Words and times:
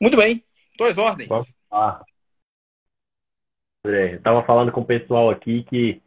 Muito 0.00 0.16
bem, 0.16 0.42
duas 0.78 0.96
ordens. 0.98 1.28
Ah. 1.70 2.02
Estava 3.84 4.42
falando 4.44 4.72
com 4.72 4.80
o 4.80 4.86
pessoal 4.86 5.30
aqui 5.30 5.62
que 5.64 6.02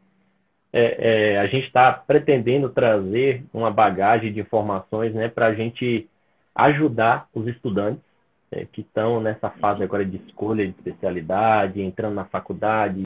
é, 0.72 1.34
é, 1.34 1.40
a 1.40 1.48
gente 1.48 1.66
está 1.66 1.92
pretendendo 1.92 2.70
trazer 2.70 3.44
uma 3.54 3.72
bagagem 3.72 4.32
de 4.32 4.40
informações 4.40 5.14
né, 5.14 5.28
para 5.28 5.48
a 5.48 5.56
gente 5.56 6.08
ajudar 6.54 7.28
os 7.34 7.48
estudantes 7.48 8.04
é, 8.52 8.66
que 8.66 8.82
estão 8.82 9.20
nessa 9.22 9.50
fase 9.50 9.84
agora 9.84 10.06
de 10.06 10.18
escolha 10.18 10.66
de 10.66 10.72
especialidade, 10.72 11.82
entrando 11.82 12.16
na 12.16 12.26
faculdade, 12.26 13.04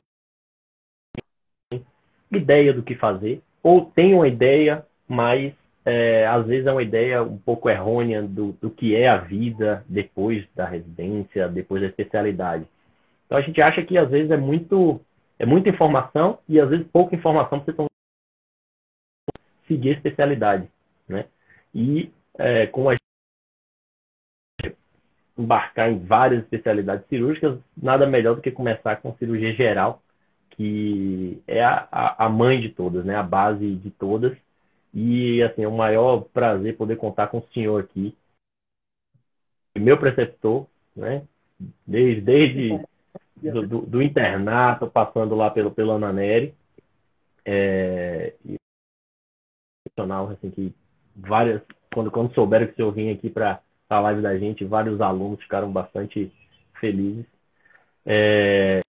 ideia 2.32 2.74
do 2.74 2.84
que 2.84 2.96
fazer, 2.96 3.42
ou 3.62 3.86
tem 3.86 4.14
uma 4.14 4.28
ideia, 4.28 4.86
mas 5.08 5.54
é, 5.86 6.26
às 6.28 6.46
vezes 6.46 6.66
é 6.66 6.72
uma 6.72 6.84
ideia 6.84 7.22
um 7.22 7.38
pouco 7.38 7.70
errônea 7.70 8.22
do, 8.22 8.54
do 8.54 8.70
que 8.70 8.96
é 8.96 9.08
a 9.08 9.18
vida 9.18 9.84
depois 9.88 10.46
da 10.56 10.66
residência, 10.66 11.50
depois 11.50 11.82
da 11.82 11.88
especialidade. 11.90 12.66
Então 13.26 13.38
a 13.38 13.42
gente 13.42 13.62
acha 13.62 13.84
que 13.84 13.98
às 13.98 14.10
vezes 14.10 14.32
é 14.32 14.38
muito 14.38 15.02
é 15.40 15.46
muita 15.46 15.70
informação 15.70 16.40
e 16.48 16.60
às 16.60 16.70
vezes 16.70 16.88
pouca 16.88 17.16
informação 17.16 17.60
para 17.60 17.74
você 17.74 17.88
seguir 19.68 19.90
a 19.90 19.94
especialidade, 19.94 20.70
né? 21.08 21.26
E 21.74 22.12
é, 22.38 22.68
como 22.68 22.90
a 22.90 22.96
embarcar 25.38 25.92
em 25.92 26.00
várias 26.00 26.44
especialidades 26.44 27.08
cirúrgicas, 27.08 27.60
nada 27.76 28.06
melhor 28.06 28.36
do 28.36 28.42
que 28.42 28.52
começar 28.52 28.98
com 28.98 29.16
cirurgia 29.18 29.54
geral, 29.54 30.02
que 30.52 31.42
é 31.48 31.64
a, 31.64 32.16
a 32.26 32.30
mãe 32.30 32.62
de 32.62 32.70
todas, 32.70 33.04
né? 33.04 33.16
A 33.16 33.24
base 33.24 33.76
de 33.76 33.90
todas. 33.92 34.38
E 34.94 35.42
assim, 35.42 35.64
é 35.64 35.68
um 35.68 35.76
maior 35.76 36.22
prazer 36.26 36.78
poder 36.78 36.98
contar 36.98 37.28
com 37.28 37.40
o 37.40 37.48
senhor 37.54 37.84
aqui, 37.84 38.16
meu 39.76 39.98
preceptor, 39.98 40.68
né? 40.96 41.28
Desde, 41.86 42.22
desde 42.22 42.86
do, 43.38 43.68
do, 43.68 43.82
do, 43.82 44.02
internato, 44.02 44.90
passando 44.90 45.36
lá 45.36 45.50
pelo, 45.50 45.72
pelo 45.72 45.94
Ananeri. 45.94 46.54
É, 47.46 48.36
e, 48.46 48.56
assim, 49.98 50.52
que 50.52 50.74
várias, 51.16 51.62
quando, 51.94 52.12
quando 52.12 52.34
souberam 52.34 52.68
que 52.68 52.74
o 52.74 52.76
senhor 52.76 52.92
vinha 52.92 53.14
aqui 53.14 53.30
para 53.30 53.62
a 53.90 54.00
live 54.00 54.22
da 54.22 54.38
gente, 54.38 54.64
vários 54.64 55.02
alunos 55.02 55.42
ficaram 55.42 55.72
bastante 55.72 56.32
felizes. 56.80 57.26
É, 58.06 58.82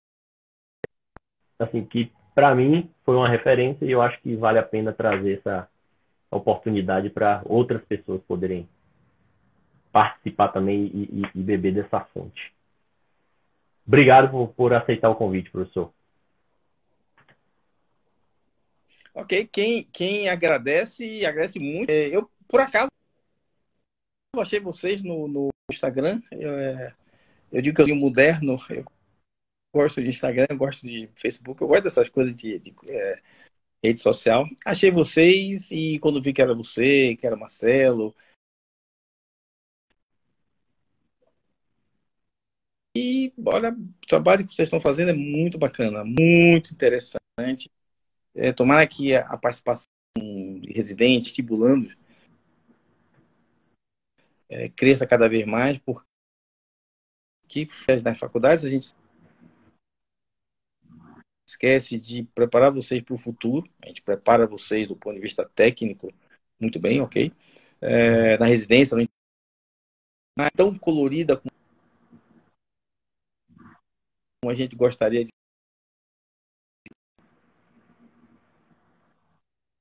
assim, 1.58 1.84
que 1.84 2.12
para 2.34 2.54
mim 2.54 2.90
foi 3.04 3.16
uma 3.16 3.28
referência 3.28 3.84
e 3.84 3.90
eu 3.90 4.02
acho 4.02 4.20
que 4.20 4.34
vale 4.36 4.58
a 4.58 4.62
pena 4.62 4.92
trazer 4.92 5.38
essa 5.38 5.68
oportunidade 6.34 7.10
para 7.10 7.42
outras 7.44 7.82
pessoas 7.84 8.22
poderem 8.22 8.68
participar 9.92 10.48
também 10.48 10.90
e, 10.92 11.22
e, 11.22 11.22
e 11.34 11.42
beber 11.42 11.74
dessa 11.74 12.00
fonte. 12.00 12.52
Obrigado 13.86 14.30
por, 14.30 14.48
por 14.48 14.74
aceitar 14.74 15.10
o 15.10 15.14
convite, 15.14 15.50
professor. 15.50 15.92
Ok, 19.14 19.46
quem, 19.46 19.84
quem 19.92 20.28
agradece, 20.28 21.24
agradece 21.24 21.60
muito. 21.60 21.88
É, 21.88 22.08
eu, 22.08 22.28
por 22.48 22.60
acaso, 22.60 22.88
achei 24.36 24.58
vocês 24.58 25.02
no, 25.02 25.28
no 25.28 25.50
Instagram. 25.70 26.20
Eu, 26.32 26.58
é, 26.58 26.94
eu 27.52 27.62
digo 27.62 27.76
que 27.76 27.82
eu 27.82 27.86
sou 27.86 27.96
moderno, 27.96 28.58
eu 28.70 28.84
gosto 29.72 30.02
de 30.02 30.08
Instagram, 30.08 30.46
eu 30.50 30.56
gosto 30.56 30.84
de 30.84 31.08
Facebook, 31.14 31.62
eu 31.62 31.68
gosto 31.68 31.84
dessas 31.84 32.08
coisas 32.08 32.34
de, 32.34 32.58
de 32.58 32.74
é, 32.88 33.22
rede 33.84 34.00
social. 34.00 34.46
Achei 34.64 34.90
vocês 34.90 35.70
e 35.70 35.98
quando 36.00 36.22
vi 36.22 36.32
que 36.32 36.42
era 36.42 36.54
você, 36.54 37.16
que 37.16 37.26
era 37.26 37.36
Marcelo, 37.36 38.14
E 42.96 43.32
olha, 43.44 43.72
o 43.72 44.06
trabalho 44.06 44.46
que 44.46 44.54
vocês 44.54 44.68
estão 44.68 44.80
fazendo 44.80 45.10
é 45.10 45.14
muito 45.14 45.58
bacana, 45.58 46.04
muito 46.04 46.72
interessante. 46.72 47.18
É, 48.34 48.52
tomara 48.52 48.86
que 48.86 49.14
a 49.14 49.36
participação 49.36 49.86
de 50.16 50.72
residentes, 50.72 51.28
estimulando, 51.28 51.92
é, 54.48 54.68
cresça 54.68 55.06
cada 55.06 55.28
vez 55.28 55.44
mais, 55.44 55.78
porque 55.78 56.04
nas 58.04 58.18
faculdades 58.18 58.64
a 58.64 58.70
gente 58.70 58.94
esquece 61.64 61.98
de 61.98 62.24
preparar 62.34 62.70
vocês 62.70 63.02
para 63.02 63.14
o 63.14 63.18
futuro. 63.18 63.68
A 63.82 63.88
gente 63.88 64.02
prepara 64.02 64.46
vocês 64.46 64.86
do 64.86 64.96
ponto 64.96 65.14
de 65.14 65.20
vista 65.20 65.48
técnico 65.54 66.12
muito 66.60 66.78
bem, 66.78 67.00
ok? 67.00 67.32
É, 67.80 68.38
na 68.38 68.46
residência 68.46 68.96
não 68.96 69.04
é 70.44 70.50
tão 70.50 70.78
colorida 70.78 71.36
como 71.36 71.50
a 74.50 74.54
gente 74.54 74.76
gostaria 74.76 75.24
de 75.24 75.30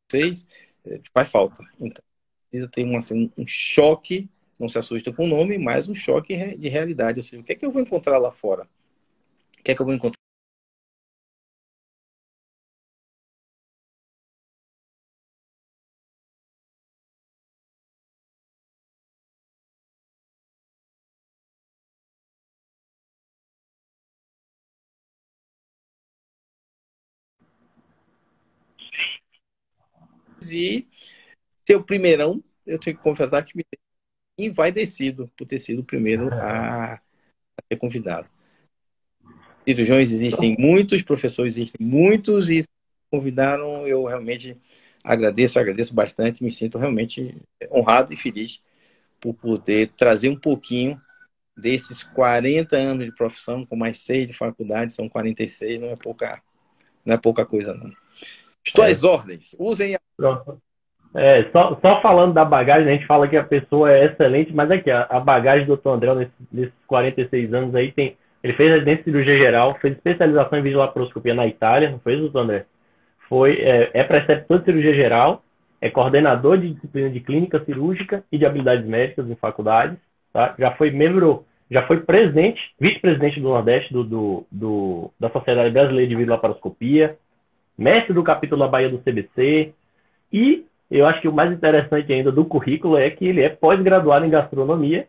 vocês, 0.09 0.47
é, 0.85 1.01
faz 1.13 1.29
falta. 1.29 1.63
Então, 1.79 2.03
precisa 2.49 2.69
ter 2.69 2.85
um, 2.85 2.95
assim, 2.97 3.31
um 3.37 3.45
choque, 3.45 4.29
não 4.59 4.69
se 4.69 4.77
assusta 4.77 5.11
com 5.11 5.25
o 5.25 5.27
nome, 5.27 5.57
mas 5.57 5.89
um 5.89 5.95
choque 5.95 6.55
de 6.55 6.69
realidade. 6.69 7.19
Ou 7.19 7.23
seja, 7.23 7.41
o 7.41 7.43
que 7.43 7.51
é 7.53 7.55
que 7.55 7.65
eu 7.65 7.71
vou 7.71 7.81
encontrar 7.81 8.17
lá 8.17 8.31
fora? 8.31 8.69
O 9.59 9.63
que 9.63 9.71
é 9.71 9.75
que 9.75 9.81
eu 9.81 9.85
vou 9.85 9.95
encontrar? 9.95 10.22
E 30.53 30.87
seu 31.65 31.83
primeirão, 31.83 32.43
eu 32.65 32.79
tenho 32.79 32.95
que 32.95 33.03
confessar 33.03 33.43
que 33.43 33.55
me 33.57 33.63
envaidecido 34.37 35.31
por 35.37 35.45
ter 35.45 35.59
sido 35.59 35.79
o 35.79 35.83
primeiro 35.83 36.33
a, 36.33 36.95
a 36.95 37.01
ser 37.67 37.77
convidado. 37.77 38.27
Cirurgiões 39.65 40.11
existem 40.11 40.55
muitos, 40.57 41.03
professores 41.03 41.55
existem 41.55 41.85
muitos, 41.85 42.49
e 42.49 42.65
convidaram, 43.09 43.87
eu 43.87 44.03
realmente 44.05 44.57
agradeço, 45.03 45.59
agradeço 45.59 45.93
bastante, 45.93 46.43
me 46.43 46.51
sinto 46.51 46.77
realmente 46.77 47.35
honrado 47.71 48.11
e 48.11 48.17
feliz 48.17 48.61
por 49.21 49.33
poder 49.33 49.89
trazer 49.95 50.29
um 50.29 50.35
pouquinho 50.35 50.99
desses 51.55 52.03
40 52.03 52.75
anos 52.75 53.05
de 53.05 53.15
profissão, 53.15 53.65
com 53.65 53.75
mais 53.75 53.99
seis 53.99 54.27
de 54.27 54.33
faculdade, 54.33 54.91
são 54.91 55.07
46, 55.07 55.79
não 55.79 55.89
é 55.89 55.95
pouca, 55.95 56.41
não 57.05 57.13
é 57.13 57.17
pouca 57.17 57.45
coisa, 57.45 57.73
não. 57.73 57.91
Estou 58.65 58.85
é. 58.85 58.91
às 58.91 59.03
ordens. 59.03 59.55
Usem 59.59 59.95
a. 59.95 59.99
Pronto. 60.15 60.61
É, 61.15 61.43
só, 61.51 61.77
só 61.79 62.01
falando 62.01 62.33
da 62.33 62.43
bagagem, 62.43 62.89
a 62.89 62.93
gente 62.93 63.05
fala 63.05 63.27
que 63.27 63.37
a 63.37 63.43
pessoa 63.43 63.91
é 63.91 64.05
excelente, 64.05 64.51
mas 64.53 64.71
aqui, 64.71 64.89
a, 64.89 65.03
a 65.03 65.19
bagagem 65.19 65.67
do 65.67 65.77
Dr. 65.77 65.89
André, 65.89 66.15
nesses, 66.15 66.33
nesses 66.51 66.73
46 66.87 67.53
anos 67.53 67.75
aí, 67.75 67.91
tem. 67.91 68.17
Ele 68.43 68.53
fez 68.53 68.71
residência 68.71 69.01
em 69.01 69.03
cirurgia 69.05 69.37
geral, 69.37 69.77
fez 69.79 69.95
especialização 69.95 70.59
em 70.59 70.63
videolaparoscopia 70.63 71.33
na 71.33 71.47
Itália, 71.47 71.89
não 71.89 71.99
fez, 71.99 72.19
doutor 72.19 72.39
André? 72.39 72.65
Foi, 73.29 73.53
é, 73.53 73.91
é 73.93 74.03
preceptor 74.03 74.59
de 74.59 74.65
cirurgia 74.65 74.93
geral, 74.93 75.43
é 75.79 75.89
coordenador 75.89 76.57
de 76.57 76.73
disciplina 76.73 77.09
de 77.09 77.21
clínica 77.21 77.63
cirúrgica 77.63 78.23
e 78.31 78.37
de 78.37 78.45
habilidades 78.45 78.85
médicas 78.85 79.29
em 79.29 79.35
faculdades, 79.35 79.97
tá? 80.33 80.55
Já 80.59 80.71
foi 80.71 80.91
membro, 80.91 81.45
já 81.71 81.85
foi 81.87 82.01
presidente, 82.01 82.59
vice-presidente 82.79 83.39
do 83.39 83.47
Nordeste 83.47 83.93
do, 83.93 84.03
do, 84.03 84.47
do, 84.51 85.11
da 85.17 85.29
Sociedade 85.29 85.71
Brasileira 85.71 86.09
de 86.09 86.15
Videolaparoscopia, 86.15 87.17
mestre 87.77 88.13
do 88.13 88.23
capítulo 88.23 88.61
da 88.61 88.67
Bahia 88.67 88.89
do 88.89 88.99
CBC. 88.99 89.73
E 90.31 90.65
eu 90.89 91.05
acho 91.05 91.21
que 91.21 91.27
o 91.27 91.33
mais 91.33 91.51
interessante 91.51 92.11
ainda 92.11 92.31
do 92.31 92.45
currículo 92.45 92.97
é 92.97 93.09
que 93.09 93.25
ele 93.25 93.41
é 93.41 93.49
pós-graduado 93.49 94.25
em 94.25 94.29
gastronomia 94.29 95.07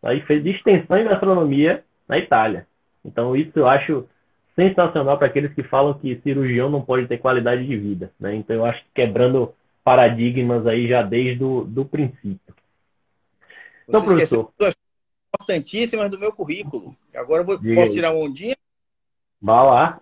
tá? 0.00 0.14
e 0.14 0.20
fez 0.22 0.44
extensão 0.44 0.98
em 0.98 1.04
gastronomia 1.04 1.84
na 2.08 2.18
Itália. 2.18 2.66
Então, 3.04 3.36
isso 3.36 3.58
eu 3.58 3.68
acho 3.68 4.06
sensacional 4.54 5.18
para 5.18 5.26
aqueles 5.26 5.52
que 5.54 5.62
falam 5.62 5.94
que 5.94 6.20
cirurgião 6.22 6.70
não 6.70 6.80
pode 6.80 7.06
ter 7.06 7.18
qualidade 7.18 7.66
de 7.66 7.76
vida. 7.76 8.10
Né? 8.18 8.34
Então, 8.36 8.56
eu 8.56 8.64
acho 8.64 8.82
que 8.84 8.90
quebrando 8.94 9.52
paradigmas 9.84 10.66
aí 10.66 10.88
já 10.88 11.02
desde 11.02 11.44
o 11.44 11.64
do 11.64 11.84
princípio. 11.84 12.54
Então, 13.88 14.00
Você 14.00 14.06
professor. 14.06 14.52
Duas 14.58 14.74
importantíssimas 15.34 16.10
do 16.10 16.18
meu 16.18 16.32
currículo. 16.32 16.96
Agora 17.14 17.42
eu 17.42 17.46
vou, 17.46 17.58
posso 17.58 17.92
tirar 17.92 18.12
uma 18.12 18.24
ondinha? 18.24 18.56
Vá 19.40 19.62
lá. 19.62 20.00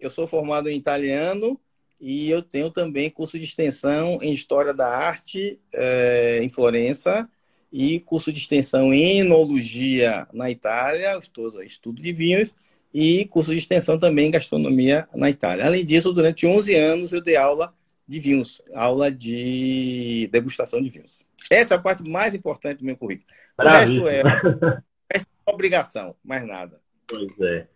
Eu 0.00 0.10
sou 0.10 0.26
formado 0.26 0.68
em 0.68 0.76
italiano 0.76 1.60
e 2.00 2.30
eu 2.30 2.42
tenho 2.42 2.70
também 2.70 3.10
curso 3.10 3.38
de 3.38 3.44
extensão 3.44 4.18
em 4.22 4.32
História 4.32 4.72
da 4.72 4.88
Arte 4.88 5.60
é, 5.72 6.40
em 6.42 6.48
Florença 6.48 7.28
e 7.72 8.00
curso 8.00 8.32
de 8.32 8.40
extensão 8.40 8.92
em 8.92 9.20
Enologia 9.20 10.26
na 10.32 10.50
Itália, 10.50 11.18
estudo, 11.18 11.62
estudo 11.62 12.02
de 12.02 12.12
vinhos, 12.12 12.54
e 12.92 13.26
curso 13.26 13.52
de 13.52 13.58
extensão 13.58 13.98
também 13.98 14.28
em 14.28 14.30
Gastronomia 14.30 15.06
na 15.14 15.30
Itália. 15.30 15.66
Além 15.66 15.84
disso, 15.84 16.12
durante 16.12 16.46
11 16.46 16.74
anos 16.74 17.12
eu 17.12 17.20
dei 17.20 17.36
aula 17.36 17.72
de 18.08 18.18
vinhos, 18.18 18.60
aula 18.74 19.10
de 19.10 20.28
degustação 20.32 20.82
de 20.82 20.88
vinhos. 20.88 21.18
Essa 21.50 21.74
é 21.74 21.76
a 21.76 21.80
parte 21.80 22.08
mais 22.08 22.34
importante 22.34 22.78
do 22.78 22.84
meu 22.84 22.96
currículo. 22.96 23.28
O 23.58 23.62
resto 23.62 24.08
é, 24.08 24.22
é 25.14 25.20
obrigação, 25.46 26.16
mais 26.24 26.44
nada. 26.46 26.80
Pois 27.06 27.30
é. 27.40 27.66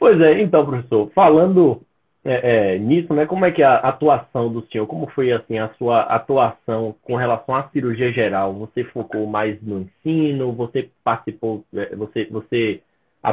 Pois 0.00 0.18
é, 0.18 0.40
então, 0.40 0.64
professor, 0.64 1.10
falando 1.14 1.82
é, 2.24 2.72
é, 2.74 2.78
nisso, 2.78 3.12
né, 3.12 3.26
como 3.26 3.44
é 3.44 3.52
que 3.52 3.60
é 3.60 3.66
a 3.66 3.76
atuação 3.76 4.50
do 4.50 4.66
senhor, 4.68 4.86
como 4.86 5.06
foi 5.10 5.30
assim 5.30 5.58
a 5.58 5.68
sua 5.74 6.04
atuação 6.04 6.96
com 7.02 7.16
relação 7.16 7.54
à 7.54 7.68
cirurgia 7.68 8.10
geral? 8.10 8.54
Você 8.54 8.82
focou 8.82 9.26
mais 9.26 9.60
no 9.60 9.82
ensino? 9.82 10.52
Você 10.54 10.88
participou, 11.04 11.66
é, 11.74 11.94
você, 11.94 12.24
você 12.30 12.80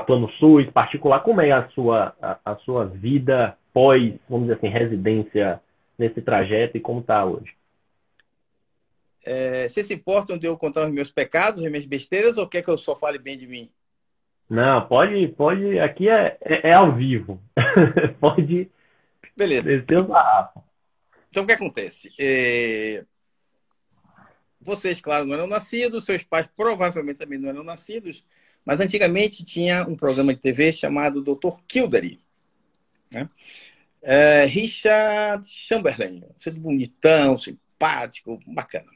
no 0.10 0.30
SUS 0.34 0.70
particular? 0.72 1.22
Como 1.22 1.40
é 1.40 1.54
a 1.54 1.70
sua, 1.70 2.14
a, 2.22 2.38
a 2.44 2.56
sua 2.58 2.86
vida 2.86 3.58
pós, 3.74 4.14
vamos 4.30 4.48
dizer 4.48 4.58
assim, 4.58 4.68
residência 4.68 5.62
nesse 5.98 6.22
trajeto 6.22 6.76
e 6.76 6.82
como 6.82 7.00
está 7.00 7.24
hoje? 7.24 7.56
É, 9.26 9.70
você 9.70 9.84
se 9.84 9.94
importa 9.94 10.38
de 10.38 10.48
eu 10.48 10.58
contar 10.58 10.86
os 10.86 10.92
meus 10.92 11.10
pecados, 11.10 11.64
as 11.64 11.72
minhas 11.72 11.86
besteiras, 11.86 12.38
ou 12.38 12.46
quer 12.46 12.62
que 12.62 12.70
eu 12.70 12.78
só 12.78 12.94
fale 12.94 13.18
bem 13.18 13.38
de 13.38 13.48
mim? 13.48 13.70
Não, 14.50 14.88
pode, 14.88 15.28
pode. 15.30 15.80
Aqui 15.80 16.10
é, 16.10 16.38
é, 16.42 16.70
é 16.70 16.74
ao 16.74 16.96
vivo. 16.96 17.42
pode. 18.20 18.72
Beleza. 19.36 19.74
Então, 19.74 21.44
o 21.44 21.46
que 21.46 21.54
acontece? 21.54 22.14
É... 22.20 23.06
Vocês, 24.60 25.00
claro, 25.00 25.26
não 25.26 25.36
eram 25.36 25.48
nascidos, 25.48 26.06
seus 26.06 26.24
pais 26.24 26.48
provavelmente 26.56 27.18
também 27.18 27.38
não 27.38 27.50
eram 27.50 27.64
nascidos, 27.64 28.26
mas 28.66 28.80
antigamente 28.80 29.46
tinha 29.46 29.88
um 29.88 29.96
programa 29.96 30.34
de 30.34 30.42
TV 30.42 30.72
chamado 30.74 31.22
Dr. 31.22 31.60
Kildare. 31.68 32.20
Né? 33.12 33.30
É, 34.02 34.46
Richard 34.46 35.48
Chamberlain, 35.48 36.22
sendo 36.38 36.60
bonitão, 36.60 37.38
simpático, 37.38 38.40
bacana. 38.48 38.92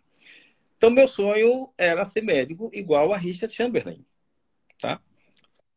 Então, 0.77 0.89
meu 0.89 1.07
sonho 1.07 1.69
era 1.77 2.03
ser 2.05 2.23
médico 2.23 2.69
igual 2.73 3.13
a 3.13 3.17
Richard 3.17 3.53
Chamberlain, 3.53 4.03
tá? 4.79 4.99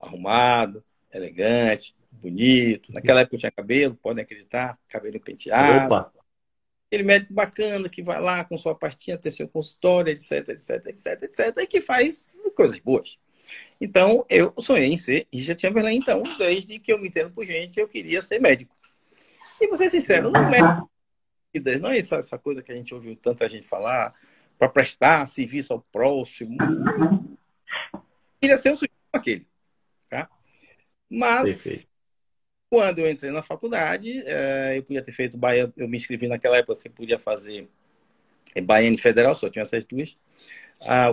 Arrumado, 0.04 0.84
elegante, 1.12 1.94
bonito. 2.12 2.92
Naquela 2.92 3.20
época 3.20 3.36
eu 3.36 3.40
tinha 3.40 3.52
cabelo, 3.52 3.94
podem 3.94 4.22
acreditar, 4.22 4.78
cabelo 4.88 5.20
penteado. 5.20 5.86
Opa. 5.86 6.12
Aquele 6.86 7.02
médico 7.02 7.32
bacana 7.32 7.88
que 7.88 8.02
vai 8.02 8.20
lá 8.20 8.44
com 8.44 8.56
sua 8.56 8.74
pastinha, 8.74 9.18
ter 9.18 9.30
seu 9.30 9.48
consultório, 9.48 10.12
etc, 10.12 10.48
etc, 10.50 10.86
etc, 10.86 11.22
etc, 11.22 11.58
e 11.58 11.66
que 11.66 11.80
faz 11.80 12.38
coisas 12.54 12.78
boas. 12.78 13.18
Então, 13.80 14.24
eu 14.28 14.54
sonhei 14.58 14.86
em 14.86 14.96
ser 14.96 15.26
Richard 15.32 15.60
Chamberlain, 15.60 15.96
então, 15.96 16.22
desde 16.38 16.78
que 16.78 16.92
eu 16.92 16.98
me 16.98 17.08
entendo 17.08 17.32
por 17.32 17.44
gente, 17.44 17.80
eu 17.80 17.88
queria 17.88 18.22
ser 18.22 18.40
médico. 18.40 18.76
E 19.60 19.66
vou 19.66 19.76
ser 19.76 19.90
sincero, 19.90 20.30
não 20.30 20.48
é, 20.50 20.60
não 21.80 21.90
é 21.90 21.98
essa, 21.98 22.16
essa 22.16 22.38
coisa 22.38 22.62
que 22.62 22.70
a 22.70 22.76
gente 22.76 22.94
ouviu 22.94 23.16
tanta 23.16 23.48
gente 23.48 23.66
falar, 23.66 24.14
para 24.58 24.68
prestar 24.68 25.26
serviço 25.28 25.72
ao 25.72 25.80
próximo. 25.80 26.56
Queria 28.40 28.56
ser 28.56 28.72
um 28.72 28.76
sujeito 28.76 28.94
aquele. 29.12 29.46
Mas, 31.08 31.62
Perfeito. 31.62 31.86
quando 32.70 32.98
eu 33.00 33.10
entrei 33.10 33.30
na 33.30 33.42
faculdade, 33.42 34.22
é, 34.26 34.78
eu 34.78 34.82
podia 34.82 35.02
ter 35.02 35.12
feito 35.12 35.38
Bahia, 35.38 35.72
eu 35.76 35.88
me 35.88 35.96
inscrevi 35.96 36.26
naquela 36.28 36.56
época, 36.56 36.74
você 36.74 36.88
podia 36.88 37.18
fazer 37.18 37.68
Baiana 38.64 38.96
e 38.96 38.98
Federal, 38.98 39.34
só 39.34 39.48
tinha 39.48 39.62
essas 39.62 39.84
duas. 39.84 40.18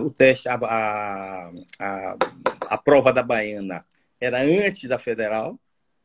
O 0.04 0.10
teste, 0.10 0.48
a, 0.48 0.54
a, 0.54 1.52
a, 1.78 2.16
a, 2.62 2.78
prova 2.78 3.12
da 3.12 3.22
Baiana 3.22 3.86
era 4.20 4.42
antes 4.42 4.88
da 4.88 4.98
Federal, 4.98 5.58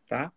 tá? 0.08 0.32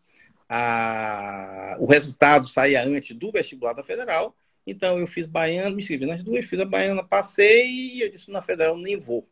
A, 0.48 1.76
o 1.78 1.86
resultado 1.86 2.48
saía 2.48 2.82
antes 2.82 3.16
do 3.16 3.30
vestibular 3.30 3.72
da 3.72 3.84
Federal 3.84 4.34
então 4.66 4.98
eu 4.98 5.06
fiz 5.06 5.26
baiana, 5.26 5.70
me 5.70 5.82
inscrevi 5.82 6.06
nas 6.06 6.22
duas, 6.22 6.44
fiz 6.44 6.60
a 6.60 6.64
baiana, 6.64 7.02
passei 7.02 7.66
e 7.66 8.02
eu 8.02 8.10
disse 8.10 8.30
na 8.30 8.42
federal 8.42 8.76
nem 8.76 8.98
vou. 8.98 9.28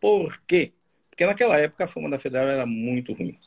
Por 0.00 0.40
quê? 0.46 0.72
Porque 1.14 1.24
naquela 1.24 1.56
época 1.60 1.84
a 1.84 1.86
fama 1.86 2.10
da 2.10 2.18
federal 2.18 2.48
era 2.48 2.66
muito 2.66 3.12
ruim. 3.12 3.38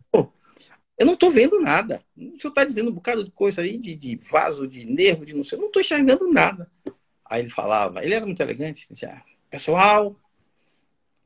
Eu 0.97 1.07
não 1.07 1.15
estou 1.15 1.31
vendo 1.31 1.61
nada. 1.61 2.03
O 2.17 2.41
senhor 2.41 2.50
está 2.50 2.65
dizendo 2.65 2.91
um 2.91 2.95
bocado 2.95 3.25
de 3.25 3.31
coisa 3.31 3.61
aí, 3.62 3.77
de, 3.77 3.97
de 3.97 4.17
vaso, 4.17 4.67
de 4.67 4.85
nervo, 4.85 5.27
de 5.27 5.35
não 5.35 5.43
sei. 5.43 5.57
Eu 5.57 5.61
não 5.61 5.67
estou 5.67 5.83
enxergando 5.83 6.31
nada. 6.33 6.71
Aí 7.25 7.43
ele 7.43 7.50
falava, 7.50 8.05
ele 8.05 8.15
era 8.15 8.25
muito 8.25 8.41
elegante, 8.41 8.87
dizia, 8.89 9.15
ah, 9.15 9.23
pessoal, 9.50 10.17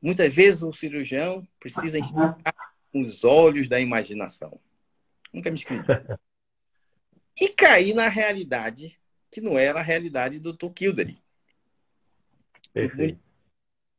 muitas 0.01 0.33
vezes 0.33 0.61
o 0.63 0.73
cirurgião 0.73 1.47
precisa 1.59 1.99
enxergar 1.99 2.55
com 2.91 3.01
os 3.01 3.23
olhos 3.23 3.67
da 3.67 3.79
imaginação. 3.79 4.59
Nunca 5.31 5.49
me 5.49 5.57
escrevi. 5.57 5.85
E 7.39 7.49
caí 7.49 7.93
na 7.93 8.09
realidade 8.09 8.99
que 9.31 9.39
não 9.39 9.57
era 9.57 9.79
a 9.79 9.83
realidade 9.83 10.39
do 10.39 10.53
Dr. 10.53 10.71
Kildare. 10.73 11.21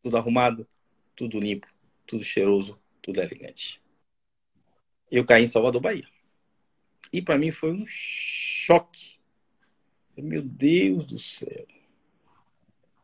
Tudo 0.03 0.17
arrumado, 0.17 0.67
tudo 1.15 1.39
limpo, 1.39 1.67
tudo 2.07 2.25
cheiroso, 2.25 2.79
tudo 3.01 3.21
elegante 3.21 3.81
eu 5.11 5.25
caí 5.25 5.43
em 5.43 5.47
Salvador, 5.47 5.81
Bahia. 5.81 6.07
E 7.13 7.21
para 7.21 7.37
mim 7.37 7.51
foi 7.51 7.73
um 7.73 7.85
choque. 7.87 9.19
Meu 10.17 10.43
Deus 10.43 11.05
do 11.05 11.19
céu. 11.19 11.67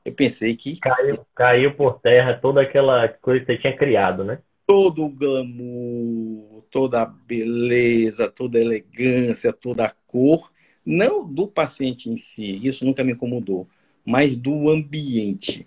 Eu 0.07 0.13
pensei 0.13 0.55
que. 0.55 0.79
Caiu, 0.79 1.15
caiu 1.35 1.75
por 1.75 1.99
terra 1.99 2.39
toda 2.39 2.63
aquela 2.63 3.09
coisa 3.09 3.45
que 3.45 3.53
você 3.53 3.59
tinha 3.59 3.77
criado, 3.77 4.23
né? 4.23 4.39
Todo 4.65 5.05
o 5.05 5.11
glamour, 5.11 6.63
toda 6.71 7.03
a 7.03 7.07
beleza, 7.07 8.31
toda 8.31 8.57
a 8.57 8.61
elegância, 8.61 9.53
toda 9.53 9.85
a 9.85 9.91
cor. 9.91 10.53
Não 10.85 11.27
do 11.27 11.49
paciente 11.49 12.09
em 12.09 12.17
si, 12.17 12.65
isso 12.65 12.85
nunca 12.85 13.03
me 13.03 13.15
incomodou, 13.15 13.69
mas 14.05 14.37
do 14.37 14.71
ambiente. 14.71 15.67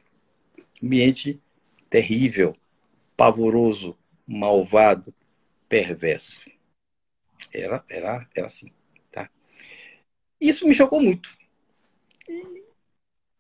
Ambiente 0.81 1.38
terrível, 1.89 2.55
pavoroso, 3.17 3.98
malvado, 4.25 5.13
perverso. 5.67 6.41
Era, 7.53 7.84
era, 7.89 8.25
era 8.34 8.48
assim, 8.48 8.72
tá? 9.12 9.29
Isso 10.39 10.65
me 10.65 10.74
chocou 10.74 11.01
muito. 11.01 11.38
E, 12.29 12.63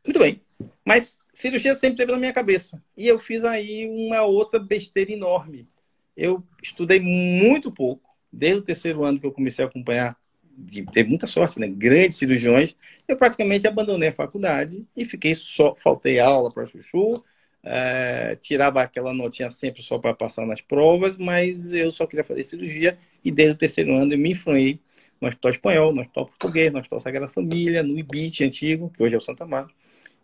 muito 0.03 0.19
bem. 0.19 0.41
Mas 0.85 1.17
cirurgia 1.33 1.75
sempre 1.75 1.97
teve 1.97 2.11
na 2.11 2.17
minha 2.17 2.33
cabeça. 2.33 2.81
E 2.97 3.07
eu 3.07 3.19
fiz 3.19 3.43
aí 3.43 3.87
uma 3.87 4.23
outra 4.23 4.59
besteira 4.59 5.11
enorme. 5.11 5.67
Eu 6.15 6.43
estudei 6.61 6.99
muito 6.99 7.71
pouco, 7.71 8.09
desde 8.31 8.59
o 8.59 8.63
terceiro 8.63 9.05
ano 9.05 9.19
que 9.19 9.25
eu 9.25 9.31
comecei 9.31 9.63
a 9.63 9.67
acompanhar, 9.67 10.17
de 10.57 10.83
ter 10.83 11.07
muita 11.07 11.25
sorte, 11.25 11.59
né? 11.59 11.67
Grandes 11.67 12.17
cirurgiões. 12.17 12.75
Eu 13.07 13.15
praticamente 13.15 13.67
abandonei 13.67 14.09
a 14.09 14.13
faculdade 14.13 14.85
e 14.95 15.05
fiquei 15.05 15.33
só, 15.33 15.73
faltei 15.75 16.19
aula 16.19 16.51
para 16.51 16.65
chuchu, 16.65 17.23
é, 17.63 18.35
tirava 18.35 18.81
aquela 18.81 19.13
notinha 19.13 19.49
sempre 19.51 19.81
só 19.81 19.97
para 19.97 20.13
passar 20.13 20.45
nas 20.45 20.61
provas, 20.61 21.17
mas 21.17 21.71
eu 21.71 21.91
só 21.91 22.05
queria 22.05 22.23
fazer 22.23 22.43
cirurgia 22.43 22.97
e 23.23 23.31
desde 23.31 23.53
o 23.55 23.57
terceiro 23.57 23.95
ano 23.95 24.13
eu 24.13 24.17
me 24.17 24.31
influei 24.31 24.79
no 25.19 25.27
Hospital 25.27 25.51
Espanhol, 25.51 25.93
no 25.93 26.01
Hospital 26.01 26.25
Português, 26.25 26.71
no 26.71 26.79
Hospital 26.79 26.99
Sagrada 26.99 27.27
Família, 27.27 27.83
no 27.83 27.97
IBIT 27.97 28.43
antigo, 28.43 28.89
que 28.89 29.03
hoje 29.03 29.15
é 29.15 29.17
o 29.17 29.21
Santa 29.21 29.45
Marta. 29.45 29.73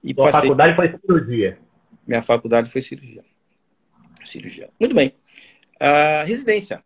E 0.05 0.13
Sua 0.13 0.25
passei... 0.25 0.41
faculdade 0.41 0.75
foi 0.75 1.00
cirurgia? 1.00 1.57
Minha 2.05 2.21
faculdade 2.21 2.69
foi 2.69 2.81
cirurgia. 2.83 3.25
Cirurgia. 4.24 4.69
Muito 4.79 4.93
bem. 4.93 5.15
Uh, 5.81 6.25
residência. 6.27 6.83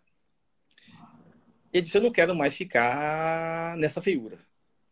Ele 1.74 1.84
disse, 1.84 1.98
eu 1.98 2.02
não 2.02 2.12
quero 2.12 2.34
mais 2.34 2.56
ficar 2.56 3.76
nessa 3.76 4.02
feiura. 4.02 4.40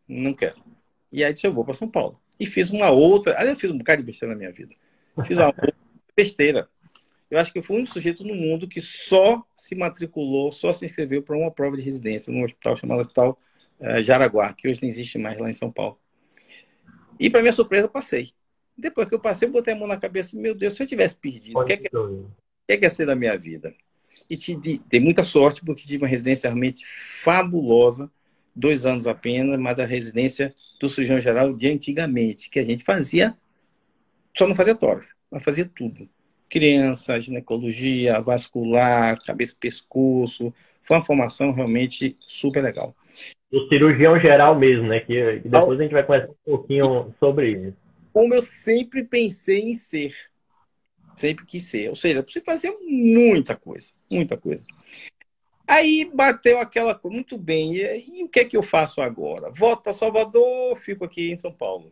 Não 0.05 0.33
quero. 0.33 0.61
E 1.09 1.23
aí 1.23 1.31
disse, 1.31 1.47
eu 1.47 1.53
vou 1.53 1.63
para 1.63 1.73
São 1.73 1.89
Paulo. 1.89 2.19
E 2.37 2.45
fiz 2.45 2.69
uma 2.69 2.89
outra... 2.89 3.31
Aliás, 3.31 3.51
eu 3.51 3.55
fiz 3.55 3.71
um 3.71 3.77
bocado 3.77 4.01
de 4.01 4.05
besteira 4.05 4.33
na 4.33 4.37
minha 4.37 4.51
vida. 4.51 4.75
Fiz 5.23 5.37
uma 5.37 5.53
besteira. 6.15 6.67
Eu 7.31 7.39
acho 7.39 7.51
que 7.51 7.59
eu 7.59 7.63
fui 7.63 7.81
um 7.81 7.85
sujeito 7.85 8.25
no 8.25 8.35
mundo 8.35 8.67
que 8.67 8.81
só 8.81 9.41
se 9.55 9.73
matriculou, 9.73 10.51
só 10.51 10.73
se 10.73 10.83
inscreveu 10.83 11.23
para 11.23 11.37
uma 11.37 11.49
prova 11.49 11.77
de 11.77 11.83
residência 11.83 12.31
num 12.31 12.43
hospital 12.43 12.75
chamado 12.75 13.01
Hospital 13.01 13.39
uh, 13.79 14.03
Jaraguá, 14.03 14.53
que 14.53 14.67
hoje 14.67 14.81
não 14.81 14.89
existe 14.89 15.17
mais 15.17 15.39
lá 15.39 15.49
em 15.49 15.53
São 15.53 15.71
Paulo. 15.71 15.97
E, 17.19 17.29
para 17.29 17.41
minha 17.41 17.53
surpresa, 17.53 17.87
passei. 17.87 18.31
Depois 18.77 19.07
que 19.07 19.15
eu 19.15 19.19
passei, 19.19 19.47
eu 19.47 19.51
botei 19.51 19.73
a 19.73 19.77
mão 19.77 19.87
na 19.87 19.97
cabeça, 19.97 20.37
meu 20.37 20.53
Deus, 20.53 20.75
se 20.75 20.83
eu 20.83 20.87
tivesse 20.87 21.15
perdido, 21.15 21.59
o 21.59 21.65
que, 21.65 21.73
é 21.73 21.77
que, 21.77 21.89
que 21.89 22.73
é 22.73 22.77
que 22.77 22.85
ia 22.85 22.89
ser 22.89 23.05
da 23.05 23.15
minha 23.15 23.37
vida? 23.37 23.73
E 24.29 24.37
tive, 24.37 24.81
dei 24.87 24.99
muita 24.99 25.23
sorte, 25.23 25.63
porque 25.65 25.83
tive 25.83 26.03
uma 26.03 26.07
residência 26.07 26.49
realmente 26.49 26.85
fabulosa, 26.85 28.11
dois 28.55 28.85
anos 28.85 29.07
apenas, 29.07 29.59
mas 29.59 29.79
a 29.79 29.85
residência 29.85 30.53
do 30.79 30.89
cirurgião 30.89 31.19
geral 31.19 31.53
de 31.53 31.69
antigamente, 31.69 32.49
que 32.49 32.59
a 32.59 32.65
gente 32.65 32.83
fazia, 32.83 33.35
só 34.37 34.47
não 34.47 34.55
fazia 34.55 34.75
tórax, 34.75 35.15
mas 35.31 35.43
fazia 35.43 35.65
tudo. 35.65 36.07
Criança, 36.49 37.19
ginecologia, 37.19 38.21
vascular, 38.21 39.21
cabeça 39.23 39.55
pescoço. 39.59 40.53
Foi 40.87 40.95
uma 40.95 41.03
formação 41.03 41.51
realmente 41.51 42.15
super 42.21 42.63
legal. 42.63 42.95
O 43.51 43.67
cirurgião 43.67 44.17
geral 44.17 44.57
mesmo, 44.57 44.87
né? 44.87 45.01
Que, 45.01 45.41
que 45.41 45.49
depois 45.49 45.77
a 45.77 45.83
gente 45.83 45.91
vai 45.91 46.03
conversar 46.03 46.31
um 46.31 46.35
pouquinho 46.45 47.13
sobre 47.19 47.51
isso. 47.51 47.77
Como 48.13 48.33
eu 48.33 48.41
sempre 48.41 49.03
pensei 49.03 49.59
em 49.59 49.75
ser. 49.75 50.15
Sempre 51.13 51.45
quis 51.45 51.63
ser. 51.63 51.89
Ou 51.89 51.95
seja, 51.95 52.23
você 52.25 52.39
fazia 52.39 52.73
muita 52.81 53.53
coisa. 53.53 53.91
Muita 54.09 54.37
coisa. 54.37 54.63
Aí 55.67 56.09
bateu 56.13 56.57
aquela 56.59 56.95
coisa, 56.95 57.13
muito 57.13 57.37
bem, 57.37 57.75
e, 57.75 58.21
e, 58.21 58.23
o 58.23 58.29
que 58.29 58.39
é 58.39 58.45
que 58.45 58.55
eu 58.55 58.63
faço 58.63 59.01
agora? 59.01 59.51
Volto 59.51 59.83
para 59.83 59.91
Salvador, 59.91 60.77
fico 60.77 61.03
aqui 61.03 61.29
em 61.29 61.37
São 61.37 61.51
Paulo. 61.51 61.91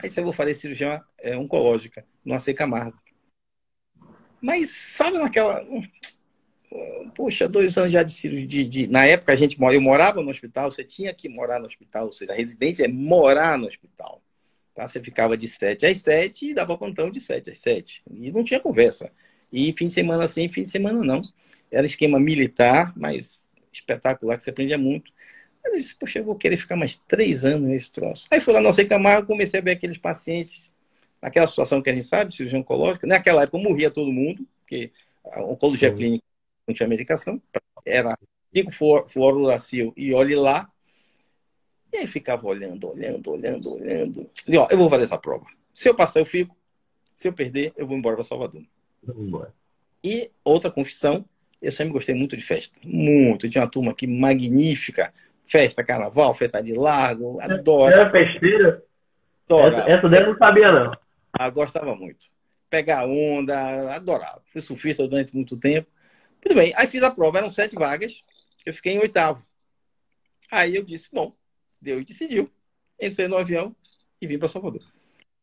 Aí 0.00 0.08
eu 0.16 0.22
vou 0.22 0.32
fazer 0.32 0.54
cirurgia 0.54 1.02
é, 1.20 1.36
oncológica, 1.36 2.06
no 2.24 2.34
AC 2.34 2.54
Camargo. 2.54 2.96
Mas 4.40 4.70
sabe 4.70 5.18
naquela. 5.18 5.64
Poxa, 7.14 7.48
dois 7.48 7.76
anos 7.78 7.92
já 7.92 8.02
de 8.02 8.10
cirurgia. 8.10 8.88
Na 8.88 9.06
época 9.06 9.32
a 9.32 9.36
gente 9.36 9.56
eu 9.60 9.80
morava 9.80 10.20
no 10.20 10.30
hospital, 10.30 10.70
você 10.70 10.82
tinha 10.82 11.14
que 11.14 11.28
morar 11.28 11.60
no 11.60 11.66
hospital, 11.66 12.06
ou 12.06 12.12
seja, 12.12 12.32
a 12.32 12.34
residência 12.34 12.84
é 12.84 12.88
morar 12.88 13.56
no 13.56 13.66
hospital. 13.66 14.20
Tá? 14.74 14.88
Você 14.88 15.00
ficava 15.00 15.36
de 15.36 15.46
7 15.46 15.86
às 15.86 15.98
7 15.98 16.50
e 16.50 16.54
dava 16.54 16.76
plantão 16.76 17.08
de 17.08 17.20
7 17.20 17.50
às 17.52 17.58
7. 17.58 18.02
E 18.10 18.32
não 18.32 18.42
tinha 18.42 18.58
conversa. 18.58 19.12
E 19.52 19.72
fim 19.78 19.86
de 19.86 19.92
semana 19.92 20.26
sim, 20.26 20.48
fim 20.48 20.62
de 20.62 20.68
semana 20.68 21.00
não. 21.04 21.22
Era 21.70 21.86
esquema 21.86 22.18
militar, 22.18 22.92
mas 22.96 23.46
espetacular, 23.72 24.36
que 24.36 24.42
você 24.42 24.50
aprendia 24.50 24.76
muito. 24.76 25.12
Mas 25.62 25.74
eu 25.74 25.78
disse, 25.78 25.94
poxa, 25.94 26.18
eu 26.18 26.24
vou 26.24 26.34
querer 26.34 26.56
ficar 26.56 26.74
mais 26.74 26.98
três 26.98 27.44
anos 27.44 27.68
nesse 27.68 27.92
troço. 27.92 28.26
Aí 28.30 28.40
fui 28.40 28.52
lá 28.52 28.60
no 28.60 28.72
Sei 28.72 28.84
Camargo, 28.84 29.28
comecei 29.28 29.60
a 29.60 29.62
ver 29.62 29.72
aqueles 29.72 29.96
pacientes, 29.96 30.72
naquela 31.22 31.46
situação 31.46 31.80
que 31.80 31.88
a 31.88 31.94
gente 31.94 32.04
sabe, 32.04 32.34
cirurgia 32.34 32.58
oncológica. 32.58 33.06
Naquela 33.06 33.44
época 33.44 33.58
morria 33.58 33.90
todo 33.90 34.12
mundo, 34.12 34.46
porque 34.60 34.90
a 35.24 35.42
oncologia 35.44 35.92
clínica 35.92 36.23
não 36.66 36.74
tinha 36.74 36.88
medicação. 36.88 37.40
Era 37.84 38.16
5 38.54 39.08
fluoruracil 39.08 39.92
e 39.96 40.12
olhe 40.14 40.34
lá. 40.34 40.68
E 41.92 41.98
aí 41.98 42.06
ficava 42.06 42.46
olhando, 42.46 42.90
olhando, 42.90 43.30
olhando, 43.30 43.72
olhando. 43.74 44.30
E 44.48 44.56
ó, 44.56 44.66
eu 44.70 44.78
vou 44.78 44.90
fazer 44.90 45.04
essa 45.04 45.18
prova. 45.18 45.44
Se 45.72 45.88
eu 45.88 45.94
passar, 45.94 46.20
eu 46.20 46.26
fico. 46.26 46.56
Se 47.14 47.28
eu 47.28 47.32
perder, 47.32 47.72
eu 47.76 47.86
vou 47.86 47.96
embora 47.96 48.16
para 48.16 48.24
Salvador. 48.24 48.62
E 50.02 50.30
outra 50.44 50.70
confissão, 50.70 51.24
eu 51.62 51.70
sempre 51.70 51.92
gostei 51.92 52.14
muito 52.14 52.36
de 52.36 52.42
festa. 52.42 52.80
Muito. 52.84 53.48
Tinha 53.48 53.62
uma 53.62 53.70
turma 53.70 53.92
aqui 53.92 54.06
magnífica. 54.06 55.12
Festa, 55.46 55.84
carnaval, 55.84 56.34
festa 56.34 56.62
de 56.62 56.72
largo. 56.72 57.40
Adoro. 57.40 57.92
Era 57.92 58.10
festeira? 58.10 58.82
Essa, 59.48 59.92
essa 59.92 60.08
daí 60.08 60.22
eu 60.22 60.28
não 60.28 60.38
sabia, 60.38 60.72
não. 60.72 60.92
Ah, 61.32 61.50
gostava 61.50 61.94
muito. 61.94 62.26
Pegar 62.70 63.06
onda, 63.06 63.94
adorava. 63.94 64.42
Fui 64.46 64.60
surfista 64.60 65.06
durante 65.06 65.34
muito 65.34 65.56
tempo. 65.56 65.88
Tudo 66.44 66.54
bem. 66.54 66.72
Aí 66.76 66.86
fiz 66.86 67.02
a 67.02 67.10
prova, 67.10 67.38
eram 67.38 67.50
sete 67.50 67.74
vagas. 67.74 68.22
Eu 68.64 68.72
fiquei 68.72 68.92
em 68.92 68.98
oitavo. 68.98 69.44
Aí 70.50 70.76
eu 70.76 70.84
disse, 70.84 71.08
bom, 71.12 71.34
Deu 71.84 72.00
e 72.00 72.04
decidiu. 72.04 72.50
Entrei 72.98 73.28
no 73.28 73.36
avião 73.36 73.76
e 74.18 74.26
vim 74.26 74.38
para 74.38 74.48
Salvador. 74.48 74.82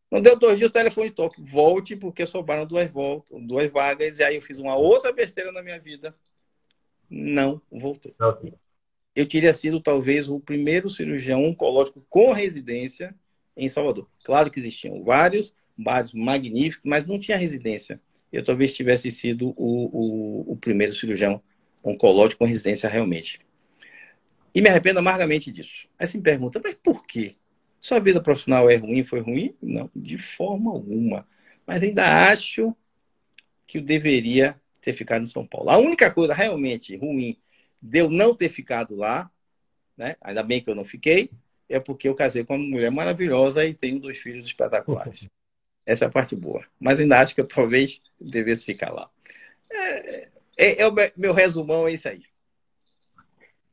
Não 0.09 0.19
deu 0.19 0.37
dois 0.37 0.57
dias, 0.57 0.71
o 0.71 0.73
telefone 0.73 1.11
toque. 1.11 1.39
Volte, 1.39 1.95
porque 1.95 2.25
sobraram 2.25 2.65
duas, 2.65 2.91
voltas, 2.91 3.39
duas 3.43 3.69
vagas. 3.69 4.17
E 4.17 4.23
aí 4.23 4.37
eu 4.37 4.41
fiz 4.41 4.57
uma 4.57 4.75
outra 4.75 5.13
besteira 5.13 5.51
na 5.51 5.61
minha 5.61 5.79
vida. 5.79 6.15
Não 7.07 7.61
voltei. 7.71 8.15
Okay. 8.19 8.55
Eu 9.15 9.27
teria 9.27 9.53
sido, 9.53 9.79
talvez, 9.79 10.27
o 10.27 10.39
primeiro 10.39 10.89
cirurgião 10.89 11.43
oncológico 11.43 12.03
com 12.09 12.31
residência 12.31 13.13
em 13.55 13.69
Salvador. 13.69 14.09
Claro 14.23 14.49
que 14.49 14.59
existiam 14.59 15.03
vários, 15.03 15.53
vários 15.77 16.11
magníficos, 16.11 16.89
mas 16.89 17.05
não 17.05 17.19
tinha 17.19 17.37
residência. 17.37 18.01
Eu 18.31 18.43
talvez 18.43 18.75
tivesse 18.75 19.11
sido 19.11 19.53
o, 19.57 20.45
o, 20.47 20.53
o 20.53 20.57
primeiro 20.57 20.93
cirurgião 20.93 21.41
oncológico 21.83 22.39
com 22.39 22.45
residência 22.45 22.89
realmente. 22.89 23.39
E 24.53 24.61
me 24.61 24.69
arrependo 24.69 24.99
amargamente 24.99 25.51
disso. 25.51 25.87
Aí 25.97 26.07
você 26.07 26.17
me 26.17 26.23
pergunta, 26.23 26.61
mas 26.63 26.75
por 26.75 27.05
quê? 27.05 27.35
Sua 27.79 27.99
vida 27.99 28.21
profissional 28.21 28.69
é 28.69 28.75
ruim, 28.75 29.03
foi 29.03 29.19
ruim? 29.21 29.55
Não, 29.61 29.89
de 29.95 30.17
forma 30.17 30.71
alguma. 30.71 31.27
Mas 31.65 31.83
ainda 31.83 32.29
acho 32.29 32.75
que 33.65 33.79
eu 33.79 33.81
deveria 33.81 34.59
ter 34.81 34.93
ficado 34.93 35.23
em 35.23 35.27
São 35.27 35.45
Paulo. 35.45 35.69
A 35.69 35.77
única 35.77 36.11
coisa 36.11 36.33
realmente 36.33 36.95
ruim 36.95 37.37
de 37.81 37.99
eu 37.99 38.09
não 38.09 38.35
ter 38.35 38.49
ficado 38.49 38.95
lá, 38.95 39.31
né? 39.97 40.15
ainda 40.21 40.43
bem 40.43 40.61
que 40.61 40.69
eu 40.69 40.75
não 40.75 40.85
fiquei, 40.85 41.31
é 41.69 41.79
porque 41.79 42.07
eu 42.07 42.15
casei 42.15 42.43
com 42.43 42.55
uma 42.55 42.67
mulher 42.67 42.91
maravilhosa 42.91 43.65
e 43.65 43.73
tenho 43.73 43.99
dois 43.99 44.19
filhos 44.19 44.45
espetaculares. 44.45 45.27
Essa 45.85 46.05
é 46.05 46.07
a 46.07 46.11
parte 46.11 46.35
boa. 46.35 46.63
Mas 46.79 46.99
ainda 46.99 47.19
acho 47.19 47.33
que 47.33 47.41
eu 47.41 47.47
talvez 47.47 48.01
devesse 48.19 48.65
ficar 48.65 48.91
lá. 48.91 49.09
É, 49.71 50.27
é, 50.57 50.81
é 50.81 50.87
o 50.87 50.93
meu 51.17 51.33
resumão, 51.33 51.87
é 51.87 51.91
isso 51.91 52.07
aí. 52.07 52.21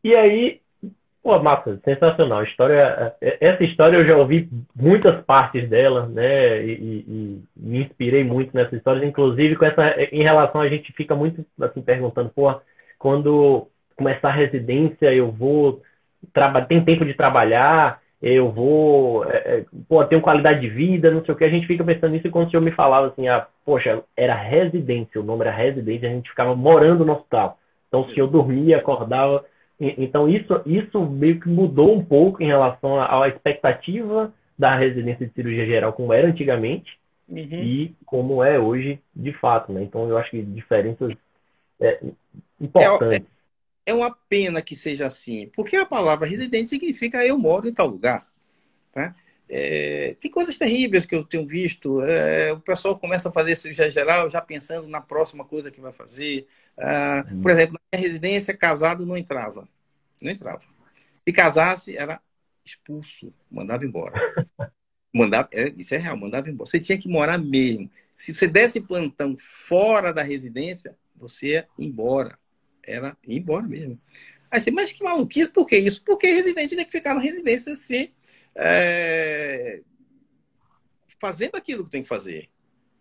E 0.03 0.15
aí, 0.15 0.61
Pô, 1.29 1.39
massa, 1.43 1.79
sensacional. 1.85 2.43
História, 2.43 3.15
é, 3.21 3.37
essa 3.41 3.63
história 3.63 3.99
eu 3.99 4.07
já 4.07 4.17
ouvi 4.17 4.49
muitas 4.75 5.23
partes 5.27 5.69
dela, 5.69 6.07
né? 6.07 6.65
E, 6.65 6.73
e, 6.73 7.05
e, 7.07 7.43
me 7.55 7.83
inspirei 7.83 8.25
muito 8.25 8.57
nessa 8.57 8.75
história, 8.75 9.05
inclusive 9.05 9.55
com 9.57 9.67
essa, 9.67 9.95
em 10.11 10.23
relação 10.23 10.63
a 10.63 10.69
gente 10.71 10.91
fica 10.95 11.15
muito 11.15 11.45
assim 11.61 11.83
perguntando, 11.83 12.31
pô, 12.31 12.59
quando 12.99 13.69
começar 13.95 14.29
a 14.29 14.33
residência 14.33 15.13
eu 15.13 15.31
vou 15.31 15.83
tem 16.67 16.83
tempo 16.83 17.05
de 17.05 17.13
trabalhar, 17.13 18.01
eu 18.21 18.51
vou, 18.51 19.25
é, 19.25 19.37
é, 19.37 19.65
pô, 19.89 20.05
tenho 20.05 20.21
qualidade 20.21 20.61
de 20.61 20.69
vida, 20.69 21.11
não 21.11 21.25
sei 21.25 21.35
o 21.35 21.37
que, 21.37 21.45
a 21.45 21.51
gente 21.51 21.67
fica 21.67 21.85
pensando 21.85 22.13
nisso 22.13 22.27
e 22.27 22.31
quando 22.31 22.49
o 22.49 22.51
senhor 22.51 22.63
me 22.63 22.73
falava 22.73 23.09
assim, 23.09 23.29
ah, 23.29 23.47
poxa, 23.65 24.03
era 24.17 24.35
residência, 24.35 25.21
o 25.21 25.25
nome 25.25 25.43
era 25.43 25.53
residência, 25.53 26.09
a 26.09 26.13
gente 26.13 26.29
ficava 26.29 26.55
morando 26.57 27.05
no 27.05 27.13
hospital. 27.13 27.59
Então 27.87 28.01
o 28.01 28.11
senhor 28.11 28.29
dormia, 28.29 28.79
acordava 28.79 29.45
então, 29.81 30.29
isso, 30.29 30.61
isso 30.67 31.01
meio 31.07 31.39
que 31.39 31.49
mudou 31.49 31.95
um 31.95 32.05
pouco 32.05 32.43
em 32.43 32.47
relação 32.47 33.01
à 33.01 33.29
expectativa 33.29 34.33
da 34.59 34.77
residência 34.77 35.27
de 35.27 35.33
cirurgia 35.33 35.67
geral, 35.67 35.93
como 35.93 36.13
era 36.13 36.27
antigamente, 36.27 36.99
uhum. 37.33 37.45
e 37.45 37.95
como 38.05 38.43
é 38.43 38.59
hoje, 38.59 38.99
de 39.15 39.33
fato. 39.35 39.73
Né? 39.73 39.85
Então, 39.85 40.09
eu 40.09 40.19
acho 40.19 40.31
que 40.33 40.43
diferenças 40.43 41.17
é, 41.81 42.01
importantes. 42.61 43.21
É, 43.21 43.38
é, 43.89 43.95
uma 43.95 44.11
pena 44.11 44.61
que 44.61 44.77
seja 44.77 45.07
assim, 45.07 45.49
porque 45.55 45.77
a 45.77 45.87
palavra 45.87 46.29
residente 46.29 46.69
significa 46.69 47.25
eu 47.25 47.39
moro 47.39 47.69
em 47.69 47.73
tal 47.73 47.87
lugar. 47.87 48.29
Tá? 48.93 49.15
É, 49.49 50.15
tem 50.21 50.31
coisas 50.31 50.59
terríveis 50.59 51.07
que 51.07 51.15
eu 51.15 51.25
tenho 51.25 51.47
visto. 51.47 52.03
É, 52.03 52.53
o 52.53 52.61
pessoal 52.61 52.99
começa 52.99 53.31
a 53.31 53.33
fazer 53.33 53.57
cirurgia 53.57 53.89
geral 53.89 54.31
já 54.31 54.43
pensando 54.43 54.87
na 54.87 55.01
próxima 55.01 55.45
coisa 55.45 55.71
que 55.71 55.81
vai 55.81 55.93
fazer. 55.93 56.47
Ah, 56.77 57.25
uhum. 57.31 57.41
Por 57.41 57.51
exemplo, 57.51 57.75
na 57.75 57.99
minha 57.99 58.07
residência, 58.07 58.57
casado 58.57 59.07
não 59.07 59.17
entrava. 59.17 59.67
Não 60.21 60.31
entrava. 60.31 60.61
Se 61.27 61.33
casasse, 61.33 61.97
era 61.97 62.21
expulso, 62.65 63.33
mandava 63.51 63.85
embora. 63.85 64.21
Mandava, 65.11 65.49
é, 65.53 65.73
isso 65.75 65.95
é 65.95 65.97
real, 65.97 66.19
mandava 66.19 66.51
embora. 66.51 66.69
Você 66.69 66.79
tinha 66.79 66.99
que 66.99 67.09
morar 67.09 67.39
mesmo. 67.39 67.91
Se 68.13 68.35
você 68.35 68.47
desse 68.47 68.79
plantão 68.79 69.35
fora 69.39 70.13
da 70.13 70.23
residência, 70.23 70.95
você 71.17 71.47
ia 71.47 71.69
embora. 71.79 72.39
Era 72.89 73.17
ir 73.27 73.37
embora 73.37 73.67
mesmo. 73.67 74.01
Aí 74.51 74.61
você, 74.61 74.71
mas 74.71 74.93
que 74.93 75.05
maluquice, 75.05 75.51
por 75.51 75.67
que 75.67 75.77
isso? 75.77 76.03
Porque 76.03 76.27
residente 76.27 76.75
tem 76.75 76.85
que 76.85 76.91
ficar 76.91 77.15
na 77.15 77.21
residência 77.21 77.77
se 77.77 78.13
é, 78.55 79.81
fazendo 81.21 81.57
aquilo 81.57 81.85
que 81.85 81.91
tem 81.91 82.03
que 82.03 82.09
fazer. 82.09 82.49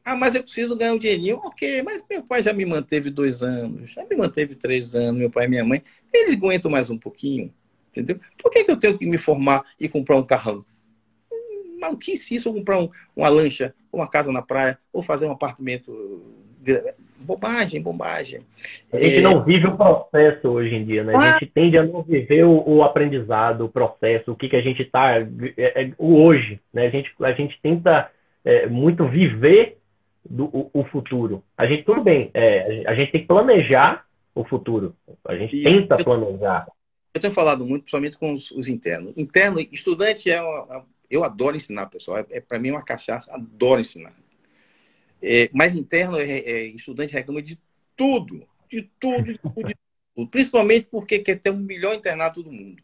Ah, 0.03 0.15
mas 0.15 0.36
eu 0.36 0.44
preciso 0.44 0.75
ganhar 0.75 0.94
um 0.94 0.98
dinheirinho. 0.98 1.38
Ok, 1.38 1.82
mas 1.84 2.03
meu 2.10 2.24
pai 2.24 2.41
já 2.41 2.53
me 2.53 2.65
manteve 2.65 3.10
dois 3.10 3.44
anos, 3.44 3.91
já 3.91 4.06
me 4.06 4.15
manteve 4.15 4.56
três 4.56 4.96
anos, 4.96 5.20
meu 5.20 5.29
pai 5.29 5.46
e 5.46 5.50
minha 5.50 5.65
mãe. 5.65 5.84
Eles 6.13 6.36
aguentam 6.36 6.72
mais 6.72 6.89
um 6.89 6.98
pouquinho, 6.98 7.53
entendeu? 7.89 8.20
Por 8.38 8.51
que, 8.51 8.63
que 8.63 8.72
eu 8.72 8.77
tenho 8.77 8.98
que 8.98 9.06
me 9.06 9.17
formar 9.17 9.65
e 9.79 9.89
comprar 9.89 10.15
um 10.15 10.25
carrão? 10.25 10.65
Hum, 11.32 11.77
maluquice 11.79 12.36
isso, 12.36 12.50
ou 12.50 12.56
comprar 12.56 12.79
um, 12.79 12.89
uma 13.15 13.29
lancha, 13.29 13.75
uma 13.91 14.08
casa 14.08 14.32
na 14.32 14.41
praia, 14.41 14.79
ou 14.94 15.03
fazer 15.03 15.25
um 15.25 15.32
apartamento. 15.32 16.47
Bobagem, 17.20 17.82
bobagem. 17.82 18.42
A 18.94 19.00
gente 19.00 19.18
é... 19.18 19.22
não 19.22 19.44
vive 19.44 19.68
o 19.68 19.76
processo 19.76 20.48
hoje 20.50 20.76
em 20.76 20.86
dia, 20.86 21.04
né? 21.04 21.16
A 21.16 21.32
gente 21.32 21.48
tende 21.48 21.78
a 21.78 21.84
não 21.84 22.04
viver 22.04 22.46
o, 22.46 22.64
o 22.66 22.84
aprendizado, 22.84 23.66
o 23.66 23.70
processo, 23.70 24.32
o 24.32 24.36
que, 24.36 24.48
que 24.48 24.56
a 24.56 24.62
gente 24.62 24.84
está. 24.84 25.18
É, 25.18 25.26
é, 25.58 25.92
o 25.98 26.22
hoje, 26.22 26.60
né? 26.72 26.88
A 26.88 26.90
gente, 26.90 27.12
a 27.22 27.32
gente 27.34 27.60
tenta 27.62 28.10
é, 28.46 28.68
muito 28.68 29.08
viver 29.08 29.78
do, 30.30 30.46
o, 30.46 30.70
o, 30.74 30.84
futuro. 30.86 31.44
A 31.58 31.66
gente, 31.66 31.84
tudo 31.84 32.02
bem, 32.02 32.30
é, 32.34 32.84
a 32.86 32.94
gente 32.94 33.12
tem 33.12 33.22
que 33.22 33.28
planejar 33.28 34.06
o 34.36 34.46
futuro. 34.46 34.96
A 35.26 35.36
gente 35.36 35.56
e 35.56 35.64
tenta 35.64 35.96
eu, 35.96 36.06
planejar. 36.06 36.68
Eu 37.14 37.20
tenho 37.20 37.34
falado 37.34 37.66
muito, 37.66 37.82
principalmente 37.82 38.18
com 38.18 38.32
os, 38.32 38.52
os, 38.52 38.68
internos. 38.68 39.14
Interno, 39.18 39.60
estudante 39.72 40.30
é, 40.30 40.42
uma, 40.42 40.86
Eu 41.10 41.24
adoro 41.24 41.58
ensinar, 41.58 41.88
pessoal. 41.88 42.20
É, 42.20 42.26
é 42.38 42.40
para 42.40 42.60
mim 42.60 42.72
uma 42.72 42.84
cachaça, 42.84 43.34
adoro 43.34 43.82
ensinar. 43.82 44.14
É, 45.22 45.50
mas 45.54 45.76
interno, 45.76 46.18
é, 46.18 46.24
é, 46.24 46.66
estudante 46.68 47.14
reclama 47.14 47.42
de 47.42 47.60
tudo, 47.96 48.48
de 48.70 48.90
tudo, 49.00 49.24
de 49.24 49.38
tudo, 49.40 49.68
de 49.68 49.76
tudo. 50.16 50.30
Principalmente 50.30 50.88
porque 50.90 51.20
quer 51.20 51.40
ter 51.40 51.52
um 51.52 51.58
melhor 51.58 51.96
internato 51.96 52.44
do 52.44 52.52
mundo. 52.52 52.82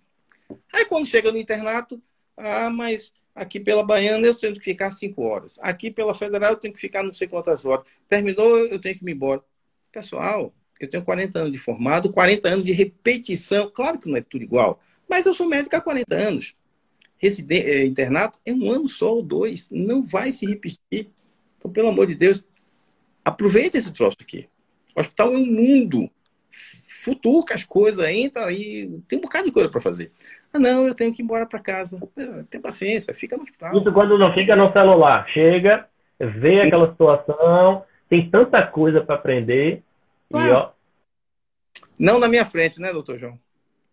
Aí 0.72 0.86
quando 0.86 1.06
chega 1.06 1.32
no 1.32 1.38
internato, 1.38 2.02
ah, 2.38 2.70
mas 2.70 3.14
aqui 3.36 3.60
pela 3.60 3.84
Baiana 3.84 4.26
eu 4.26 4.36
tenho 4.36 4.54
que 4.54 4.64
ficar 4.64 4.92
cinco 4.92 5.24
horas. 5.24 5.60
Aqui 5.62 5.92
pela 5.92 6.14
Federal 6.14 6.52
eu 6.52 6.58
tenho 6.58 6.74
que 6.74 6.82
ficar 6.82 7.04
não 7.04 7.14
sei 7.14 7.28
quantas 7.28 7.66
horas. 7.66 7.86
Terminou, 8.08 8.58
eu 8.68 8.80
tenho 8.80 8.98
que 8.98 9.06
ir 9.06 9.12
embora. 9.12 9.44
Pessoal, 9.92 10.54
eu 10.80 10.90
tenho 10.90 11.04
40 11.04 11.40
anos 11.40 11.52
de 11.52 11.58
formado, 11.58 12.12
40 12.12 12.50
anos 12.50 12.66
de 12.66 12.72
repetição. 12.72 13.70
Claro 13.70 14.00
que 14.00 14.10
não 14.10 14.18
é 14.18 14.22
tudo 14.22 14.44
igual, 14.44 14.82
mas 15.08 15.26
eu 15.26 15.34
sou 15.34 15.48
médico 15.48 15.76
há 15.76 15.82
40 15.82 16.16
anos. 16.16 16.56
Residen 17.18 17.62
é, 17.62 17.86
internato 17.86 18.38
é 18.46 18.52
um 18.52 18.70
ano 18.70 18.90
só 18.90 19.16
ou 19.16 19.24
dois. 19.24 19.70
Não 19.72 20.06
vai 20.06 20.32
se 20.32 20.46
repetir. 20.46 21.10
Então, 21.64 21.72
pelo 21.72 21.88
amor 21.88 22.08
de 22.08 22.16
Deus, 22.16 22.44
aproveite 23.24 23.78
esse 23.78 23.94
troço 23.94 24.18
aqui. 24.22 24.50
O 24.94 25.00
hospital 25.00 25.34
é 25.34 25.38
um 25.38 25.46
mundo. 25.46 26.10
Futuca 27.04 27.56
as 27.56 27.64
coisas, 27.64 28.06
entra 28.10 28.46
aí, 28.46 28.90
tem 29.08 29.18
um 29.18 29.22
bocado 29.22 29.46
de 29.46 29.52
coisa 29.52 29.70
para 29.70 29.82
fazer. 29.82 30.12
Ah, 30.54 30.60
não, 30.60 30.88
eu 30.88 30.94
tenho 30.94 31.14
que 31.14 31.22
ir 31.22 31.24
embora 31.24 31.46
para 31.46 31.60
casa. 31.60 32.00
É, 32.18 32.44
tem 32.50 32.62
paciência, 32.62 33.14
fica 33.14 33.38
no 33.38 33.44
hospital. 33.44 33.78
Isso 33.78 33.94
quando 33.94 34.18
não 34.18 34.34
fica 34.34 34.56
no 34.56 34.72
celular. 34.74 35.26
Chega, 35.30 35.88
vê 36.20 36.62
aquela 36.62 36.92
situação, 36.92 37.84
tem 38.10 38.30
tanta 38.30 38.66
coisa 38.68 39.02
para 39.02 39.16
aprender. 39.16 39.82
Ah. 40.34 40.48
E, 40.48 40.52
ó... 40.52 40.70
Não 41.98 42.20
na 42.20 42.28
minha 42.28 42.46
frente, 42.46 42.80
né, 42.80 42.92
doutor 42.92 43.18
João? 43.18 43.40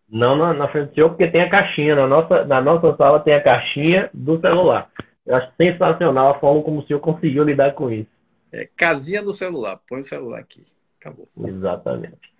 Não 0.09 0.35
na, 0.37 0.53
na 0.53 0.67
frente 0.67 0.89
do 0.89 0.95
senhor, 0.95 1.09
porque 1.09 1.27
tem 1.27 1.41
a 1.41 1.49
caixinha. 1.49 1.95
Na 1.95 2.07
nossa, 2.07 2.43
na 2.45 2.61
nossa 2.61 2.95
sala 2.97 3.19
tem 3.21 3.33
a 3.33 3.41
caixinha 3.43 4.09
do 4.13 4.39
celular. 4.41 4.89
Eu 5.25 5.35
acho 5.35 5.51
sensacional 5.55 6.31
a 6.31 6.39
forma 6.39 6.63
como 6.63 6.79
o 6.79 6.87
senhor 6.87 6.99
conseguiu 6.99 7.43
lidar 7.43 7.73
com 7.73 7.91
isso. 7.91 8.09
É, 8.51 8.67
casinha 8.75 9.21
do 9.21 9.33
celular. 9.33 9.79
Põe 9.87 10.01
o 10.01 10.03
celular 10.03 10.39
aqui. 10.39 10.63
Acabou. 10.99 11.27
Exatamente. 11.45 12.31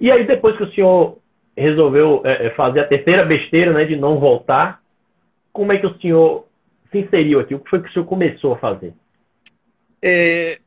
E 0.00 0.10
aí, 0.10 0.26
depois 0.26 0.56
que 0.56 0.64
o 0.64 0.72
senhor 0.72 1.18
resolveu 1.56 2.22
é, 2.24 2.46
é, 2.46 2.50
fazer 2.54 2.80
a 2.80 2.88
terceira 2.88 3.24
besteira, 3.24 3.72
né, 3.72 3.84
de 3.84 3.96
não 3.96 4.18
voltar, 4.18 4.82
como 5.52 5.72
é 5.72 5.78
que 5.78 5.86
o 5.86 5.98
senhor 6.00 6.46
se 6.90 6.98
inseriu 6.98 7.40
aqui? 7.40 7.54
O 7.54 7.60
que 7.60 7.70
foi 7.70 7.82
que 7.82 7.88
o 7.88 7.92
senhor 7.92 8.06
começou 8.06 8.54
a 8.54 8.58
fazer? 8.58 8.92
É, 10.02 10.58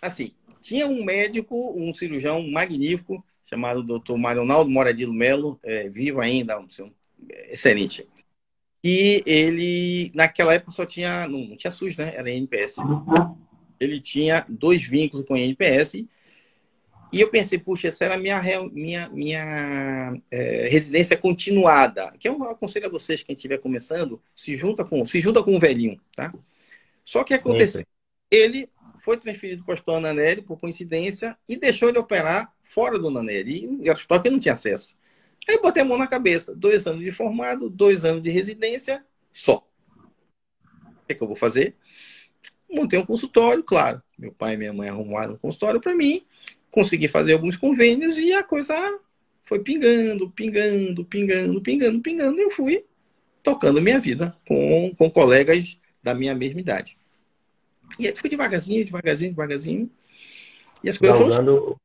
assim, 0.00 0.32
tinha 0.60 0.86
um 0.86 1.04
médico, 1.04 1.74
um 1.76 1.92
cirurgião 1.92 2.42
magnífico, 2.50 3.24
chamado 3.44 3.82
Dr. 3.82 4.16
Marinaldo 4.16 4.70
Moradilo 4.70 5.12
Melo, 5.12 5.60
é, 5.62 5.88
vivo 5.88 6.20
ainda, 6.20 6.58
um, 6.58 6.66
excelente. 7.50 8.08
E 8.88 9.20
ele, 9.26 10.12
naquela 10.14 10.54
época, 10.54 10.70
só 10.70 10.86
tinha, 10.86 11.26
não, 11.26 11.40
não 11.40 11.56
tinha 11.56 11.72
SUS, 11.72 11.96
né? 11.96 12.12
Era 12.14 12.30
NPS. 12.30 12.76
Ele 13.80 13.98
tinha 13.98 14.46
dois 14.48 14.84
vínculos 14.84 15.26
com 15.26 15.34
a 15.34 15.40
NPS. 15.40 16.06
E 17.12 17.20
eu 17.20 17.28
pensei, 17.28 17.58
puxa, 17.58 17.88
essa 17.88 18.04
era 18.04 18.14
a 18.14 18.18
minha, 18.18 18.40
minha, 18.72 19.08
minha 19.08 20.16
é, 20.30 20.68
residência 20.68 21.16
continuada. 21.16 22.14
Que 22.16 22.28
eu 22.28 22.40
aconselho 22.44 22.86
a 22.86 22.88
vocês, 22.88 23.24
quem 23.24 23.34
estiver 23.34 23.58
começando, 23.58 24.22
se 24.36 24.54
junta 24.54 24.84
com, 24.84 25.04
se 25.04 25.18
junta 25.18 25.42
com 25.42 25.56
um 25.56 25.58
velhinho, 25.58 26.00
tá? 26.14 26.32
Só 27.02 27.24
que 27.24 27.34
aconteceu. 27.34 27.84
Ele 28.30 28.68
foi 29.00 29.16
transferido 29.16 29.64
para 29.64 29.72
o 29.72 29.74
Hospital 29.74 30.00
Nanelli, 30.00 30.42
por 30.42 30.60
coincidência, 30.60 31.36
e 31.48 31.56
deixou 31.56 31.88
ele 31.88 31.98
operar 31.98 32.52
fora 32.62 33.00
do 33.00 33.10
Nanelli. 33.10 33.80
E 33.82 33.90
o 33.90 33.92
hospital 33.92 34.22
que 34.22 34.30
não 34.30 34.38
tinha 34.38 34.52
acesso. 34.52 34.94
Aí 35.48 35.60
botei 35.60 35.82
a 35.82 35.84
mão 35.84 35.96
na 35.96 36.06
cabeça. 36.06 36.54
Dois 36.54 36.86
anos 36.86 37.00
de 37.00 37.12
formado, 37.12 37.70
dois 37.70 38.04
anos 38.04 38.22
de 38.22 38.30
residência, 38.30 39.04
só. 39.30 39.66
O 40.74 41.06
que, 41.06 41.12
é 41.12 41.14
que 41.14 41.22
eu 41.22 41.28
vou 41.28 41.36
fazer? 41.36 41.76
Montei 42.70 42.98
um 42.98 43.06
consultório, 43.06 43.62
claro. 43.62 44.02
Meu 44.18 44.32
pai 44.32 44.54
e 44.54 44.56
minha 44.56 44.72
mãe 44.72 44.88
arrumaram 44.88 45.34
um 45.34 45.38
consultório 45.38 45.80
para 45.80 45.94
mim. 45.94 46.26
Consegui 46.70 47.06
fazer 47.06 47.32
alguns 47.34 47.56
convênios 47.56 48.18
e 48.18 48.32
a 48.32 48.42
coisa 48.42 48.74
foi 49.44 49.60
pingando, 49.60 50.28
pingando, 50.30 51.04
pingando, 51.04 51.62
pingando, 51.62 52.00
pingando. 52.00 52.40
E 52.40 52.42
eu 52.42 52.50
fui 52.50 52.84
tocando 53.42 53.80
minha 53.80 54.00
vida 54.00 54.36
com, 54.46 54.92
com 54.98 55.08
colegas 55.08 55.78
da 56.02 56.12
minha 56.12 56.34
mesma 56.34 56.60
idade. 56.60 56.98
E 57.98 58.08
aí 58.08 58.16
fui 58.16 58.28
devagarzinho, 58.28 58.84
devagarzinho, 58.84 59.30
devagarzinho. 59.30 59.90
E 60.82 60.88
as 60.88 60.98
coisas 60.98 61.16
foram... 61.16 61.76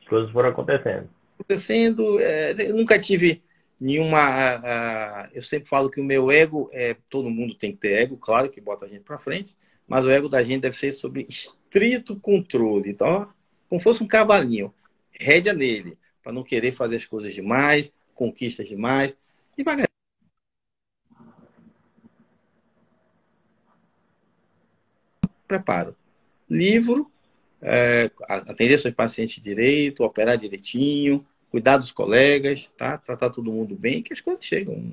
As 0.00 0.08
coisas 0.08 0.30
foram 0.30 0.50
acontecendo. 0.50 1.10
Acontecendo. 1.34 2.20
É, 2.20 2.52
eu 2.68 2.76
nunca 2.76 2.98
tive 2.98 3.42
nenhuma. 3.80 5.30
Eu 5.32 5.42
sempre 5.42 5.68
falo 5.68 5.90
que 5.90 6.00
o 6.00 6.04
meu 6.04 6.30
ego 6.30 6.68
é. 6.72 6.96
Todo 7.10 7.30
mundo 7.30 7.54
tem 7.54 7.72
que 7.72 7.78
ter 7.78 7.92
ego, 7.94 8.16
claro, 8.16 8.48
que 8.48 8.60
bota 8.60 8.86
a 8.86 8.88
gente 8.88 9.02
para 9.02 9.18
frente, 9.18 9.56
mas 9.86 10.06
o 10.06 10.10
ego 10.10 10.28
da 10.28 10.42
gente 10.42 10.62
deve 10.62 10.76
ser 10.76 10.92
sobre 10.94 11.26
estrito 11.28 12.18
controle. 12.18 12.90
Então, 12.90 13.28
como 13.68 13.80
fosse 13.80 14.02
um 14.02 14.06
cavalinho, 14.06 14.72
rédea 15.10 15.52
nele, 15.52 15.98
para 16.22 16.32
não 16.32 16.42
querer 16.42 16.72
fazer 16.72 16.96
as 16.96 17.06
coisas 17.06 17.34
demais, 17.34 17.92
conquistas 18.14 18.68
demais, 18.68 19.16
devagar. 19.56 19.88
Preparo. 25.46 25.94
Livro, 26.48 27.10
é, 27.64 28.10
atender 28.28 28.78
seus 28.78 28.94
pacientes 28.94 29.42
direito, 29.42 30.04
operar 30.04 30.36
direitinho, 30.36 31.24
cuidar 31.50 31.78
dos 31.78 31.90
colegas, 31.90 32.68
tá? 32.76 32.98
Tratar 32.98 33.30
todo 33.30 33.50
mundo 33.50 33.74
bem, 33.74 34.02
que 34.02 34.12
as 34.12 34.20
coisas 34.20 34.44
chegam. 34.44 34.92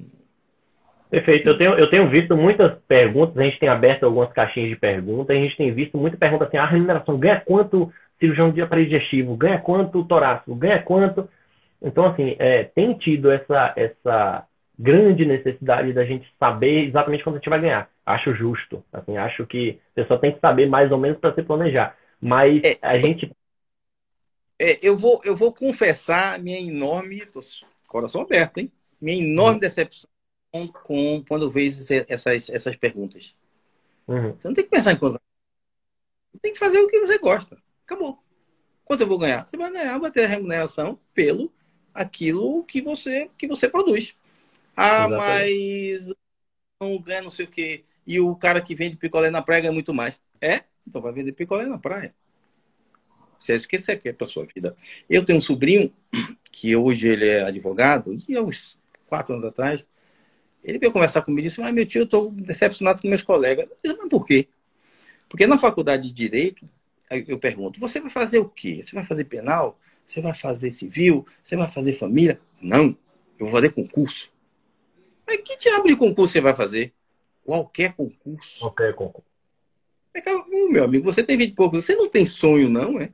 Perfeito. 1.10 1.50
Eu 1.50 1.58
tenho, 1.58 1.74
eu 1.74 1.90
tenho 1.90 2.10
visto 2.10 2.38
muitas 2.38 2.80
perguntas, 2.88 3.38
a 3.38 3.44
gente 3.44 3.60
tem 3.60 3.68
aberto 3.68 4.06
algumas 4.06 4.32
caixinhas 4.32 4.70
de 4.70 4.78
perguntas, 4.78 5.36
a 5.36 5.40
gente 5.40 5.58
tem 5.58 5.74
visto 5.74 5.98
muita 5.98 6.16
pergunta 6.16 6.46
assim, 6.46 6.58
a 6.58 6.66
remuneração 6.66 7.18
ganha 7.20 7.42
quanto 7.42 7.92
cirurgião 8.18 8.52
de 8.52 8.62
aparelho 8.62 8.90
digestivo, 8.90 9.36
ganha 9.36 9.60
quanto 9.60 10.04
torácico, 10.06 10.56
ganha 10.56 10.82
quanto... 10.82 11.28
Então, 11.82 12.06
assim, 12.06 12.36
é, 12.40 12.64
tem 12.64 12.94
tido 12.94 13.32
essa, 13.32 13.74
essa 13.76 14.46
grande 14.78 15.26
necessidade 15.26 15.92
da 15.94 16.06
gente 16.06 16.28
saber 16.40 16.88
exatamente 16.88 17.24
quanto 17.24 17.36
a 17.36 17.40
gente 17.40 17.50
vai 17.50 17.60
ganhar. 17.60 17.90
Acho 18.06 18.34
justo. 18.34 18.84
Assim, 18.94 19.18
acho 19.18 19.46
que 19.48 19.80
a 19.92 20.02
pessoa 20.02 20.20
tem 20.20 20.32
que 20.32 20.40
saber 20.40 20.68
mais 20.68 20.92
ou 20.92 20.98
menos 20.98 21.18
para 21.18 21.34
se 21.34 21.42
planejar. 21.42 21.96
Mas 22.22 22.62
é, 22.64 22.78
a 22.82 23.00
gente. 23.02 23.36
É, 24.60 24.78
eu, 24.86 24.96
vou, 24.96 25.22
eu 25.26 25.36
vou 25.36 25.52
confessar 25.52 26.40
minha 26.40 26.60
enorme. 26.60 27.26
Tô, 27.26 27.40
coração 27.88 28.22
aberto, 28.22 28.60
hein? 28.60 28.72
Minha 29.02 29.24
enorme 29.24 29.56
uhum. 29.56 29.60
decepção 29.60 30.10
com, 30.52 30.68
com, 30.68 31.26
quando 31.28 31.46
eu 31.46 31.52
vejo 31.52 31.80
essas, 32.08 32.50
essas 32.50 32.76
perguntas. 32.76 33.36
Uhum. 34.08 34.34
Você 34.34 34.48
não 34.48 34.54
tem 34.54 34.64
que 34.64 34.70
pensar 34.70 34.94
em 34.94 35.00
coisa. 35.00 35.20
Tem 36.42 36.54
que 36.54 36.60
fazer 36.60 36.80
o 36.80 36.88
que 36.88 37.00
você 37.00 37.18
gosta. 37.18 37.58
Acabou. 37.84 38.24
Quanto 38.86 39.02
eu 39.02 39.08
vou 39.08 39.18
ganhar? 39.18 39.46
Você 39.46 39.58
vai 39.58 39.72
ganhar, 39.72 39.98
vai 39.98 40.12
ter 40.12 40.26
a 40.26 40.28
remuneração 40.28 41.00
pelo 41.14 41.52
aquilo 41.94 42.64
que 42.64 42.82
você, 42.82 43.30
que 43.38 43.48
você 43.48 43.68
produz. 43.68 44.16
Ah, 44.76 45.06
Exatamente. 45.06 45.18
mas 45.18 46.14
não 46.80 47.02
ganha 47.02 47.22
não 47.22 47.30
sei 47.30 47.46
o 47.46 47.50
quê. 47.50 47.84
E 48.06 48.20
o 48.20 48.36
cara 48.36 48.62
que 48.62 48.76
vende 48.76 48.98
picolé 48.98 49.30
na 49.30 49.42
praia 49.42 49.62
ganha 49.62 49.74
muito 49.74 49.94
mais. 49.94 50.22
É? 50.40 50.64
Então 50.88 51.02
vai 51.02 51.12
vender 51.14 51.32
picolé 51.34 51.66
na 51.66 51.78
praia. 51.78 52.14
Se 53.38 53.54
é 53.54 53.56
isso 53.56 53.68
que 53.68 53.78
você 53.78 53.98
quer 53.98 54.14
para 54.14 54.28
sua 54.28 54.46
vida. 54.46 54.76
Eu 55.10 55.26
tenho 55.26 55.40
um 55.40 55.42
sobrinho 55.42 55.92
que 56.52 56.76
hoje 56.76 57.08
ele 57.08 57.28
é 57.28 57.44
advogado 57.44 58.18
e 58.28 58.36
há 58.36 58.42
uns 58.42 58.80
quatro 59.08 59.34
anos 59.34 59.48
atrás 59.48 59.88
ele 60.64 60.78
veio 60.78 60.92
conversar 60.92 61.22
comigo 61.24 61.42
e 61.42 61.44
disse: 61.50 61.60
Mas 61.60 61.74
meu 61.74 61.86
tio, 61.86 62.02
eu 62.02 62.06
estou 62.06 62.32
decepcionado 62.32 63.02
com 63.02 63.08
meus 63.08 63.22
colegas. 63.22 63.68
Eu 63.70 63.78
disse, 63.84 63.98
Mas 63.98 64.10
por 64.10 64.26
quê? 64.26 64.48
Porque 65.28 65.48
na 65.48 65.58
faculdade 65.58 66.08
de 66.08 66.14
Direito, 66.14 66.70
eu 67.28 67.40
pergunto: 67.40 67.80
Você 67.80 68.00
vai 68.00 68.12
fazer 68.12 68.40
o 68.40 68.48
quê? 68.48 68.82
Você 68.84 68.94
vai 68.94 69.04
fazer 69.04 69.26
penal? 69.26 69.80
Você 70.06 70.22
vai 70.22 70.34
fazer 70.34 70.72
civil? 70.72 71.26
Você 71.42 71.56
vai 71.56 71.70
fazer 71.70 71.94
família? 71.94 72.40
Não, 72.62 72.96
eu 73.40 73.46
vou 73.46 73.52
fazer 73.52 73.72
concurso. 73.72 74.32
Mas 75.26 75.42
que 75.42 75.58
diabo 75.58 75.88
de 75.88 75.96
concurso 75.96 76.34
você 76.34 76.42
vai 76.42 76.54
fazer? 76.54 76.94
Qualquer 77.44 77.94
concurso. 77.94 78.60
Qualquer 78.60 78.94
concurso. 78.94 79.31
Meu 80.70 80.84
amigo, 80.84 81.06
você 81.06 81.24
tem 81.24 81.38
20 81.38 81.52
e 81.52 81.56
poucos, 81.56 81.86
você 81.86 81.96
não 81.96 82.10
tem 82.10 82.26
sonho, 82.26 82.70
não, 82.70 83.00
é? 83.00 83.12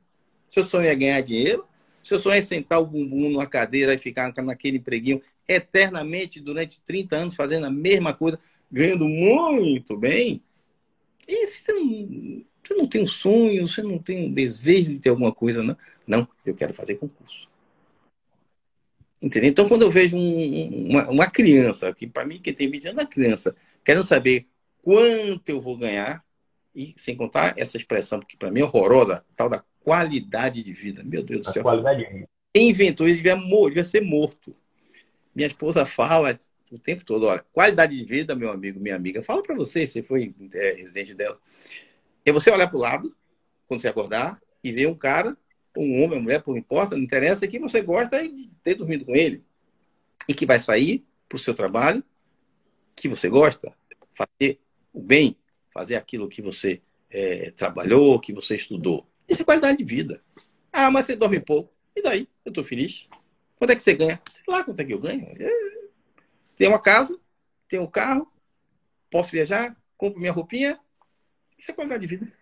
Seu 0.50 0.64
sonho 0.64 0.86
é 0.86 0.94
ganhar 0.94 1.20
dinheiro? 1.20 1.64
Seu 2.02 2.18
sonho 2.18 2.36
é 2.36 2.42
sentar 2.42 2.80
o 2.80 2.86
bumbum 2.86 3.30
numa 3.30 3.46
cadeira 3.46 3.94
e 3.94 3.98
ficar 3.98 4.32
naquele 4.42 4.78
empreguinho 4.78 5.20
eternamente 5.46 6.40
durante 6.40 6.80
30 6.82 7.16
anos 7.16 7.34
fazendo 7.34 7.66
a 7.66 7.70
mesma 7.70 8.12
coisa, 8.12 8.38
ganhando 8.70 9.06
muito 9.06 9.96
bem? 9.96 10.42
E 11.26 11.46
você 11.46 11.72
não, 11.72 12.44
você 12.62 12.74
não 12.74 12.86
tem 12.86 13.02
um 13.02 13.06
sonho, 13.06 13.66
você 13.66 13.82
não 13.82 13.98
tem 13.98 14.26
um 14.26 14.32
desejo 14.32 14.90
de 14.90 14.98
ter 14.98 15.10
alguma 15.10 15.32
coisa, 15.32 15.62
não? 15.62 15.76
Não, 16.06 16.26
eu 16.44 16.54
quero 16.54 16.72
fazer 16.72 16.96
concurso. 16.96 17.48
Entendeu? 19.20 19.50
Então, 19.50 19.68
quando 19.68 19.82
eu 19.82 19.90
vejo 19.90 20.16
um, 20.16 20.90
uma, 20.90 21.10
uma, 21.10 21.30
criança, 21.30 21.92
que 21.92 22.06
para 22.06 22.24
mim, 22.24 22.40
quem 22.40 22.54
tem 22.54 22.70
20 22.70 22.88
anos 22.88 23.02
é 23.02 23.06
criança, 23.06 23.54
querendo 23.84 24.04
saber 24.04 24.46
quanto 24.82 25.48
eu 25.48 25.60
vou 25.60 25.76
ganhar, 25.76 26.24
e 26.78 26.94
sem 26.96 27.16
contar 27.16 27.54
essa 27.56 27.76
expressão, 27.76 28.20
que 28.20 28.36
para 28.36 28.52
mim 28.52 28.60
é 28.60 28.64
horrorosa, 28.64 29.24
tal 29.34 29.48
da 29.48 29.64
qualidade 29.80 30.62
de 30.62 30.72
vida. 30.72 31.02
Meu 31.02 31.24
Deus 31.24 31.44
do 31.44 31.52
céu. 31.52 31.64
Qualidade 31.64 32.04
de 32.04 32.12
vida. 32.12 32.28
Quem 32.54 32.70
inventou 32.70 33.08
isso 33.08 33.16
devia, 33.16 33.34
devia 33.34 33.82
ser 33.82 34.00
morto. 34.00 34.54
Minha 35.34 35.48
esposa 35.48 35.84
fala, 35.84 36.38
o 36.70 36.78
tempo 36.78 37.04
todo. 37.04 37.26
Olha, 37.26 37.44
qualidade 37.52 37.96
de 37.96 38.04
vida, 38.04 38.36
meu 38.36 38.52
amigo, 38.52 38.78
minha 38.78 38.94
amiga, 38.94 39.20
fala 39.24 39.42
para 39.42 39.56
você, 39.56 39.88
você 39.88 40.04
foi 40.04 40.32
é, 40.54 40.74
residente 40.74 41.14
dela. 41.14 41.36
É 42.24 42.30
você 42.30 42.48
olhar 42.48 42.68
para 42.68 42.76
o 42.76 42.80
lado, 42.80 43.16
quando 43.66 43.80
você 43.80 43.88
acordar, 43.88 44.40
e 44.62 44.70
ver 44.70 44.86
um 44.86 44.94
cara, 44.94 45.36
um 45.76 46.00
homem, 46.02 46.18
uma 46.18 46.22
mulher, 46.22 46.42
por 46.42 46.56
importa, 46.56 46.96
não 46.96 47.02
interessa, 47.02 47.48
que 47.48 47.58
você 47.58 47.82
gosta 47.82 48.22
de 48.22 48.50
ter 48.62 48.76
dormido 48.76 49.04
com 49.04 49.16
ele. 49.16 49.42
E 50.28 50.34
que 50.34 50.46
vai 50.46 50.60
sair 50.60 51.04
para 51.28 51.36
o 51.36 51.40
seu 51.40 51.54
trabalho, 51.54 52.04
que 52.94 53.08
você 53.08 53.28
gosta, 53.28 53.74
fazer 54.12 54.60
o 54.92 55.02
bem, 55.02 55.36
fazer 55.78 55.94
aquilo 55.94 56.28
que 56.28 56.42
você 56.42 56.82
é, 57.08 57.52
trabalhou, 57.52 58.18
que 58.18 58.32
você 58.32 58.56
estudou. 58.56 59.06
Isso 59.28 59.42
é 59.42 59.44
qualidade 59.44 59.78
de 59.78 59.84
vida. 59.84 60.20
Ah, 60.72 60.90
mas 60.90 61.04
você 61.04 61.14
dorme 61.14 61.38
pouco. 61.38 61.72
E 61.94 62.02
daí? 62.02 62.28
Eu 62.44 62.50
estou 62.50 62.64
feliz. 62.64 63.08
Quanto 63.56 63.70
é 63.70 63.76
que 63.76 63.82
você 63.82 63.94
ganha? 63.94 64.20
Sei 64.28 64.42
lá 64.48 64.64
quanto 64.64 64.80
é 64.80 64.84
que 64.84 64.92
eu 64.92 64.98
ganho. 64.98 65.24
É... 65.38 65.50
Tenho 66.56 66.72
uma 66.72 66.80
casa, 66.80 67.16
tenho 67.68 67.84
um 67.84 67.86
carro, 67.86 68.26
posso 69.08 69.30
viajar, 69.30 69.76
compro 69.96 70.18
minha 70.18 70.32
roupinha. 70.32 70.80
Isso 71.56 71.70
é 71.70 71.74
qualidade 71.74 72.00
de 72.00 72.08
vida. 72.08 72.32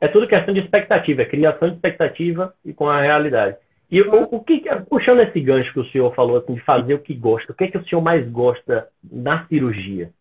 É 0.00 0.08
tudo 0.08 0.26
questão 0.26 0.52
de 0.52 0.58
expectativa, 0.58 1.22
é 1.22 1.26
criação 1.26 1.68
de 1.68 1.76
expectativa 1.76 2.56
e 2.64 2.74
com 2.74 2.88
a 2.88 3.00
realidade. 3.00 3.56
E 3.88 4.02
o, 4.02 4.22
o 4.32 4.42
que, 4.42 4.64
puxando 4.90 5.20
esse 5.20 5.40
gancho 5.40 5.72
que 5.72 5.78
o 5.78 5.90
senhor 5.92 6.12
falou, 6.16 6.38
assim, 6.38 6.54
de 6.54 6.60
fazer 6.62 6.94
o 6.94 6.98
que 6.98 7.14
gosta, 7.14 7.52
o 7.52 7.54
que, 7.54 7.64
é 7.64 7.70
que 7.70 7.78
o 7.78 7.86
senhor 7.86 8.00
mais 8.00 8.28
gosta 8.28 8.88
na 9.04 9.46
cirurgia? 9.46 10.12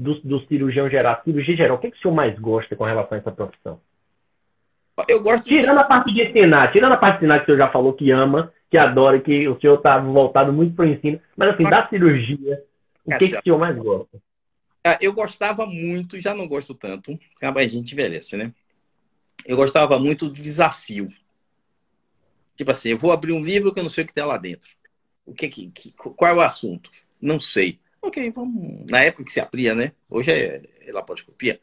Do, 0.00 0.18
do 0.22 0.40
cirurgião 0.46 0.88
geral, 0.88 1.20
cirurgia 1.22 1.54
geral, 1.54 1.76
o 1.76 1.80
que, 1.80 1.88
é 1.88 1.90
que 1.90 1.98
o 1.98 2.00
senhor 2.00 2.14
mais 2.14 2.38
gosta 2.38 2.74
com 2.74 2.84
relação 2.84 3.18
a 3.18 3.20
essa 3.20 3.30
profissão? 3.30 3.78
Eu 5.06 5.22
gosto 5.22 5.44
Tirando 5.44 5.78
a 5.78 5.84
parte 5.84 6.12
de 6.12 6.22
ensinar, 6.22 6.72
tirando 6.72 6.92
a 6.92 6.96
parte 6.96 7.18
de 7.18 7.24
ensinar 7.24 7.38
que 7.38 7.42
o 7.42 7.46
senhor 7.46 7.58
já 7.58 7.68
falou 7.70 7.92
que 7.92 8.10
ama, 8.10 8.50
que 8.70 8.78
adora, 8.78 9.20
que 9.20 9.46
o 9.46 9.60
senhor 9.60 9.76
está 9.76 9.98
voltado 9.98 10.52
muito 10.52 10.74
para 10.74 10.86
o 10.86 10.88
ensino, 10.88 11.20
mas 11.36 11.50
assim, 11.50 11.64
da 11.64 11.86
cirurgia, 11.88 12.62
o 13.04 13.18
que, 13.18 13.28
que 13.28 13.36
o 13.36 13.42
senhor 13.42 13.58
mais 13.58 13.76
gosta? 13.76 14.18
Ah, 14.86 14.96
eu 15.00 15.12
gostava 15.12 15.66
muito, 15.66 16.18
já 16.18 16.34
não 16.34 16.48
gosto 16.48 16.74
tanto, 16.74 17.18
a 17.42 17.66
gente 17.66 17.92
envelhece, 17.92 18.36
né? 18.36 18.52
Eu 19.46 19.56
gostava 19.56 19.98
muito 19.98 20.28
do 20.28 20.34
desafio. 20.34 21.08
Tipo 22.56 22.70
assim, 22.70 22.90
eu 22.90 22.98
vou 22.98 23.12
abrir 23.12 23.32
um 23.32 23.44
livro 23.44 23.72
que 23.72 23.78
eu 23.78 23.82
não 23.82 23.90
sei 23.90 24.04
o 24.04 24.06
que 24.06 24.12
tem 24.12 24.24
lá 24.24 24.38
dentro. 24.38 24.70
O 25.26 25.34
que, 25.34 25.48
que, 25.48 25.92
qual 25.92 26.30
é 26.30 26.34
o 26.34 26.40
assunto? 26.40 26.90
Não 27.20 27.38
sei. 27.38 27.78
Ok, 28.02 28.30
vamos. 28.30 28.86
Na 28.86 29.00
época 29.00 29.24
que 29.24 29.32
se 29.32 29.40
abria, 29.40 29.74
né? 29.74 29.92
Hoje 30.08 30.30
é, 30.30 30.62
é 30.86 30.92
laparoscopia. 30.92 31.60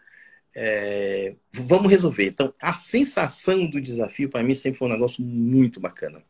É, 0.56 1.36
vamos 1.52 1.92
resolver. 1.92 2.26
Então, 2.26 2.54
a 2.62 2.74
sensação 2.74 3.68
do 3.68 3.80
desafio, 3.80 4.30
para 4.30 4.44
mim, 4.44 4.54
sempre 4.54 4.80
foi 4.80 4.88
um 4.88 4.92
negócio 4.92 5.24
muito 5.24 5.80
bacana. 5.80 6.24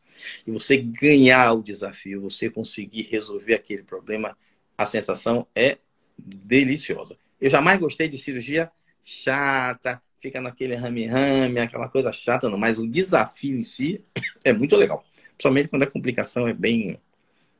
E 0.46 0.50
você 0.50 0.76
ganhar 0.76 1.52
o 1.52 1.62
desafio, 1.62 2.20
você 2.20 2.50
conseguir 2.50 3.08
resolver 3.10 3.54
aquele 3.54 3.82
problema, 3.82 4.36
a 4.76 4.84
sensação 4.84 5.46
é 5.54 5.78
deliciosa. 6.18 7.16
Eu 7.40 7.48
jamais 7.48 7.78
gostei 7.78 8.08
de 8.08 8.18
cirurgia 8.18 8.70
chata, 9.02 10.02
fica 10.18 10.40
naquele 10.40 10.74
rame-rame, 10.74 11.60
aquela 11.60 11.88
coisa 11.88 12.12
chata, 12.12 12.48
não. 12.48 12.58
Mas 12.58 12.78
o 12.78 12.86
desafio 12.86 13.58
em 13.58 13.64
si 13.64 14.04
é 14.44 14.52
muito 14.52 14.76
legal. 14.76 15.04
Principalmente 15.36 15.68
quando 15.68 15.84
a 15.84 15.90
complicação 15.90 16.48
é 16.48 16.52
bem, 16.52 16.98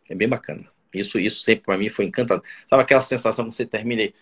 é 0.08 0.14
bem 0.14 0.28
bacana. 0.28 0.70
Isso, 0.92 1.18
isso 1.18 1.42
sempre 1.42 1.64
para 1.64 1.78
mim 1.78 1.88
foi 1.88 2.04
encantador. 2.04 2.44
Sabe 2.66 2.82
aquela 2.82 3.02
sensação 3.02 3.48
que 3.48 3.54
você 3.54 3.66
termina 3.66 4.02
e 4.02 4.14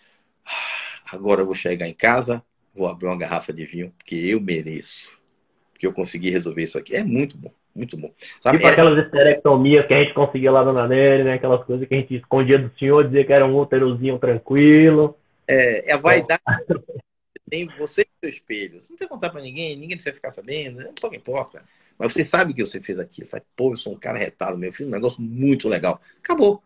agora 1.12 1.42
eu 1.42 1.46
vou 1.46 1.54
chegar 1.54 1.86
em 1.86 1.94
casa, 1.94 2.42
vou 2.74 2.86
abrir 2.86 3.06
uma 3.06 3.18
garrafa 3.18 3.52
de 3.52 3.64
vinho, 3.64 3.92
porque 3.98 4.14
eu 4.14 4.40
mereço. 4.40 5.16
Porque 5.72 5.86
eu 5.86 5.92
consegui 5.92 6.30
resolver 6.30 6.62
isso 6.62 6.78
aqui. 6.78 6.96
É 6.96 7.04
muito 7.04 7.36
bom, 7.36 7.52
muito 7.74 7.96
bom. 7.96 8.12
Sabe, 8.40 8.58
tipo 8.58 8.68
é... 8.68 8.72
aquelas 8.72 9.04
esterectomias 9.04 9.86
que 9.86 9.94
a 9.94 10.02
gente 10.02 10.14
conseguia 10.14 10.50
lá 10.50 10.64
na 10.72 10.88
Nery, 10.88 11.24
né? 11.24 11.34
Aquelas 11.34 11.64
coisas 11.64 11.86
que 11.86 11.94
a 11.94 11.98
gente 11.98 12.16
escondia 12.16 12.58
do 12.58 12.72
senhor, 12.78 13.04
dizia 13.04 13.24
que 13.24 13.32
era 13.32 13.46
um 13.46 13.58
úterozinho 13.58 14.18
tranquilo. 14.18 15.16
É, 15.46 15.90
é 15.90 15.92
a 15.92 15.98
vaidade. 15.98 16.42
Tem 17.48 17.68
você 17.78 18.02
e 18.02 18.06
seu 18.20 18.30
espelho. 18.30 18.82
Você 18.82 18.90
não 18.90 18.96
tem 18.96 19.06
que 19.06 19.14
contar 19.14 19.30
pra 19.30 19.40
ninguém, 19.40 19.76
ninguém 19.76 19.96
precisa 19.96 20.14
ficar 20.14 20.30
sabendo, 20.30 20.82
não 20.82 20.94
pouco 20.94 21.14
importa. 21.14 21.62
Mas 21.98 22.12
você 22.12 22.24
sabe 22.24 22.54
que 22.54 22.64
você 22.64 22.80
fez 22.80 22.98
aqui. 22.98 23.24
Você 23.24 23.30
fala, 23.30 23.42
pô, 23.56 23.72
eu 23.72 23.76
sou 23.76 23.92
um 23.94 23.98
cara 23.98 24.18
retado, 24.18 24.58
meu 24.58 24.72
filho, 24.72 24.88
um 24.88 24.92
negócio 24.92 25.20
muito 25.22 25.68
legal. 25.68 26.00
Acabou 26.22 26.62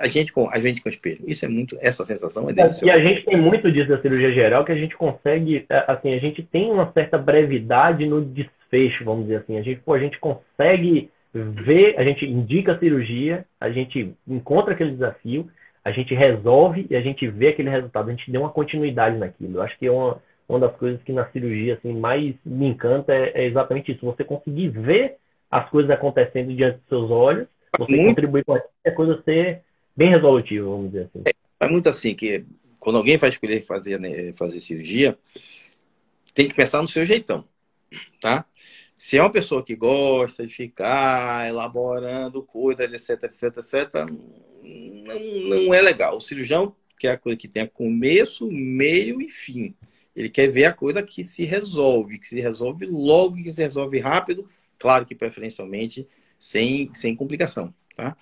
a 0.00 0.06
gente 0.06 0.32
com 0.32 0.48
a 0.48 0.58
gente 0.60 0.80
com 0.82 0.88
espelho. 0.88 1.20
Isso 1.26 1.44
é 1.44 1.48
muito 1.48 1.76
essa 1.80 2.04
sensação 2.04 2.48
é 2.48 2.52
deliciosa. 2.52 2.86
E 2.86 2.90
a 2.90 2.98
gente 2.98 3.24
tem 3.24 3.36
muito 3.36 3.70
disso 3.72 3.88
da 3.88 4.00
cirurgia 4.00 4.32
geral 4.32 4.64
que 4.64 4.72
a 4.72 4.76
gente 4.76 4.96
consegue 4.96 5.64
é, 5.68 5.84
assim 5.88 6.14
a 6.14 6.18
gente 6.18 6.42
tem 6.42 6.70
uma 6.70 6.92
certa 6.92 7.18
brevidade 7.18 8.06
no 8.06 8.24
desfecho, 8.24 9.04
vamos 9.04 9.24
dizer 9.24 9.36
assim. 9.36 9.58
A 9.58 9.62
gente 9.62 9.80
pô, 9.80 9.94
a 9.94 9.98
gente 9.98 10.18
consegue 10.18 11.10
ver, 11.32 11.98
a 11.98 12.04
gente 12.04 12.24
indica 12.24 12.72
a 12.72 12.78
cirurgia, 12.78 13.44
a 13.60 13.70
gente 13.70 14.14
encontra 14.28 14.74
aquele 14.74 14.92
desafio, 14.92 15.48
a 15.84 15.90
gente 15.90 16.14
resolve 16.14 16.86
e 16.90 16.96
a 16.96 17.00
gente 17.00 17.26
vê 17.26 17.48
aquele 17.48 17.70
resultado. 17.70 18.08
A 18.08 18.12
gente 18.12 18.30
deu 18.30 18.42
uma 18.42 18.50
continuidade 18.50 19.16
naquilo. 19.16 19.58
Eu 19.58 19.62
acho 19.62 19.78
que 19.78 19.86
é 19.86 19.90
uma 19.90 20.20
uma 20.50 20.58
das 20.66 20.76
coisas 20.76 21.00
que 21.02 21.12
na 21.12 21.30
cirurgia 21.30 21.74
assim 21.74 21.92
mais 21.92 22.34
me 22.44 22.66
encanta 22.66 23.14
é, 23.14 23.32
é 23.34 23.46
exatamente 23.46 23.92
isso. 23.92 24.04
Você 24.04 24.24
conseguir 24.24 24.68
ver 24.68 25.16
as 25.50 25.68
coisas 25.70 25.90
acontecendo 25.90 26.54
diante 26.54 26.78
dos 26.78 26.88
seus 26.88 27.10
olhos, 27.10 27.46
você 27.78 27.92
muito... 27.96 28.08
contribuir 28.08 28.44
com 28.44 28.54
a 28.54 28.90
coisa 28.92 29.22
ser 29.22 29.62
bem 29.96 30.10
resolutivo, 30.10 30.70
vamos 30.70 30.90
dizer 30.90 31.04
assim. 31.04 31.22
É, 31.26 31.66
é 31.66 31.68
muito 31.68 31.88
assim, 31.88 32.14
que 32.14 32.44
quando 32.78 32.96
alguém 32.96 33.16
vai 33.16 33.30
escolher 33.30 33.62
fazer, 33.62 34.00
né, 34.00 34.32
fazer 34.32 34.58
cirurgia, 34.58 35.16
tem 36.34 36.48
que 36.48 36.54
pensar 36.54 36.82
no 36.82 36.88
seu 36.88 37.04
jeitão, 37.04 37.44
tá? 38.20 38.44
Se 38.98 39.16
é 39.16 39.22
uma 39.22 39.30
pessoa 39.30 39.62
que 39.64 39.74
gosta 39.74 40.46
de 40.46 40.52
ficar 40.52 41.48
elaborando 41.48 42.42
coisas, 42.42 42.92
etc, 42.92 43.24
etc, 43.24 43.56
etc, 43.56 43.94
não, 44.62 45.64
não 45.64 45.74
é 45.74 45.80
legal. 45.80 46.16
O 46.16 46.20
cirurgião 46.20 46.74
quer 46.98 47.12
a 47.12 47.18
coisa 47.18 47.36
que 47.36 47.48
tenha 47.48 47.66
começo, 47.66 48.50
meio 48.50 49.22
e 49.22 49.28
fim. 49.28 49.74
Ele 50.14 50.28
quer 50.28 50.48
ver 50.48 50.64
a 50.64 50.72
coisa 50.72 51.02
que 51.02 51.22
se 51.22 51.44
resolve, 51.44 52.18
que 52.18 52.26
se 52.26 52.40
resolve 52.40 52.86
logo, 52.86 53.36
que 53.36 53.52
se 53.52 53.62
resolve 53.62 53.98
rápido, 54.00 54.48
claro 54.78 55.06
que 55.06 55.14
preferencialmente 55.14 56.06
sem, 56.38 56.92
sem 56.92 57.14
complicação. 57.14 57.72
Tá? 57.94 58.16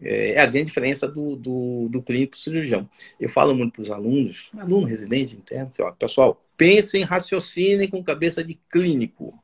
É, 0.00 0.32
é 0.32 0.40
a 0.40 0.46
grande 0.46 0.66
diferença 0.66 1.08
do, 1.08 1.36
do, 1.36 1.88
do 1.88 2.02
clínico 2.02 2.36
cirurgião. 2.36 2.88
Eu 3.18 3.28
falo 3.28 3.54
muito 3.54 3.72
para 3.72 3.82
os 3.82 3.90
alunos, 3.90 4.50
aluno 4.56 4.86
residente 4.86 5.36
interno, 5.36 5.70
assim, 5.70 5.82
ó, 5.82 5.90
pessoal, 5.92 6.42
pensem, 6.56 7.02
raciocinem 7.02 7.88
com 7.88 8.02
cabeça 8.04 8.44
de 8.44 8.54
clínico. 8.70 9.42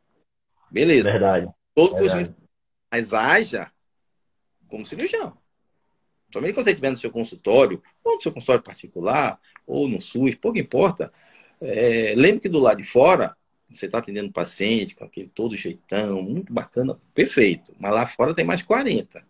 Beleza. 0.70 1.10
Verdade. 1.10 1.48
Todo 1.74 1.96
Verdade. 1.96 2.34
Mas 2.90 3.12
haja 3.12 3.70
como 4.68 4.84
cirurgião. 4.84 5.36
Somente 6.32 6.52
quando 6.52 6.64
você 6.64 6.70
estiver 6.70 6.90
no 6.90 6.96
seu 6.96 7.10
consultório, 7.10 7.82
ou 8.04 8.16
no 8.16 8.22
seu 8.22 8.32
consultório 8.32 8.62
particular, 8.62 9.40
ou 9.66 9.88
no 9.88 10.00
SUS, 10.00 10.34
pouco 10.34 10.58
importa. 10.58 11.12
É, 11.60 12.14
lembre 12.16 12.40
que 12.40 12.48
do 12.48 12.58
lado 12.58 12.78
de 12.78 12.84
fora, 12.84 13.36
você 13.70 13.86
está 13.86 13.98
atendendo 13.98 14.32
paciente 14.32 14.94
com 14.94 15.04
aquele 15.04 15.28
todo 15.28 15.56
jeitão, 15.56 16.22
muito 16.22 16.52
bacana, 16.52 16.98
perfeito. 17.14 17.74
Mas 17.78 17.92
lá 17.92 18.06
fora 18.06 18.34
tem 18.34 18.44
mais 18.44 18.62
40 18.62 19.26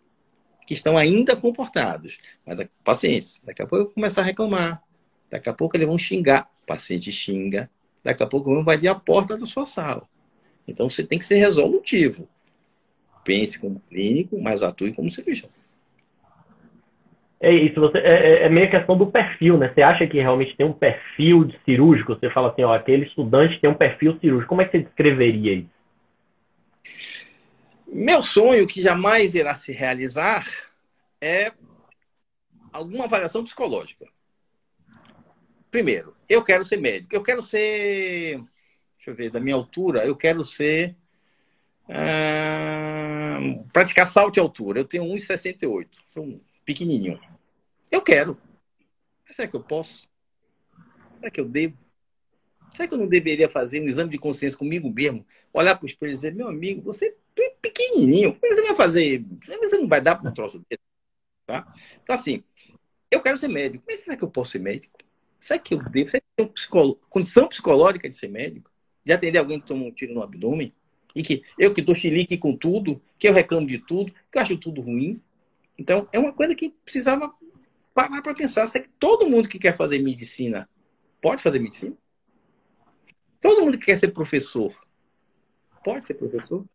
que 0.65 0.75
estão 0.75 0.95
ainda 0.97 1.35
comportados. 1.35 2.19
Mas 2.45 2.57
da, 2.57 2.69
pacientes, 2.83 3.41
daqui 3.43 3.61
a 3.61 3.65
pouco 3.65 3.85
vão 3.85 3.93
começar 3.95 4.21
a 4.21 4.25
reclamar. 4.25 4.83
Daqui 5.29 5.49
a 5.49 5.53
pouco 5.53 5.75
eles 5.75 5.87
vão 5.87 5.97
xingar. 5.97 6.47
O 6.61 6.67
paciente 6.67 7.11
xinga. 7.11 7.69
Daqui 8.03 8.21
a 8.21 8.27
pouco 8.27 8.51
vão 8.51 8.61
invadir 8.61 8.87
a 8.87 8.93
porta 8.93 9.35
da 9.35 9.47
sua 9.47 9.65
sala. 9.65 10.07
Então 10.67 10.87
você 10.87 11.03
tem 11.03 11.17
que 11.17 11.25
ser 11.25 11.37
resolutivo. 11.37 12.29
Pense 13.23 13.57
como 13.57 13.81
clínico, 13.89 14.39
mas 14.39 14.61
atue 14.61 14.93
como 14.93 15.09
cirurgião. 15.09 15.49
É 17.41 17.53
isso, 17.53 17.79
você, 17.79 17.97
é, 17.99 18.41
é, 18.41 18.43
é 18.43 18.49
meio 18.49 18.69
questão 18.69 18.97
do 18.97 19.07
perfil, 19.07 19.57
né? 19.57 19.71
Você 19.73 19.81
acha 19.81 20.05
que 20.05 20.17
realmente 20.17 20.57
tem 20.57 20.65
um 20.65 20.73
perfil 20.73 21.45
de 21.45 21.57
cirúrgico? 21.63 22.13
Você 22.13 22.29
fala 22.31 22.49
assim, 22.51 22.63
ó, 22.63 22.73
aquele 22.73 23.05
estudante 23.05 23.59
tem 23.61 23.69
um 23.69 23.75
perfil 23.75 24.19
cirúrgico. 24.19 24.49
Como 24.49 24.61
é 24.61 24.65
que 24.65 24.71
você 24.71 24.83
descreveria 24.83 25.53
isso? 25.53 25.79
Meu 27.87 28.21
sonho, 28.21 28.67
que 28.67 28.81
jamais 28.81 29.35
irá 29.35 29.55
se 29.55 29.71
realizar, 29.71 30.45
é 31.21 31.53
alguma 32.73 33.05
avaliação 33.05 33.43
psicológica. 33.43 34.05
Primeiro, 35.71 36.15
eu 36.27 36.43
quero 36.43 36.65
ser 36.65 36.77
médico. 36.77 37.15
Eu 37.15 37.23
quero 37.23 37.41
ser. 37.41 38.41
Deixa 38.97 39.11
eu 39.11 39.15
ver, 39.15 39.29
da 39.29 39.39
minha 39.39 39.55
altura, 39.55 40.05
eu 40.05 40.15
quero 40.15 40.43
ser. 40.43 40.95
Uh, 41.87 43.63
praticar 43.71 44.05
salto 44.05 44.33
de 44.35 44.39
altura. 44.39 44.79
Eu 44.79 44.85
tenho 44.85 45.05
1,68. 45.05 45.87
Sou 46.07 46.23
um 46.23 46.39
pequenininho. 46.69 47.19
Eu 47.89 47.99
quero. 47.99 48.37
Mas 49.25 49.35
será 49.35 49.47
que 49.47 49.55
eu 49.55 49.63
posso? 49.63 50.07
Será 51.17 51.31
que 51.31 51.41
eu 51.41 51.45
devo? 51.45 51.75
Será 52.75 52.87
que 52.87 52.93
eu 52.93 52.97
não 52.99 53.07
deveria 53.07 53.49
fazer 53.49 53.81
um 53.81 53.87
exame 53.87 54.11
de 54.11 54.19
consciência 54.19 54.55
comigo 54.55 54.91
mesmo? 54.93 55.25
Olhar 55.51 55.75
para 55.75 55.85
o 55.85 55.89
espelho 55.89 56.11
e 56.11 56.13
dizer, 56.13 56.35
meu 56.35 56.47
amigo, 56.47 56.83
você 56.83 57.15
pequenininho. 57.59 58.35
Como 58.35 58.53
é 58.53 58.55
você 58.55 58.61
vai 58.61 58.75
fazer? 58.75 59.25
Você 59.41 59.77
não 59.77 59.87
vai 59.87 59.99
dar 59.99 60.15
para 60.15 60.29
um 60.29 60.33
troço 60.33 60.59
desse. 60.69 60.81
Tá? 61.47 61.73
Então, 62.03 62.13
assim, 62.13 62.43
eu 63.09 63.19
quero 63.19 63.37
ser 63.37 63.47
médico. 63.47 63.83
Mas 63.87 64.01
será 64.01 64.15
que 64.15 64.23
eu 64.23 64.29
posso 64.29 64.51
ser 64.51 64.59
médico? 64.59 64.99
Será 65.39 65.57
que 65.57 65.73
eu 65.73 65.79
devo? 65.79 66.09
Será 66.09 66.21
que 66.21 66.43
eu 66.43 66.47
tenho 66.47 66.95
condição 67.09 67.47
psicológica 67.47 68.07
de 68.07 68.13
ser 68.13 68.27
médico? 68.27 68.71
De 69.03 69.11
atender 69.11 69.39
alguém 69.39 69.59
que 69.59 69.65
toma 69.65 69.85
um 69.85 69.91
tiro 69.91 70.13
no 70.13 70.21
abdômen? 70.21 70.71
E 71.15 71.23
que 71.23 71.41
eu 71.57 71.73
que 71.73 71.81
dou 71.81 71.95
chilique 71.95 72.37
com 72.37 72.55
tudo, 72.55 73.01
que 73.17 73.27
eu 73.27 73.33
reclamo 73.33 73.65
de 73.65 73.79
tudo, 73.79 74.13
que 74.31 74.37
eu 74.37 74.41
acho 74.43 74.55
tudo 74.55 74.81
ruim. 74.81 75.19
Então, 75.79 76.07
é 76.11 76.19
uma 76.19 76.33
coisa 76.33 76.53
que 76.53 76.75
precisava 76.83 77.33
parar 77.93 78.21
para 78.21 78.35
pensar, 78.35 78.67
se 78.67 78.81
todo 78.99 79.29
mundo 79.29 79.47
que 79.47 79.57
quer 79.57 79.75
fazer 79.75 79.99
medicina 79.99 80.69
pode 81.21 81.41
fazer 81.41 81.59
medicina? 81.59 81.95
Todo 83.41 83.61
mundo 83.61 83.77
que 83.77 83.85
quer 83.85 83.97
ser 83.97 84.09
professor 84.09 84.75
pode 85.83 86.05
ser 86.05 86.15
professor? 86.15 86.65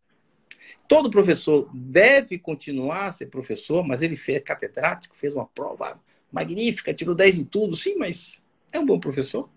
Todo 0.87 1.11
professor 1.11 1.69
deve 1.71 2.39
continuar 2.39 3.07
a 3.07 3.11
ser 3.11 3.27
professor, 3.27 3.85
mas 3.85 4.01
ele 4.01 4.15
fez 4.15 4.41
catedrático, 4.43 5.15
fez 5.15 5.35
uma 5.35 5.45
prova 5.45 6.01
magnífica, 6.31 6.93
tirou 6.93 7.13
10 7.13 7.39
em 7.39 7.45
tudo, 7.45 7.75
sim, 7.75 7.95
mas 7.95 8.41
é 8.71 8.79
um 8.79 8.85
bom 8.85 8.99
professor? 8.99 9.47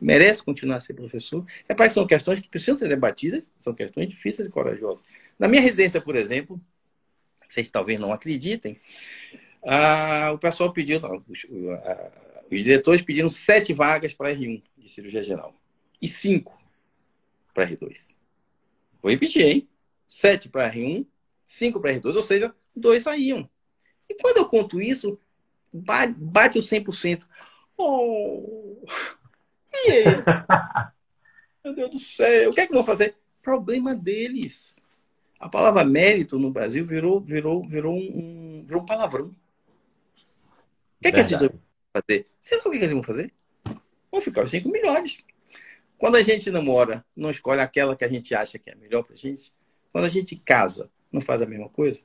Merece 0.00 0.42
continuar 0.42 0.78
a 0.78 0.80
ser 0.80 0.94
professor? 0.94 1.46
É 1.68 1.74
para 1.74 1.86
que 1.86 1.94
são 1.94 2.04
questões 2.04 2.40
que 2.40 2.48
precisam 2.48 2.76
ser 2.76 2.88
debatidas, 2.88 3.44
são 3.60 3.72
questões 3.72 4.08
difíceis 4.08 4.48
e 4.48 4.50
corajosas. 4.50 5.04
Na 5.38 5.46
minha 5.46 5.62
residência, 5.62 6.00
por 6.00 6.16
exemplo, 6.16 6.60
vocês 7.54 7.68
talvez 7.68 8.00
não 8.00 8.12
acreditem, 8.12 8.78
ah, 9.64 10.32
o 10.32 10.38
pessoal 10.38 10.72
pediu, 10.72 11.00
os, 11.28 11.46
os 12.50 12.58
diretores 12.58 13.02
pediram 13.02 13.28
sete 13.28 13.72
vagas 13.72 14.12
para 14.12 14.34
R1 14.34 14.62
de 14.76 14.88
cirurgia 14.88 15.22
geral 15.22 15.54
e 16.02 16.08
cinco 16.08 16.60
para 17.54 17.66
R2. 17.66 18.14
Vou 19.00 19.10
repetir, 19.10 19.46
hein? 19.46 19.68
Sete 20.06 20.48
para 20.48 20.70
R1, 20.70 21.06
cinco 21.46 21.80
para 21.80 21.92
R2, 21.92 22.16
ou 22.16 22.22
seja, 22.22 22.54
dois 22.74 23.02
saíam. 23.02 23.48
E 24.08 24.14
quando 24.14 24.38
eu 24.38 24.48
conto 24.48 24.80
isso, 24.80 25.18
bate 25.72 26.58
o 26.58 26.62
100%. 26.62 27.26
Oh! 27.76 28.84
E 29.72 29.90
aí? 29.90 30.04
Meu 31.64 31.74
Deus 31.74 31.90
do 31.90 31.98
céu, 31.98 32.50
o 32.50 32.54
que 32.54 32.60
é 32.60 32.66
que 32.66 32.72
eu 32.72 32.76
vou 32.76 32.84
fazer? 32.84 33.16
Problema 33.40 33.94
deles. 33.94 34.83
A 35.44 35.48
palavra 35.50 35.84
mérito 35.84 36.38
no 36.38 36.50
Brasil 36.50 36.86
virou, 36.86 37.20
virou, 37.20 37.68
virou, 37.68 37.94
um, 37.94 38.64
virou 38.66 38.80
um 38.80 38.86
palavrão. 38.86 39.26
O 39.26 39.32
que 41.02 41.08
é 41.08 41.12
que 41.12 41.20
esses 41.20 41.36
dois 41.36 41.50
vão 41.50 41.60
fazer? 41.92 42.26
Sei 42.40 42.56
lá 42.56 42.64
o 42.64 42.70
que, 42.70 42.76
é 42.76 42.78
que 42.78 42.84
eles 42.86 42.94
vão 42.94 43.02
fazer. 43.02 43.30
Vão 44.10 44.22
ficar 44.22 44.42
os 44.42 44.50
cinco 44.50 44.70
melhores. 44.70 45.18
Quando 45.98 46.16
a 46.16 46.22
gente 46.22 46.50
namora, 46.50 47.04
não 47.14 47.30
escolhe 47.30 47.60
aquela 47.60 47.94
que 47.94 48.06
a 48.06 48.08
gente 48.08 48.34
acha 48.34 48.58
que 48.58 48.70
é 48.70 48.74
melhor 48.74 49.02
pra 49.02 49.14
gente. 49.14 49.52
Quando 49.92 50.06
a 50.06 50.08
gente 50.08 50.34
casa, 50.34 50.90
não 51.12 51.20
faz 51.20 51.42
a 51.42 51.46
mesma 51.46 51.68
coisa. 51.68 52.00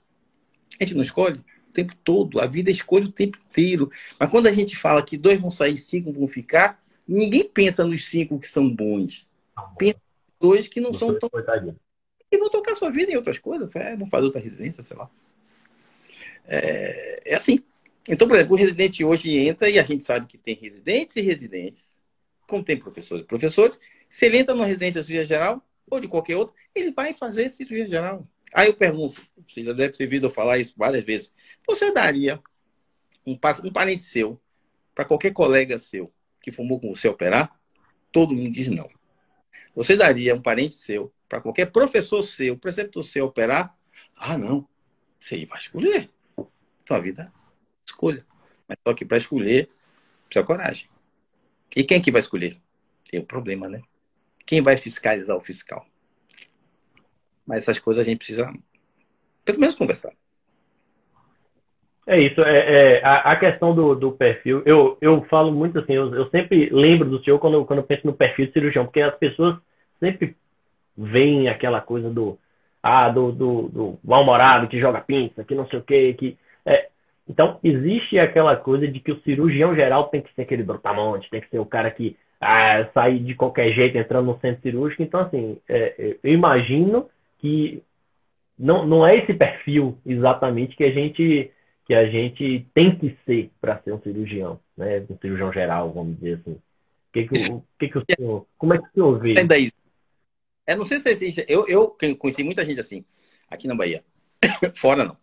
A 0.77 0.83
gente 0.83 0.95
não 0.95 1.01
escolhe 1.03 1.39
o 1.39 1.71
tempo 1.71 1.95
todo. 2.03 2.41
A 2.41 2.45
vida 2.45 2.69
escolhe 2.69 3.05
o 3.05 3.11
tempo 3.11 3.37
inteiro. 3.49 3.89
Mas 4.19 4.29
quando 4.29 4.47
a 4.47 4.51
gente 4.51 4.75
fala 4.75 5.01
que 5.01 5.17
dois 5.17 5.39
vão 5.39 5.49
sair, 5.49 5.77
cinco 5.77 6.11
vão 6.11 6.27
ficar, 6.27 6.83
ninguém 7.07 7.47
pensa 7.47 7.85
nos 7.85 8.05
cinco 8.05 8.37
que 8.37 8.49
são 8.49 8.69
bons. 8.69 9.29
Pensa 9.77 10.01
nos 10.27 10.49
dois 10.49 10.67
que 10.67 10.81
não 10.81 10.93
são 10.93 11.17
tão. 11.17 11.29
E 12.31 12.37
vão 12.37 12.49
tocar 12.49 12.75
sua 12.75 12.91
vida 12.91 13.11
em 13.11 13.15
outras 13.15 13.37
coisas. 13.37 13.69
É, 13.75 13.95
vão 13.95 14.09
fazer 14.09 14.25
outra 14.25 14.41
residência, 14.41 14.83
sei 14.83 14.95
lá. 14.95 15.09
É, 16.47 17.31
é 17.33 17.35
assim. 17.35 17.63
Então, 18.07 18.27
por 18.27 18.35
exemplo, 18.35 18.55
o 18.55 18.57
residente 18.57 19.03
hoje 19.03 19.37
entra 19.37 19.69
e 19.69 19.77
a 19.77 19.83
gente 19.83 20.01
sabe 20.03 20.25
que 20.25 20.37
tem 20.37 20.55
residentes 20.55 21.15
e 21.15 21.21
residentes, 21.21 21.99
como 22.47 22.63
tem 22.63 22.77
professores 22.77 23.23
e 23.23 23.27
professores. 23.27 23.79
Se 24.09 24.25
ele 24.25 24.39
entra 24.39 24.55
numa 24.55 24.65
residência 24.65 25.01
de 25.01 25.07
cirurgia 25.07 25.27
geral 25.27 25.63
ou 25.89 25.99
de 25.99 26.07
qualquer 26.07 26.35
outra, 26.35 26.55
ele 26.73 26.91
vai 26.91 27.13
fazer 27.13 27.49
cirurgia 27.49 27.87
geral. 27.87 28.27
Aí 28.53 28.67
eu 28.67 28.73
pergunto, 28.73 29.21
você 29.45 29.63
já 29.63 29.73
deve 29.73 29.93
ter 29.93 30.05
ouvido 30.05 30.27
eu 30.27 30.31
falar 30.31 30.57
isso 30.57 30.73
várias 30.75 31.03
vezes. 31.03 31.33
Você 31.67 31.91
daria 31.91 32.41
um, 33.25 33.33
um 33.33 33.71
parente 33.71 34.01
seu 34.01 34.39
para 34.95 35.05
qualquer 35.05 35.31
colega 35.31 35.77
seu 35.77 36.11
que 36.41 36.51
fumou 36.51 36.79
com 36.79 36.93
você 36.93 37.07
operar? 37.07 37.59
Todo 38.11 38.33
mundo 38.33 38.51
diz 38.51 38.67
não. 38.67 38.89
Você 39.79 39.95
daria 39.95 40.35
um 40.35 40.41
parente 40.41 40.73
seu 40.73 41.09
para 41.29 41.39
qualquer 41.39 41.67
professor 41.67 42.21
seu, 42.21 42.57
preceptor 42.57 43.01
seu 43.01 43.27
operar? 43.27 43.73
Ah, 44.13 44.37
não. 44.37 44.67
Você 45.17 45.45
vai 45.45 45.57
escolher. 45.57 46.09
Tua 46.83 46.99
vida, 46.99 47.31
escolha. 47.87 48.25
Mas 48.67 48.77
só 48.85 48.93
que 48.93 49.05
para 49.05 49.17
escolher, 49.17 49.69
precisa 50.25 50.45
coragem. 50.45 50.89
E 51.73 51.85
quem 51.85 52.01
que 52.01 52.11
vai 52.11 52.19
escolher? 52.19 52.57
Tem 53.09 53.21
o 53.21 53.23
um 53.23 53.25
problema, 53.25 53.69
né? 53.69 53.81
Quem 54.45 54.61
vai 54.61 54.75
fiscalizar 54.75 55.37
o 55.37 55.39
fiscal? 55.39 55.85
Mas 57.47 57.59
essas 57.59 57.79
coisas 57.79 58.05
a 58.05 58.09
gente 58.09 58.17
precisa, 58.17 58.51
pelo 59.45 59.61
menos, 59.61 59.75
conversar. 59.75 60.11
É 62.05 62.19
isso, 62.19 62.41
é, 62.41 62.97
é 62.97 63.05
a, 63.05 63.31
a, 63.31 63.39
questão 63.39 63.73
do, 63.73 63.95
do, 63.95 64.11
perfil, 64.11 64.61
eu, 64.65 64.97
eu 64.99 65.23
falo 65.29 65.53
muito 65.53 65.79
assim, 65.79 65.93
eu, 65.93 66.13
eu 66.15 66.29
sempre 66.31 66.69
lembro 66.69 67.09
do 67.09 67.23
senhor 67.23 67.39
quando, 67.39 67.63
quando 67.63 67.79
eu 67.79 67.85
penso 67.85 68.07
no 68.07 68.13
perfil 68.13 68.47
de 68.47 68.51
cirurgião, 68.53 68.85
porque 68.85 68.99
as 68.99 69.15
pessoas 69.17 69.57
sempre 69.99 70.35
veem 70.97 71.47
aquela 71.47 71.81
coisa 71.81 72.09
do, 72.09 72.37
ah, 72.81 73.09
do, 73.09 73.31
do, 73.31 73.69
do 73.69 73.99
mal-humorado 74.03 74.67
que 74.67 74.79
joga 74.79 75.01
pinça, 75.01 75.43
que 75.43 75.55
não 75.55 75.67
sei 75.67 75.79
o 75.79 75.83
quê, 75.83 76.15
que... 76.17 76.37
É, 76.65 76.89
então, 77.27 77.59
existe 77.63 78.17
aquela 78.17 78.55
coisa 78.55 78.87
de 78.87 78.99
que 78.99 79.11
o 79.11 79.21
cirurgião 79.21 79.75
geral 79.75 80.07
tem 80.07 80.21
que 80.21 80.33
ser 80.33 80.41
aquele 80.41 80.63
brutamonte, 80.63 81.29
tem 81.29 81.41
que 81.41 81.49
ser 81.49 81.59
o 81.59 81.65
cara 81.65 81.91
que 81.91 82.17
ah, 82.41 82.89
sai 82.93 83.19
de 83.19 83.35
qualquer 83.35 83.71
jeito 83.73 83.97
entrando 83.97 84.25
no 84.25 84.39
centro 84.39 84.61
cirúrgico. 84.61 85.03
Então, 85.03 85.21
assim, 85.21 85.57
é, 85.67 86.17
eu 86.23 86.33
imagino 86.33 87.07
que 87.39 87.83
não, 88.57 88.85
não 88.85 89.07
é 89.07 89.17
esse 89.17 89.33
perfil 89.33 89.97
exatamente 90.05 90.75
que 90.75 90.83
a 90.83 90.91
gente 90.91 91.51
que 91.85 91.95
a 91.95 92.07
gente 92.07 92.67
tem 92.71 92.95
que 92.95 93.17
ser 93.25 93.49
para 93.59 93.79
ser 93.79 93.91
um 93.91 94.01
cirurgião, 94.01 94.59
né? 94.77 95.03
Um 95.09 95.17
cirurgião 95.17 95.51
geral, 95.51 95.91
vamos 95.91 96.15
dizer 96.17 96.35
assim. 96.35 96.57
Que 97.11 97.27
que, 97.27 97.51
o 97.51 97.63
que, 97.79 97.87
que 97.87 97.97
o 97.97 98.03
senhor, 98.15 98.45
como 98.59 98.75
é 98.75 98.77
que 98.77 98.83
o 98.83 98.91
senhor 98.93 99.19
vê? 99.19 99.33
É, 100.69 100.75
não 100.75 100.83
sei 100.83 100.99
se 100.99 101.09
existe. 101.09 101.43
Eu, 101.47 101.67
eu 101.67 101.97
conheci 102.19 102.43
muita 102.43 102.63
gente 102.63 102.79
assim, 102.79 103.03
aqui 103.49 103.67
na 103.67 103.73
Bahia. 103.73 104.03
Fora 104.75 105.03
não. 105.03 105.17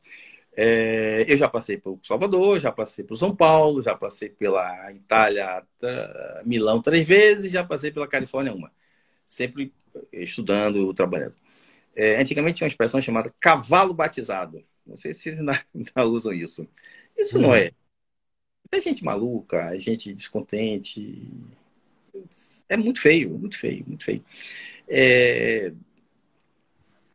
É, 0.57 1.25
eu 1.29 1.39
já 1.39 1.49
passei 1.49 1.79
por 1.79 2.01
Salvador, 2.03 2.59
já 2.59 2.73
passei 2.73 3.05
por 3.05 3.15
São 3.17 3.35
Paulo, 3.37 3.81
já 3.81 3.95
passei 3.95 4.29
pela 4.29 4.93
Itália, 4.93 5.65
Milão 6.45 6.83
três 6.83 7.07
vezes, 7.07 7.53
já 7.53 7.63
passei 7.65 7.93
pela 7.93 8.09
Califórnia 8.09 8.53
uma. 8.53 8.73
Sempre 9.25 9.73
estudando, 10.13 10.93
trabalhando. 10.95 11.37
É, 11.95 12.17
antigamente 12.21 12.57
tinha 12.59 12.67
uma 12.67 12.71
expressão 12.71 13.01
chamada 13.01 13.33
cavalo 13.39 13.95
batizado. 13.95 14.65
Não 14.85 14.97
sei 14.97 15.15
se 15.15 15.23
vocês 15.23 15.39
ainda, 15.39 15.53
ainda 15.73 16.07
usam 16.07 16.33
isso. 16.33 16.67
Isso 17.17 17.39
não 17.39 17.55
é. 17.55 17.71
É 18.73 18.81
gente 18.81 19.05
maluca, 19.05 19.75
é 19.75 19.79
gente 19.79 20.13
descontente. 20.13 21.31
É 22.69 22.77
muito 22.77 23.01
feio, 23.01 23.31
muito 23.39 23.57
feio, 23.57 23.85
muito 23.87 24.05
feio. 24.05 24.25
É... 24.88 25.72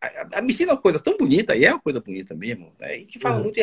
A, 0.02 0.40
a 0.40 0.42
medicina 0.42 0.72
é 0.72 0.76
uma 0.76 0.82
coisa 0.82 1.00
tão 1.00 1.16
bonita, 1.18 1.56
e 1.56 1.66
é 1.66 1.72
uma 1.72 1.80
coisa 1.80 2.00
bonita 2.00 2.34
mesmo, 2.34 2.74
né? 2.80 2.98
e 2.98 3.06
que 3.06 3.20
fala 3.20 3.38
uhum. 3.38 3.44
muito 3.44 3.62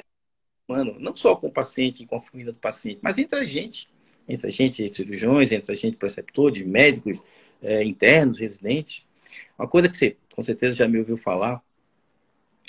humano, 0.69 0.97
não 1.01 1.17
só 1.17 1.35
com 1.35 1.49
o 1.49 1.53
paciente, 1.53 2.07
com 2.07 2.17
a 2.17 2.21
família 2.21 2.53
do 2.53 2.59
paciente, 2.59 3.01
mas 3.03 3.19
entre 3.19 3.39
a 3.39 3.45
gente, 3.45 3.89
entre 4.29 4.47
a 4.47 4.51
gente 4.51 4.89
cirurgiões, 4.89 5.51
entre 5.51 5.73
a 5.73 5.75
gente 5.75 5.97
preceptores, 5.97 6.65
médicos 6.67 7.21
é, 7.63 7.83
internos, 7.83 8.39
residentes. 8.39 9.05
Uma 9.59 9.67
coisa 9.67 9.89
que 9.89 9.97
você 9.97 10.17
com 10.35 10.43
certeza 10.43 10.77
já 10.77 10.89
me 10.89 10.99
ouviu 10.99 11.17
falar 11.17 11.63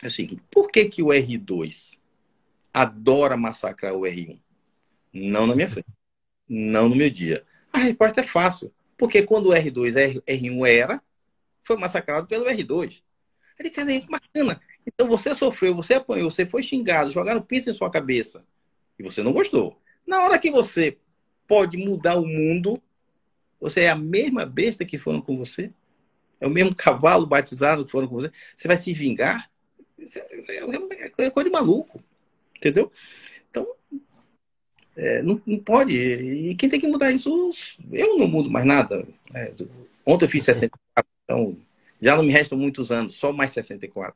é 0.01 0.07
o 0.07 0.11
seguinte: 0.11 0.41
por 0.49 0.69
que, 0.71 0.85
que 0.85 1.03
o 1.03 1.07
R2 1.07 1.97
adora 2.73 3.35
massacrar 3.35 3.93
o 3.93 4.01
R1? 4.01 4.39
Não 5.13 5.45
na 5.45 5.55
minha 5.55 5.67
frente, 5.67 5.89
não 6.47 6.87
no 6.87 6.95
meu 6.95 7.09
dia. 7.09 7.45
A 7.71 7.79
resposta 7.79 8.21
é 8.21 8.23
fácil. 8.23 8.71
Porque 8.97 9.21
quando 9.23 9.47
o 9.47 9.53
R2 9.53 10.21
R1 10.25 10.67
era, 10.67 11.01
foi 11.69 11.77
massacrado 11.77 12.25
pelo 12.25 12.45
R2. 12.45 13.03
Ele 13.59 13.69
dizer, 13.69 14.05
bacana. 14.07 14.59
Então 14.87 15.07
você 15.07 15.35
sofreu, 15.35 15.75
você 15.75 15.95
apanhou, 15.95 16.31
você 16.31 16.45
foi 16.45 16.63
xingado, 16.63 17.11
jogaram 17.11 17.41
pizza 17.41 17.69
em 17.69 17.75
sua 17.75 17.91
cabeça 17.91 18.43
e 18.97 19.03
você 19.03 19.21
não 19.21 19.31
gostou. 19.31 19.79
Na 20.07 20.23
hora 20.23 20.39
que 20.39 20.49
você 20.49 20.97
pode 21.47 21.77
mudar 21.77 22.15
o 22.15 22.25
mundo, 22.25 22.81
você 23.59 23.81
é 23.81 23.89
a 23.89 23.95
mesma 23.95 24.47
besta 24.47 24.83
que 24.83 24.97
foram 24.97 25.21
com 25.21 25.37
você? 25.37 25.71
É 26.41 26.47
o 26.47 26.49
mesmo 26.49 26.73
cavalo 26.73 27.27
batizado 27.27 27.85
que 27.85 27.91
foram 27.91 28.07
com 28.07 28.15
você? 28.15 28.31
Você 28.55 28.67
vai 28.67 28.77
se 28.77 28.91
vingar? 28.91 29.51
é 30.97 31.29
coisa 31.29 31.49
de 31.49 31.51
maluco, 31.51 32.01
entendeu? 32.55 32.91
Então, 33.51 33.67
é, 34.95 35.21
não, 35.21 35.39
não, 35.45 35.59
pode. 35.59 35.95
E 35.95 36.55
quem 36.55 36.69
tem 36.69 36.79
que 36.79 36.87
mudar 36.87 37.11
isso, 37.11 37.51
eu 37.91 38.17
não 38.17 38.27
mudo 38.27 38.49
mais 38.49 38.65
nada. 38.65 39.05
É, 39.33 39.51
ontem 40.05 40.25
eu 40.25 40.29
fiz 40.29 40.45
64, 40.45 41.18
então 41.29 41.57
já 42.01 42.15
não 42.15 42.23
me 42.23 42.31
restam 42.31 42.57
muitos 42.57 42.91
anos, 42.91 43.15
só 43.15 43.31
mais 43.31 43.51
64. 43.51 44.15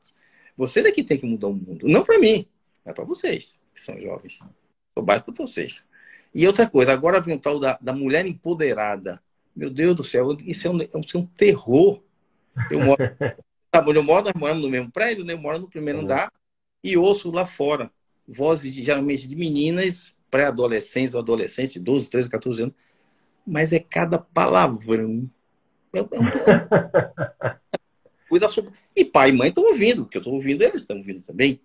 Vocês 0.56 0.86
é 0.86 0.92
que 0.92 1.04
tem 1.04 1.18
que 1.18 1.26
mudar 1.26 1.48
o 1.48 1.54
mundo, 1.54 1.88
não 1.88 2.04
para 2.04 2.18
mim, 2.18 2.48
é 2.86 2.92
para 2.92 3.04
vocês, 3.04 3.60
que 3.74 3.82
são 3.82 4.00
jovens. 4.00 4.40
Eu 4.96 5.04
bato 5.04 5.34
vocês. 5.34 5.84
E 6.34 6.48
outra 6.48 6.68
coisa, 6.68 6.94
agora 6.94 7.22
vem 7.22 7.36
o 7.36 7.40
tal 7.40 7.60
da, 7.60 7.78
da 7.82 7.94
mulher 7.94 8.26
empoderada. 8.26 9.22
Meu 9.56 9.70
Deus 9.70 9.96
do 9.96 10.04
céu, 10.04 10.36
isso 10.46 10.68
é 10.68 10.72
um, 10.72 10.78
isso 10.82 11.18
é 11.18 11.20
um 11.20 11.26
terror. 11.26 12.02
Eu 12.72 12.80
moro 12.80 12.98
Tá, 13.74 13.84
eu 13.88 14.04
moro, 14.04 14.26
nós 14.26 14.34
moramos 14.36 14.62
no 14.62 14.70
mesmo 14.70 14.92
prédio, 14.92 15.26
né? 15.26 15.34
Eu 15.34 15.40
moro 15.40 15.58
no 15.58 15.68
primeiro 15.68 15.98
uhum. 15.98 16.06
andar 16.06 16.32
e 16.84 16.96
ouço 16.96 17.32
lá 17.32 17.44
fora 17.44 17.92
vozes 18.28 18.72
de, 18.72 18.84
geralmente 18.84 19.28
de 19.28 19.36
meninas 19.36 20.16
pré-adolescentes 20.30 21.16
ou 21.16 21.20
adolescentes, 21.20 21.82
12, 21.82 22.08
13, 22.08 22.30
14 22.30 22.62
anos. 22.62 22.76
Mas 23.46 23.74
é 23.74 23.80
cada 23.80 24.20
palavrão. 24.20 25.28
É, 25.94 26.00
é 26.00 26.04
uma 26.04 27.60
coisa 28.28 28.50
sobre... 28.50 28.74
E 28.96 29.06
pai 29.06 29.30
e 29.30 29.34
mãe 29.34 29.50
estão 29.50 29.64
ouvindo, 29.64 30.04
porque 30.04 30.18
eu 30.18 30.22
estou 30.22 30.34
ouvindo, 30.34 30.62
eles 30.62 30.82
estão 30.82 30.98
ouvindo 30.98 31.22
também. 31.22 31.60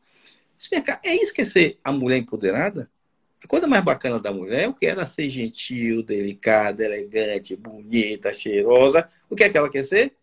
É 1.05 1.15
isso 1.15 1.33
quer 1.33 1.47
ser 1.47 1.79
a 1.85 1.93
mulher 1.93 2.19
empoderada? 2.19 2.91
A 3.43 3.47
coisa 3.47 3.67
mais 3.67 3.85
bacana 3.85 4.19
da 4.19 4.33
mulher 4.33 4.65
é 4.65 4.69
o 4.69 4.75
que 4.75 4.85
ela 4.85 5.07
ser 5.07 5.31
gentil, 5.31 6.03
delicada, 6.03 6.85
elegante, 6.85 7.55
bonita, 7.55 8.33
cheirosa. 8.33 9.09
O 9.31 9.37
que 9.37 9.45
é 9.45 9.49
que 9.49 9.57
ela 9.57 9.71
quer 9.71 9.85
ser? 9.85 10.17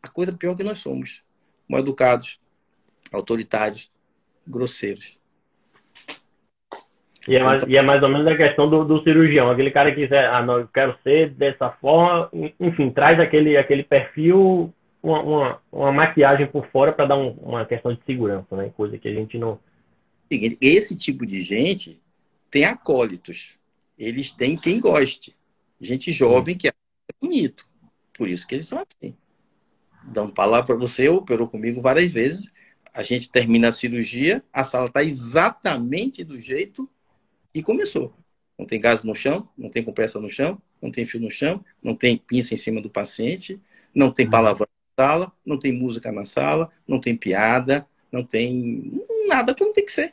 A 0.00 0.08
coisa 0.08 0.32
pior 0.32 0.54
que 0.54 0.62
nós 0.62 0.78
somos. 0.78 1.24
Mal 1.68 1.80
educados, 1.80 2.40
autoritários, 3.10 3.90
grosseiros. 4.46 5.17
E 7.28 7.36
é, 7.36 7.44
mais, 7.44 7.62
e 7.64 7.76
é 7.76 7.82
mais 7.82 8.02
ou 8.02 8.08
menos 8.08 8.26
a 8.26 8.34
questão 8.34 8.70
do, 8.70 8.86
do, 8.86 9.02
cirurgião. 9.02 9.50
Aquele 9.50 9.70
cara 9.70 9.94
que 9.94 10.00
quiser, 10.00 10.30
ah, 10.30 10.42
não, 10.42 10.60
eu 10.60 10.68
quero 10.68 10.96
ser 11.04 11.28
dessa 11.28 11.68
forma, 11.68 12.30
enfim, 12.58 12.88
traz 12.88 13.20
aquele, 13.20 13.54
aquele 13.58 13.82
perfil, 13.82 14.72
uma, 15.02 15.20
uma, 15.20 15.62
uma 15.70 15.92
maquiagem 15.92 16.46
por 16.46 16.66
fora 16.68 16.90
para 16.90 17.04
dar 17.04 17.16
um, 17.18 17.32
uma 17.32 17.66
questão 17.66 17.92
de 17.92 18.02
segurança, 18.06 18.56
né? 18.56 18.72
Coisa 18.74 18.96
que 18.96 19.06
a 19.06 19.12
gente 19.12 19.36
não. 19.36 19.60
Esse 20.58 20.96
tipo 20.96 21.26
de 21.26 21.42
gente 21.42 22.00
tem 22.50 22.64
acólitos. 22.64 23.58
Eles 23.98 24.30
têm 24.30 24.56
quem 24.56 24.80
goste. 24.80 25.36
Gente 25.78 26.10
jovem 26.10 26.56
que 26.56 26.68
é 26.68 26.72
bonito. 27.20 27.66
Por 28.16 28.26
isso 28.26 28.46
que 28.46 28.54
eles 28.54 28.66
são 28.66 28.82
assim. 28.82 29.14
Dão 30.02 30.30
palavra 30.30 30.66
para 30.68 30.76
você, 30.76 31.10
operou 31.10 31.46
comigo 31.46 31.82
várias 31.82 32.10
vezes. 32.10 32.50
A 32.94 33.02
gente 33.02 33.30
termina 33.30 33.68
a 33.68 33.72
cirurgia, 33.72 34.42
a 34.50 34.64
sala 34.64 34.86
está 34.86 35.04
exatamente 35.04 36.24
do 36.24 36.40
jeito 36.40 36.88
que 37.58 37.66
começou. 37.66 38.14
Não 38.58 38.66
tem 38.66 38.80
gás 38.80 39.02
no 39.02 39.14
chão, 39.14 39.48
não 39.56 39.70
tem 39.70 39.84
compressa 39.84 40.20
no 40.20 40.28
chão, 40.28 40.60
não 40.82 40.90
tem 40.90 41.04
fio 41.04 41.20
no 41.20 41.30
chão, 41.30 41.64
não 41.82 41.94
tem 41.94 42.16
pinça 42.16 42.54
em 42.54 42.56
cima 42.56 42.80
do 42.80 42.90
paciente, 42.90 43.60
não 43.94 44.10
tem 44.10 44.28
palavra 44.28 44.66
na 44.96 45.04
sala, 45.04 45.32
não 45.46 45.58
tem 45.58 45.72
música 45.72 46.10
na 46.10 46.24
sala, 46.24 46.70
não 46.86 47.00
tem 47.00 47.16
piada, 47.16 47.86
não 48.10 48.24
tem 48.24 49.04
nada 49.28 49.54
como 49.54 49.72
tem 49.72 49.84
que 49.84 49.92
ser. 49.92 50.12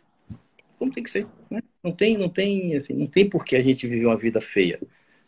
Como 0.77 0.91
tem 0.91 1.03
que 1.03 1.09
ser. 1.09 1.25
Né? 1.49 1.61
Não 1.83 1.91
tem, 1.91 2.17
não 2.17 2.29
tem, 2.29 2.75
assim, 2.75 2.93
não 2.93 3.07
tem 3.07 3.27
por 3.27 3.43
que 3.43 3.55
a 3.55 3.63
gente 3.63 3.87
viver 3.87 4.05
uma 4.05 4.17
vida 4.17 4.39
feia. 4.39 4.79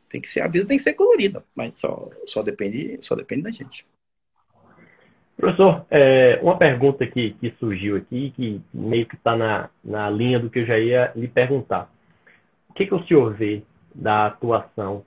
Tem 0.10 0.22
que 0.22 0.30
ser, 0.30 0.42
a 0.42 0.48
vida 0.48 0.66
tem 0.66 0.78
que 0.78 0.84
ser 0.84 0.94
colorida, 0.94 1.44
mas 1.56 1.74
só, 1.80 2.10
só, 2.26 2.42
depende, 2.42 2.98
só 3.02 3.16
depende 3.16 3.44
da 3.44 3.52
gente. 3.52 3.86
Professor, 5.36 5.86
é, 5.92 6.40
uma 6.42 6.58
pergunta 6.58 7.06
que, 7.06 7.32
que 7.34 7.54
surgiu 7.60 7.96
aqui, 7.96 8.32
que 8.36 8.62
meio 8.74 9.06
que 9.06 9.16
está 9.16 9.36
na, 9.36 9.70
na 9.84 10.10
linha 10.10 10.40
do 10.40 10.50
que 10.50 10.60
eu 10.60 10.66
já 10.66 10.80
ia 10.80 11.12
lhe 11.16 11.28
perguntar. 11.28 11.92
Que, 12.78 12.86
que 12.86 12.94
o 12.94 13.04
senhor 13.06 13.34
vê 13.34 13.64
da 13.94 14.28
atuação, 14.28 15.04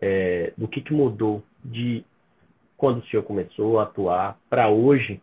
é, 0.00 0.54
do 0.56 0.66
que, 0.66 0.80
que 0.80 0.94
mudou 0.94 1.42
de 1.62 2.02
quando 2.74 3.00
o 3.00 3.04
senhor 3.04 3.22
começou 3.22 3.78
a 3.78 3.82
atuar 3.82 4.38
para 4.48 4.70
hoje? 4.70 5.20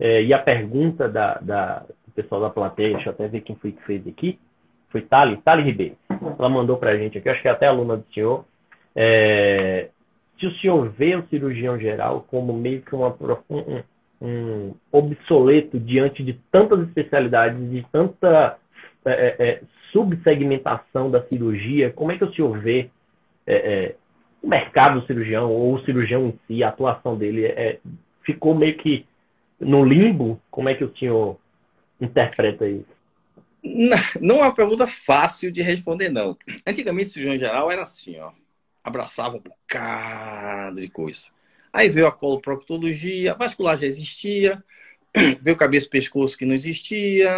É, 0.00 0.24
e 0.24 0.34
a 0.34 0.40
pergunta 0.40 1.08
da, 1.08 1.34
da, 1.34 1.78
do 1.78 2.12
pessoal 2.16 2.40
da 2.40 2.50
plateia, 2.50 2.94
deixa 2.94 3.10
eu 3.10 3.12
até 3.12 3.28
ver 3.28 3.42
quem 3.42 3.54
foi 3.54 3.70
que 3.70 3.82
fez 3.84 4.04
aqui, 4.08 4.40
foi 4.88 5.02
Tali, 5.02 5.36
Tali 5.36 5.62
Ribeiro. 5.62 5.94
Ela 6.36 6.48
mandou 6.48 6.76
para 6.78 6.90
a 6.90 6.96
gente 6.96 7.16
aqui, 7.16 7.28
acho 7.28 7.40
que 7.40 7.48
é 7.48 7.52
até 7.52 7.68
aluna 7.68 7.98
do 7.98 8.04
senhor. 8.12 8.44
É, 8.96 9.88
se 10.36 10.46
o 10.46 10.54
senhor 10.56 10.88
vê 10.88 11.14
o 11.14 11.26
cirurgião 11.28 11.78
geral 11.78 12.26
como 12.28 12.52
meio 12.52 12.82
que 12.82 12.92
uma, 12.92 13.16
um, 13.48 13.82
um 14.20 14.74
obsoleto 14.90 15.78
diante 15.78 16.24
de 16.24 16.32
tantas 16.50 16.80
especialidades, 16.88 17.70
de 17.70 17.86
tanta 17.92 18.58
é, 19.04 19.12
é, 19.12 19.48
é, 19.48 19.60
subsegmentação 19.92 21.10
da 21.10 21.22
cirurgia, 21.26 21.90
como 21.90 22.12
é 22.12 22.18
que 22.18 22.24
o 22.24 22.32
senhor 22.34 22.58
vê 22.58 22.90
é, 23.46 23.54
é 23.54 23.94
o 24.42 24.48
mercado 24.48 25.00
do 25.00 25.06
cirurgião 25.06 25.50
ou 25.50 25.74
o 25.74 25.84
cirurgião 25.84 26.28
em 26.28 26.38
si, 26.46 26.62
a 26.62 26.68
atuação 26.68 27.16
dele 27.16 27.44
é, 27.44 27.78
ficou 28.22 28.54
meio 28.54 28.76
que 28.76 29.04
no 29.58 29.84
limbo? 29.84 30.40
Como 30.50 30.68
é 30.68 30.74
que 30.74 30.84
o 30.84 30.96
senhor 30.96 31.36
interpreta 32.00 32.66
isso? 32.66 33.00
Não 34.20 34.36
é 34.36 34.42
uma 34.44 34.54
pergunta 34.54 34.86
fácil 34.86 35.52
de 35.52 35.60
responder, 35.60 36.08
não. 36.08 36.34
Antigamente, 36.66 37.08
o 37.08 37.10
cirurgião 37.10 37.38
geral 37.38 37.70
era 37.70 37.82
assim, 37.82 38.18
ó 38.18 38.30
abraçava 38.82 39.36
um 39.36 39.40
bocado 39.40 40.80
de 40.80 40.88
coisa. 40.88 41.26
Aí 41.72 41.88
veio 41.88 42.06
a 42.06 42.12
coloproctologia, 42.12 43.32
a 43.32 43.36
vascular 43.36 43.78
já 43.78 43.86
existia, 43.86 44.62
veio 45.40 45.56
cabeça 45.56 45.86
e 45.86 45.90
pescoço 45.90 46.36
que 46.36 46.44
não 46.44 46.54
existia, 46.54 47.30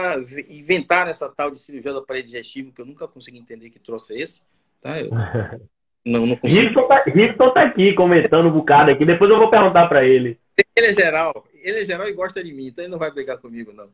inventaram 0.48 1.10
essa 1.10 1.28
tal 1.28 1.50
de 1.50 1.58
cirurgia 1.58 1.92
do 1.92 1.98
aparelho 1.98 2.26
digestivo, 2.26 2.72
que 2.72 2.80
eu 2.80 2.86
nunca 2.86 3.08
consegui 3.08 3.38
entender 3.38 3.70
que 3.70 3.78
trouxe 3.78 4.18
esse. 4.18 4.42
Tá? 4.80 5.00
Eu 5.00 5.10
não, 6.04 6.26
não 6.26 6.36
consigo. 6.36 6.60
Rickson 7.06 7.48
tá, 7.48 7.54
tá 7.54 7.62
aqui 7.64 7.94
comentando 7.94 8.48
um 8.48 8.52
bocado 8.52 8.90
aqui, 8.90 9.04
depois 9.04 9.30
eu 9.30 9.38
vou 9.38 9.50
perguntar 9.50 9.88
para 9.88 10.04
ele. 10.04 10.38
Ele 10.76 10.86
é 10.86 10.92
geral, 10.92 11.46
ele 11.54 11.80
é 11.80 11.84
geral 11.84 12.06
e 12.06 12.12
gosta 12.12 12.42
de 12.44 12.52
mim, 12.52 12.66
então 12.66 12.84
ele 12.84 12.92
não 12.92 12.98
vai 12.98 13.10
brigar 13.10 13.38
comigo, 13.38 13.72
não. 13.72 13.88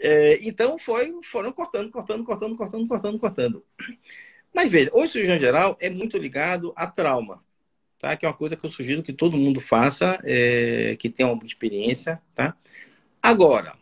É, 0.00 0.38
então 0.42 0.78
foi, 0.78 1.12
foram 1.24 1.52
cortando, 1.52 1.90
cortando, 1.90 2.24
cortando, 2.24 2.56
cortando, 2.56 2.86
cortando, 2.86 3.18
cortando. 3.18 3.64
Mas 4.54 4.70
veja, 4.70 4.90
o 4.94 5.06
cirurgião 5.06 5.38
geral 5.38 5.76
é 5.80 5.90
muito 5.90 6.16
ligado 6.16 6.72
a 6.76 6.86
trauma, 6.86 7.42
tá? 7.98 8.16
Que 8.16 8.24
é 8.24 8.28
uma 8.28 8.34
coisa 8.34 8.56
que 8.56 8.64
eu 8.64 8.70
sugiro 8.70 9.02
que 9.02 9.12
todo 9.12 9.36
mundo 9.36 9.60
faça, 9.60 10.18
é, 10.24 10.96
que 10.98 11.10
tenha 11.10 11.28
uma 11.28 11.44
experiência, 11.44 12.20
tá? 12.34 12.56
Agora, 13.22 13.74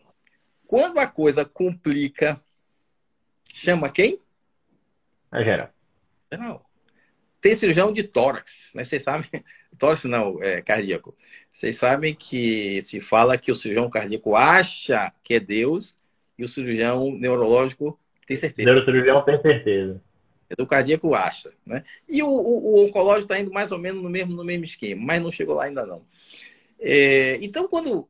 quando 0.65 0.99
a 0.99 1.07
coisa 1.07 1.45
complica, 1.45 2.39
chama 3.53 3.89
quem? 3.89 4.19
A 5.31 5.43
geral. 5.43 5.69
Geral. 6.31 6.69
Tem 7.39 7.55
cirurgião 7.55 7.93
de 7.93 8.03
tórax, 8.03 8.71
né? 8.73 8.83
Vocês 8.83 9.03
sabem, 9.03 9.29
tórax 9.77 10.03
não, 10.05 10.41
é 10.41 10.61
cardíaco. 10.61 11.15
Vocês 11.51 11.75
sabem 11.75 12.13
que 12.13 12.81
se 12.81 12.99
fala 12.99 13.37
que 13.37 13.51
o 13.51 13.55
cirurgião 13.55 13.89
cardíaco 13.89 14.35
acha 14.35 15.13
que 15.23 15.35
é 15.35 15.39
Deus 15.39 15.95
e 16.37 16.43
o 16.43 16.49
cirurgião 16.49 17.11
neurológico 17.11 17.99
tem 18.25 18.35
certeza. 18.35 18.69
O 18.69 18.73
neurocirurgião 18.73 19.23
tem 19.23 19.41
certeza 19.41 20.01
do 20.55 20.65
cardíaco 20.65 21.13
acha, 21.13 21.51
né? 21.65 21.83
E 22.07 22.23
o, 22.23 22.27
o, 22.27 22.75
o 22.75 22.85
oncológico 22.85 23.23
está 23.23 23.39
indo 23.39 23.51
mais 23.51 23.71
ou 23.71 23.77
menos 23.77 24.01
no 24.01 24.09
mesmo, 24.09 24.33
no 24.33 24.43
mesmo 24.43 24.63
esquema, 24.63 25.03
mas 25.03 25.21
não 25.21 25.31
chegou 25.31 25.55
lá 25.55 25.65
ainda 25.65 25.85
não. 25.85 26.03
É, 26.79 27.37
então, 27.41 27.67
quando 27.67 28.07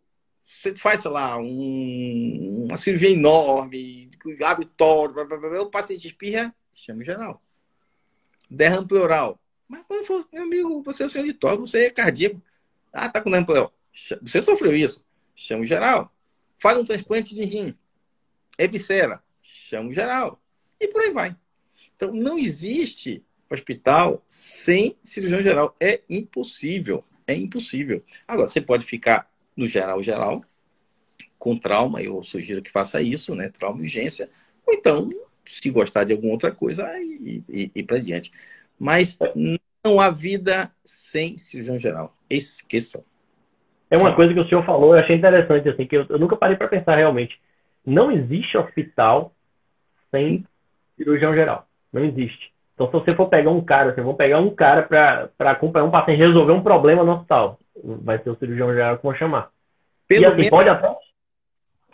você 0.47 0.73
faz, 0.77 1.01
sei 1.01 1.12
lá, 1.12 1.38
um, 1.38 2.67
uma 2.69 2.77
cirurgia 2.77 3.10
enorme, 3.10 4.10
abre 4.45 4.65
tórax, 4.65 5.29
o 5.60 5.69
paciente 5.69 6.07
espirra, 6.07 6.55
chama 6.73 7.01
o 7.01 7.03
geral. 7.03 7.43
Derrame 8.49 8.88
pleural. 8.88 9.41
Mas 9.67 9.83
quando 9.86 10.05
for, 10.05 10.25
meu 10.31 10.43
amigo, 10.43 10.81
você 10.81 11.03
é 11.03 11.05
o 11.05 11.10
senhor 11.10 11.25
de 11.25 11.33
tórax, 11.33 11.69
você 11.69 11.88
é 11.88 11.89
cardíaco. 11.89 12.41
Ah, 12.93 13.10
tá 13.10 13.19
com 13.19 13.29
derrame 13.29 13.45
pleural. 13.45 13.73
Você 14.21 14.41
sofreu 14.41 14.73
isso. 14.73 15.03
Chama 15.36 15.63
o 15.63 15.65
geral. 15.65 16.15
Faz 16.57 16.77
um 16.77 16.86
transplante 16.86 17.36
de 17.36 17.43
rim. 17.43 17.77
É 18.57 18.67
viscera. 18.69 19.21
Chama 19.41 19.89
o 19.89 19.93
geral. 19.93 20.41
E 20.79 20.88
por 20.88 21.01
aí 21.01 21.12
vai. 21.12 21.36
Então, 21.93 22.13
não 22.13 22.39
existe 22.39 23.21
hospital 23.49 24.23
sem 24.29 24.97
cirurgião 25.03 25.41
geral. 25.41 25.75
É 25.77 26.01
impossível. 26.10 27.03
É 27.27 27.36
impossível. 27.36 28.01
Agora, 28.25 28.47
você 28.47 28.62
pode 28.62 28.86
ficar 28.86 29.29
no 29.57 29.67
geral 29.67 30.01
geral, 30.01 30.41
com 31.39 31.57
trauma, 31.57 32.01
eu 32.01 32.21
sugiro 32.23 32.61
que 32.61 32.71
faça 32.71 33.01
isso, 33.01 33.35
né? 33.35 33.49
Trauma 33.49 33.79
e 33.79 33.83
urgência. 33.83 34.29
Ou 34.65 34.73
então, 34.73 35.09
se 35.43 35.69
gostar 35.69 36.03
de 36.03 36.13
alguma 36.13 36.33
outra 36.33 36.51
coisa, 36.51 36.87
ir, 36.99 37.43
ir, 37.49 37.71
ir 37.73 37.83
para 37.83 37.99
diante. 37.99 38.31
Mas 38.79 39.17
não 39.83 39.99
há 39.99 40.09
vida 40.11 40.71
sem 40.83 41.37
cirurgião 41.37 41.79
geral. 41.79 42.15
Esqueçam. 42.29 43.03
É 43.89 43.97
uma 43.97 44.13
coisa 44.13 44.33
que 44.33 44.39
o 44.39 44.47
senhor 44.47 44.65
falou, 44.65 44.93
eu 44.93 44.99
achei 44.99 45.15
interessante, 45.15 45.69
assim, 45.69 45.87
que 45.87 45.95
eu, 45.95 46.05
eu 46.09 46.19
nunca 46.19 46.35
parei 46.35 46.57
para 46.57 46.67
pensar 46.67 46.95
realmente. 46.95 47.39
Não 47.85 48.11
existe 48.11 48.57
hospital 48.57 49.33
sem 50.11 50.45
cirurgião 50.97 51.33
geral. 51.33 51.65
Não 51.91 52.03
existe. 52.03 52.51
Então, 52.73 52.87
se 52.87 52.93
você 52.93 53.15
for 53.15 53.27
pegar 53.27 53.49
um 53.49 53.63
cara, 53.63 53.93
você 53.93 54.03
for 54.03 54.13
pegar 54.13 54.39
um 54.39 54.53
cara 54.53 54.83
para 54.83 55.51
acompanhar 55.51 55.85
um 55.85 55.91
paciente 55.91 56.19
resolver 56.19 56.51
um 56.51 56.61
problema 56.61 57.03
no 57.03 57.13
hospital, 57.13 57.57
vai 57.83 58.21
ser 58.21 58.29
o 58.29 58.37
cirurgião 58.37 58.73
geral 58.73 58.97
que 58.97 59.03
vou 59.03 59.15
chamar. 59.15 59.49
Pelo 60.07 60.23
e 60.23 60.25
assim, 60.25 60.35
menos... 60.35 60.49
pode 60.49 60.69
até, 60.69 60.95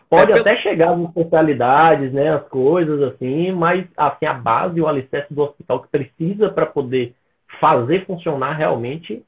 pode 0.09 0.31
é, 0.31 0.39
até 0.39 0.51
pelo... 0.51 0.63
chegar 0.63 0.93
as 0.93 1.01
especialidades, 1.01 2.13
né, 2.13 2.33
as 2.33 2.47
coisas 2.47 3.01
assim, 3.01 3.51
mas 3.51 3.87
assim, 3.97 4.25
a 4.25 4.33
base, 4.33 4.81
o 4.81 4.87
alicerce 4.87 5.33
do 5.33 5.41
hospital 5.41 5.81
que 5.81 5.89
precisa 5.89 6.49
para 6.49 6.65
poder 6.65 7.15
fazer 7.59 8.05
funcionar 8.05 8.53
realmente 8.53 9.23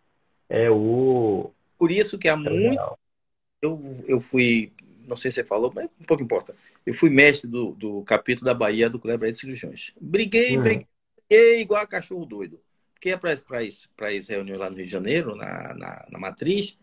é 0.50 0.70
o. 0.70 1.52
Por 1.78 1.92
isso 1.92 2.18
que 2.18 2.28
há 2.28 2.34
é 2.34 2.36
muito. 2.36 2.98
Eu, 3.62 3.82
eu 4.08 4.22
fui 4.22 4.72
não 5.08 5.16
sei 5.16 5.32
se 5.32 5.36
você 5.36 5.46
falou, 5.46 5.72
mas 5.74 5.90
um 6.00 6.04
pouco 6.06 6.24
importa. 6.24 6.56
Eu 6.86 6.94
fui 6.94 7.10
mestre 7.10 7.50
do, 7.50 7.72
do 7.72 8.04
capítulo 8.04 8.46
da 8.46 8.54
Bahia 8.54 8.90
do 8.90 9.00
Clube 9.00 9.32
de 9.32 9.38
Cirurgiões. 9.38 9.94
Briguei, 10.00 10.58
uhum. 10.58 10.64
briguei, 10.64 11.62
igual 11.62 11.82
a 11.82 11.88
cachorro 11.88 12.26
doido. 12.26 12.60
Porque 12.96 13.10
ia 13.10 13.18
para 13.18 13.32
as 13.32 14.28
reuniões 14.28 14.60
lá 14.60 14.70
no 14.70 14.78
Rio 14.78 14.86
de 14.86 14.92
Janeiro, 14.92 15.36
na, 15.36 15.74
na, 15.76 16.08
na, 16.10 16.20
matriz, 16.20 16.80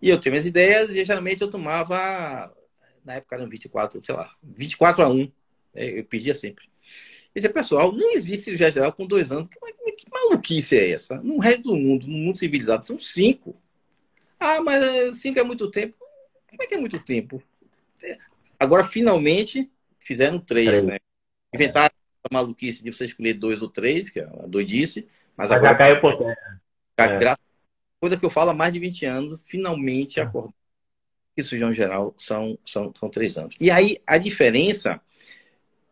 e 0.00 0.08
eu 0.08 0.18
tinha 0.18 0.32
minhas 0.32 0.46
ideias, 0.46 0.94
e 0.94 1.04
geralmente 1.04 1.42
eu 1.42 1.50
tomava, 1.50 1.96
na 3.04 3.14
época 3.14 3.34
eram 3.36 3.48
24, 3.48 4.02
sei 4.02 4.14
lá, 4.14 4.34
24 4.42 5.04
a 5.04 5.08
1. 5.08 5.18
Né? 5.18 5.30
Eu 5.74 6.04
pedia 6.04 6.34
sempre. 6.34 6.68
E 7.34 7.40
dizia, 7.40 7.52
pessoal, 7.52 7.92
não 7.92 8.12
existe 8.12 8.44
cirurgia 8.44 8.70
geral 8.70 8.92
com 8.92 9.06
dois 9.06 9.30
anos. 9.30 9.50
Que, 9.50 9.92
que 9.92 10.10
maluquice 10.10 10.78
é 10.78 10.92
essa? 10.92 11.16
No 11.16 11.38
resto 11.38 11.64
do 11.64 11.76
mundo, 11.76 12.06
no 12.06 12.16
mundo 12.16 12.38
civilizado, 12.38 12.86
são 12.86 12.98
cinco. 12.98 13.54
Ah, 14.40 14.62
mas 14.62 14.82
eh, 14.82 15.10
cinco 15.12 15.38
é 15.38 15.44
muito 15.44 15.70
tempo. 15.70 15.96
Como 16.48 16.62
é 16.62 16.66
que 16.66 16.74
é 16.74 16.78
muito 16.78 17.02
tempo? 17.04 17.42
Agora, 18.58 18.84
finalmente, 18.84 19.70
fizeram 20.00 20.38
três, 20.38 20.84
né? 20.84 20.98
Inventaram 21.54 21.94
maluquice 22.30 22.82
de 22.82 22.92
você 22.92 23.04
escolher 23.04 23.34
dois 23.34 23.62
ou 23.62 23.68
três, 23.68 24.10
que 24.10 24.20
é 24.20 24.24
a 24.24 24.46
doidice, 24.46 25.06
mas, 25.36 25.50
agora. 25.50 25.72
já 25.72 25.78
caiu 25.78 26.00
por 26.00 26.16
terra. 26.16 26.60
É. 26.98 27.18
Graças 27.18 27.46
coisa 28.00 28.16
que 28.16 28.24
eu 28.24 28.30
falo 28.30 28.50
há 28.50 28.54
mais 28.54 28.72
de 28.72 28.78
20 28.78 29.04
anos, 29.04 29.42
finalmente 29.46 30.20
acordou 30.20 30.54
que 31.34 31.42
cirurgião 31.42 31.72
geral 31.72 32.14
são, 32.16 32.58
são, 32.64 32.92
são 32.98 33.10
três 33.10 33.36
anos. 33.36 33.54
E 33.60 33.70
aí, 33.70 33.98
a 34.06 34.16
diferença 34.16 34.98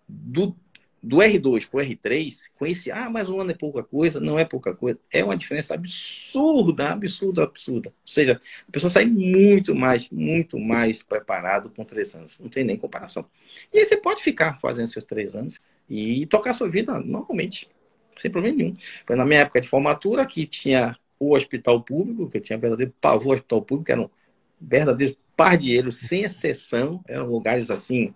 do, 0.08 0.56
do 1.02 1.18
R2 1.18 1.68
para 1.68 1.80
o 1.80 1.84
R3, 1.84 2.44
com 2.54 2.64
esse, 2.64 2.90
ah, 2.90 3.10
mas 3.10 3.28
um 3.28 3.38
ano 3.38 3.50
é 3.50 3.54
pouca 3.54 3.82
coisa, 3.82 4.18
não 4.20 4.38
é 4.38 4.44
pouca 4.46 4.74
coisa, 4.74 4.98
é 5.12 5.22
uma 5.22 5.36
diferença 5.36 5.74
absurda, 5.74 6.92
absurda, 6.92 7.42
absurda. 7.42 7.90
Ou 7.90 8.06
seja, 8.06 8.40
a 8.66 8.72
pessoa 8.72 8.88
sai 8.88 9.04
muito 9.04 9.74
mais, 9.74 10.08
muito 10.08 10.58
mais 10.58 11.02
preparado 11.02 11.68
com 11.68 11.84
três 11.84 12.14
anos. 12.14 12.38
Não 12.38 12.48
tem 12.48 12.64
nem 12.64 12.78
comparação. 12.78 13.26
E 13.70 13.80
aí 13.80 13.84
você 13.84 13.98
pode 13.98 14.22
ficar 14.22 14.58
fazendo 14.58 14.88
seus 14.88 15.04
três 15.04 15.34
anos 15.34 15.60
e 15.90 16.24
tocar 16.26 16.54
sua 16.54 16.70
vida 16.70 16.98
normalmente, 17.00 17.68
sem 18.16 18.30
problema 18.30 18.56
nenhum. 18.56 18.76
Na 19.10 19.24
minha 19.24 19.40
época 19.40 19.60
de 19.60 19.68
formatura, 19.68 20.22
aqui 20.22 20.46
tinha 20.46 20.96
o 21.18 21.34
hospital 21.34 21.82
público, 21.82 22.28
que 22.28 22.38
eu 22.38 22.40
tinha 22.40 22.58
verdadeiro 22.58 22.92
pavor 23.00 23.36
hospital 23.36 23.62
público, 23.62 23.90
eram 23.90 24.10
verdadeiros 24.60 25.16
pardeiros, 25.36 25.96
sem 25.96 26.24
exceção, 26.24 27.02
eram 27.08 27.26
lugares 27.26 27.70
assim 27.70 28.14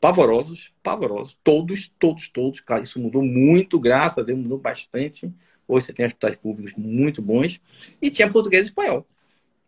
pavorosos, 0.00 0.72
pavorosos, 0.82 1.36
todos, 1.42 1.92
todos, 1.98 2.28
todos. 2.28 2.60
Claro, 2.60 2.82
isso 2.82 3.00
mudou 3.00 3.22
muito, 3.22 3.80
graças 3.80 4.18
a 4.18 4.22
Deus, 4.22 4.38
mudou 4.38 4.58
bastante. 4.58 5.32
Hoje 5.66 5.86
você 5.86 5.92
tem 5.92 6.06
hospitais 6.06 6.36
públicos 6.36 6.72
muito 6.76 7.20
bons 7.20 7.60
e 8.00 8.10
tinha 8.10 8.30
português 8.30 8.64
e 8.66 8.68
espanhol. 8.68 9.06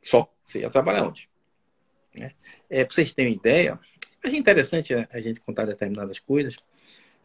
Só. 0.00 0.32
Você 0.44 0.60
ia 0.60 0.70
trabalhar 0.70 1.06
onde? 1.06 1.28
Né? 2.14 2.30
É, 2.70 2.84
para 2.84 2.94
vocês 2.94 3.12
terem 3.12 3.32
uma 3.32 3.36
ideia, 3.36 3.78
é 4.22 4.30
interessante 4.30 4.94
a 4.94 5.20
gente 5.20 5.40
contar 5.40 5.66
determinadas 5.66 6.18
coisas. 6.18 6.56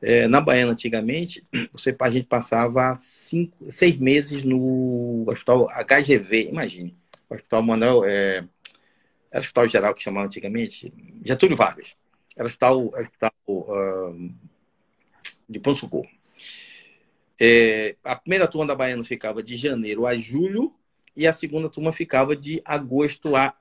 É, 0.06 0.28
na 0.28 0.41
Baiana, 0.41 0.74
antigamente, 0.74 1.41
você, 1.72 1.95
a 1.97 2.10
gente 2.10 2.28
passava 2.28 2.93
cinco, 2.99 3.58
seis 3.62 3.97
meses 3.97 4.43
no 4.43 5.24
hospital 5.30 5.66
HGV, 5.68 6.49
imagine. 6.49 6.93
Hospital 7.30 7.64
Manuel, 7.64 8.04
é, 8.04 8.45
era 9.32 9.39
hospital 9.39 9.66
geral 9.70 9.93
que 9.95 10.04
chamava 10.04 10.26
antigamente, 10.26 10.93
Getúlio 11.24 11.56
Vargas. 11.56 11.95
Era 12.36 12.47
hospital, 12.47 12.88
hospital 12.88 13.32
uh, 13.47 14.30
de 15.47 15.60
Pão 15.62 15.74
Socorro. 15.74 16.10
É, 17.39 17.95
a 18.04 18.16
primeira 18.18 18.47
turma 18.47 18.68
da 18.68 18.76
Baiana 18.76 19.06
ficava 19.06 19.41
de 19.41 19.56
janeiro 19.56 20.06
a 20.06 20.18
julho 20.18 20.74
e 21.16 21.26
a 21.26 21.32
segunda 21.32 21.70
turma 21.70 21.93
ficava 21.93 22.36
de 22.36 22.62
agosto 22.66 23.38
a 23.38 23.56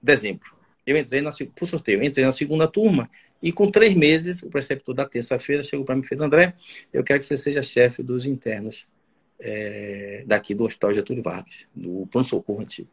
dezembro. 0.00 0.54
Eu 0.86 0.96
entrei 0.96 1.20
na, 1.20 1.30
por 1.56 1.66
sorteio, 1.66 2.02
entrei 2.04 2.24
na 2.24 2.32
segunda 2.32 2.68
turma 2.68 3.10
e 3.44 3.52
com 3.52 3.70
três 3.70 3.94
meses, 3.94 4.42
o 4.42 4.48
preceptor 4.48 4.94
da 4.94 5.04
terça-feira 5.04 5.62
chegou 5.62 5.84
para 5.84 5.94
mim 5.94 6.00
e 6.00 6.06
fez: 6.06 6.18
André, 6.18 6.54
eu 6.90 7.04
quero 7.04 7.20
que 7.20 7.26
você 7.26 7.36
seja 7.36 7.62
chefe 7.62 8.02
dos 8.02 8.24
internos 8.24 8.88
é, 9.38 10.24
daqui 10.26 10.54
do 10.54 10.64
Hospital 10.64 10.94
Getúlio 10.94 11.22
Vargas, 11.22 11.66
do 11.74 12.06
pronto-socorro 12.06 12.62
antigo. 12.62 12.88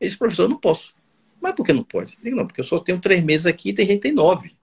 Ele 0.00 0.08
disse: 0.08 0.18
professor, 0.18 0.42
eu 0.42 0.48
não 0.48 0.58
posso. 0.58 0.92
Mas 1.40 1.54
por 1.54 1.64
que 1.64 1.72
não 1.72 1.84
pode? 1.84 2.14
Eu 2.14 2.24
digo: 2.24 2.36
não, 2.36 2.44
porque 2.44 2.60
eu 2.60 2.64
só 2.64 2.80
tenho 2.80 2.98
três 2.98 3.22
meses 3.22 3.46
aqui 3.46 3.68
e 3.68 3.72
tem 3.72 3.86
gente 3.86 3.98
que 3.98 4.08
tem 4.08 4.12
nove. 4.12 4.56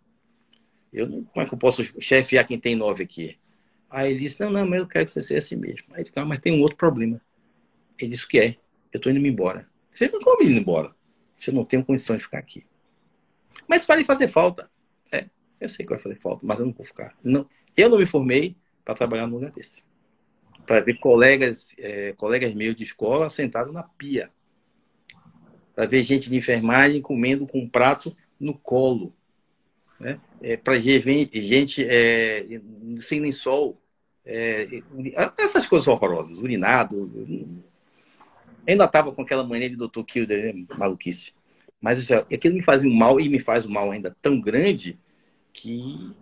Eu 0.92 1.08
como 1.08 1.46
é 1.46 1.46
que 1.46 1.54
eu 1.54 1.58
posso 1.58 1.86
chefiar 2.02 2.44
quem 2.44 2.60
tem 2.60 2.76
nove 2.76 3.06
aqui? 3.06 3.40
Aí 3.90 4.12
ele 4.12 4.20
disse: 4.20 4.42
não, 4.42 4.52
não, 4.52 4.68
mas 4.68 4.80
eu 4.82 4.88
quero 4.88 5.06
que 5.06 5.12
você 5.12 5.22
seja 5.22 5.38
assim 5.38 5.56
mesmo. 5.56 5.86
Aí 5.92 6.02
eu 6.02 6.04
disse: 6.04 6.14
ah, 6.18 6.26
mas 6.26 6.40
tem 6.40 6.52
um 6.52 6.62
outro 6.62 6.76
problema. 6.76 7.22
Ele 7.98 8.12
disse: 8.12 8.26
o 8.26 8.28
que 8.28 8.42
é? 8.42 8.58
Eu 8.92 8.98
estou 8.98 9.10
indo 9.10 9.26
embora. 9.26 9.66
Você 9.96 10.10
não 10.10 10.20
como 10.20 10.44
indo 10.44 10.60
embora. 10.60 10.94
Você 11.38 11.50
não 11.50 11.64
tem 11.64 11.82
condição 11.82 12.18
de 12.18 12.24
ficar 12.24 12.40
aqui. 12.40 12.66
Mas 13.70 13.86
vai 13.86 14.04
fazer 14.04 14.28
falta. 14.28 14.70
É, 15.12 15.26
eu 15.60 15.70
sei 15.70 15.86
que 15.86 15.92
vai 15.92 16.00
fazer 16.00 16.16
falta, 16.16 16.46
mas 16.46 16.60
eu 16.60 16.66
não 16.66 16.74
vou 16.74 16.86
ficar. 16.86 17.16
Não, 17.24 17.48
eu 17.76 17.90
não 17.90 17.98
me 17.98 18.06
formei 18.06 18.56
para 18.84 18.96
trabalhar 18.96 19.28
num 19.28 19.36
lugar 19.36 19.52
desse. 19.52 19.84
Para 20.66 20.82
ver 20.82 21.00
colegas, 21.00 21.74
é, 21.78 22.14
colegas 22.14 22.54
meus 22.54 22.76
de 22.76 22.84
escola 22.84 23.30
sentados 23.30 23.74
na 23.74 23.84
pia. 23.84 24.32
Para 25.76 25.86
ver 25.86 26.04
gente 26.04 26.30
de 26.30 26.36
enfermagem 26.36 27.02
comendo 27.02 27.48
com 27.48 27.60
um 27.60 27.70
prato 27.70 28.16
no 28.40 28.58
colo. 28.58 29.14
Né? 30.00 30.20
É, 30.42 30.56
para 30.58 30.78
ver 30.78 31.30
gente 31.34 31.86
é, 31.88 32.44
sem 33.00 33.20
lençol. 33.20 33.82
É, 34.26 34.68
essas 35.38 35.66
coisas 35.66 35.88
horrorosas, 35.88 36.40
urinado. 36.40 37.12
Ainda 38.68 38.86
estava 38.86 39.12
com 39.12 39.22
aquela 39.22 39.44
mania 39.44 39.70
de 39.70 39.76
Dr. 39.76 40.04
Kilder, 40.06 40.56
né? 40.56 40.66
maluquice. 40.78 41.34
Mas 41.82 42.00
isso, 42.00 42.14
aquilo 42.14 42.56
me 42.56 42.64
faz 42.64 42.84
um 42.84 42.94
mal 42.94 43.20
e 43.20 43.30
me 43.30 43.40
faz 43.40 43.66
um 43.66 43.70
mal 43.70 43.92
ainda 43.92 44.16
tão 44.22 44.40
grande 44.40 45.00
que 45.54 46.14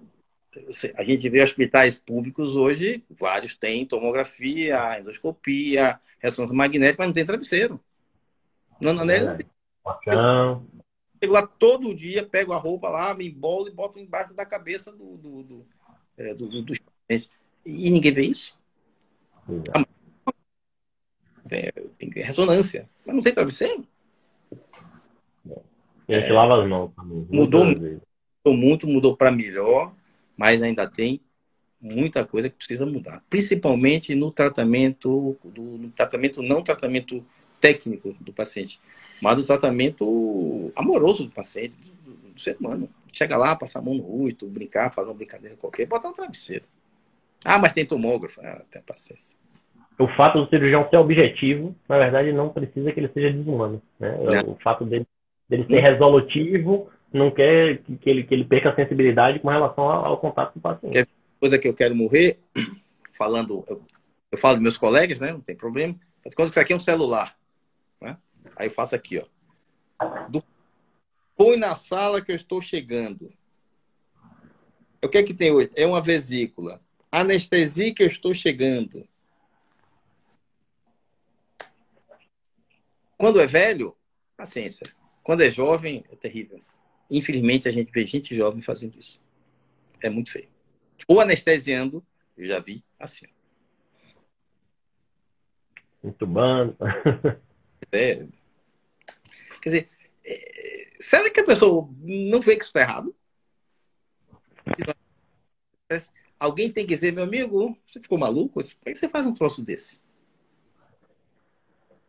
a 0.95 1.03
gente 1.03 1.29
vê 1.29 1.41
hospitais 1.41 1.99
públicos 1.99 2.55
hoje, 2.55 3.03
vários 3.09 3.55
têm 3.55 3.85
tomografia, 3.85 4.99
endoscopia, 4.99 5.99
ressonância 6.19 6.55
magnética, 6.55 6.97
mas 6.99 7.07
não 7.07 7.13
tem 7.13 7.25
travesseiro. 7.25 7.79
Não, 8.79 8.93
não, 8.93 9.09
é. 9.09 9.19
não 9.19 9.37
tem. 9.37 9.47
Chego 11.21 11.33
lá 11.33 11.45
todo 11.45 11.95
dia, 11.95 12.23
pego 12.23 12.53
a 12.53 12.57
roupa 12.57 12.89
lá, 12.89 13.13
me 13.13 13.27
embolo 13.27 13.67
e 13.67 13.71
boto 13.71 13.99
embaixo 13.99 14.33
da 14.33 14.45
cabeça 14.45 14.91
do, 14.91 15.17
do, 15.17 15.43
do, 15.43 15.67
é, 16.15 16.33
do, 16.33 16.47
do 16.47 16.61
dos 16.61 16.79
pacientes. 16.79 17.29
E 17.65 17.89
ninguém 17.89 18.13
vê 18.13 18.23
isso. 18.23 18.57
É, 21.49 21.71
tem 21.97 22.09
ressonância, 22.09 22.89
mas 23.05 23.15
não 23.15 23.23
tem 23.23 23.33
travesseiro. 23.33 23.87
A 26.07 26.13
gente 26.13 26.29
é, 26.29 26.33
lava 26.33 26.61
as 26.61 26.69
mãos 26.69 26.91
também. 26.95 27.27
Mudou, 27.29 27.65
mudou 27.65 28.57
muito, 28.57 28.87
mudou 28.87 29.15
para 29.15 29.31
melhor, 29.31 29.93
mas 30.37 30.61
ainda 30.61 30.87
tem 30.87 31.19
muita 31.81 32.25
coisa 32.25 32.49
que 32.49 32.55
precisa 32.55 32.85
mudar. 32.85 33.21
Principalmente 33.29 34.15
no 34.15 34.31
tratamento, 34.31 35.37
do, 35.43 35.61
no 35.61 35.89
tratamento 35.89 36.41
não 36.41 36.63
tratamento 36.63 37.25
técnico 37.59 38.15
do 38.19 38.31
paciente, 38.31 38.79
mas 39.21 39.35
do 39.35 39.43
tratamento 39.43 40.71
amoroso 40.75 41.25
do 41.25 41.31
paciente, 41.31 41.77
do, 41.77 42.31
do 42.31 42.39
ser 42.39 42.55
humano. 42.59 42.89
Chega 43.11 43.35
lá, 43.35 43.55
passar 43.55 43.79
a 43.79 43.81
mão 43.81 43.95
no 43.95 44.03
rosto, 44.03 44.47
brincar, 44.47 44.93
fazer 44.93 45.09
uma 45.09 45.15
brincadeira 45.15 45.55
qualquer, 45.55 45.85
botar 45.85 46.09
um 46.09 46.13
travesseiro. 46.13 46.65
Ah, 47.43 47.57
mas 47.57 47.73
tem 47.73 47.85
tomógrafo. 47.85 48.39
Ah, 48.41 48.63
tem 48.69 48.81
paciência. 48.81 49.37
O 49.99 50.07
fato 50.09 50.43
do 50.43 50.49
cirurgião 50.49 50.87
ser 50.89 50.97
objetivo, 50.97 51.75
na 51.89 51.97
verdade, 51.97 52.31
não 52.31 52.49
precisa 52.49 52.91
que 52.91 52.99
ele 52.99 53.09
seja 53.09 53.31
desumano. 53.31 53.81
Né? 53.99 54.15
O 54.45 54.55
fato 54.61 54.85
dele 54.85 55.07
dele 55.49 55.65
ser 55.65 55.79
resolutivo, 55.79 56.89
não 57.11 57.31
quer 57.31 57.81
que 58.01 58.09
ele, 58.09 58.23
que 58.23 58.33
ele 58.33 58.45
perca 58.45 58.69
a 58.69 58.75
sensibilidade 58.75 59.39
com 59.39 59.49
relação 59.49 59.89
ao, 59.89 60.05
ao 60.05 60.17
contato 60.17 60.53
com 60.53 60.59
o 60.59 60.61
paciente. 60.61 61.05
Que 61.05 61.09
coisa 61.39 61.57
que 61.57 61.67
eu 61.67 61.73
quero 61.73 61.95
morrer, 61.95 62.39
falando, 63.13 63.63
eu, 63.67 63.81
eu 64.31 64.37
falo 64.37 64.55
dos 64.55 64.63
meus 64.63 64.77
colegas, 64.77 65.19
né? 65.19 65.31
Não 65.31 65.41
tem 65.41 65.55
problema. 65.55 65.95
Quando 66.35 66.49
isso 66.49 66.59
aqui 66.59 66.73
é 66.73 66.75
um 66.75 66.79
celular, 66.79 67.37
né? 68.01 68.17
Aí 68.55 68.67
eu 68.67 68.71
faço 68.71 68.95
aqui, 68.95 69.19
ó. 69.19 70.27
Do... 70.27 70.43
Põe 71.35 71.57
na 71.57 71.75
sala 71.75 72.21
que 72.21 72.31
eu 72.31 72.35
estou 72.35 72.61
chegando. 72.61 73.31
O 75.01 75.07
que 75.07 75.17
é 75.17 75.23
que 75.23 75.33
tem 75.33 75.51
hoje? 75.51 75.69
É 75.75 75.85
uma 75.85 76.01
vesícula. 76.01 76.81
Anestesia 77.11 77.93
que 77.93 78.03
eu 78.03 78.07
estou 78.07 78.33
chegando. 78.33 79.07
Quando 83.17 83.39
é 83.39 83.47
velho, 83.47 83.95
paciência. 84.35 84.96
Quando 85.27 85.41
é 85.41 85.51
jovem, 85.51 86.05
é 86.09 86.15
terrível. 86.15 86.61
Infelizmente, 87.11 87.67
a 87.67 87.71
gente 87.73 87.91
vê 87.91 88.05
gente 88.05 88.33
jovem 88.33 88.61
fazendo 88.61 88.97
isso. 88.97 89.21
É 90.01 90.09
muito 90.09 90.31
feio. 90.31 90.47
Ou 91.05 91.19
anestesiando, 91.19 92.01
eu 92.37 92.45
já 92.45 92.61
vi 92.61 92.81
assim. 92.97 93.25
Entubando. 96.01 96.77
É. 97.91 98.25
Quer 99.61 99.69
dizer, 99.69 99.89
é... 100.25 100.91
será 100.97 101.29
que 101.29 101.41
a 101.41 101.45
pessoa 101.45 101.89
não 102.01 102.39
vê 102.39 102.55
que 102.55 102.63
isso 102.63 102.69
está 102.69 102.79
errado? 102.79 103.13
Alguém 106.39 106.71
tem 106.71 106.87
que 106.87 106.93
dizer, 106.93 107.11
meu 107.11 107.25
amigo, 107.25 107.77
você 107.85 107.99
ficou 107.99 108.17
maluco? 108.17 108.61
Por 108.61 108.63
que 108.63 108.95
você 108.95 109.09
faz 109.09 109.25
um 109.25 109.33
troço 109.33 109.61
desse? 109.61 110.01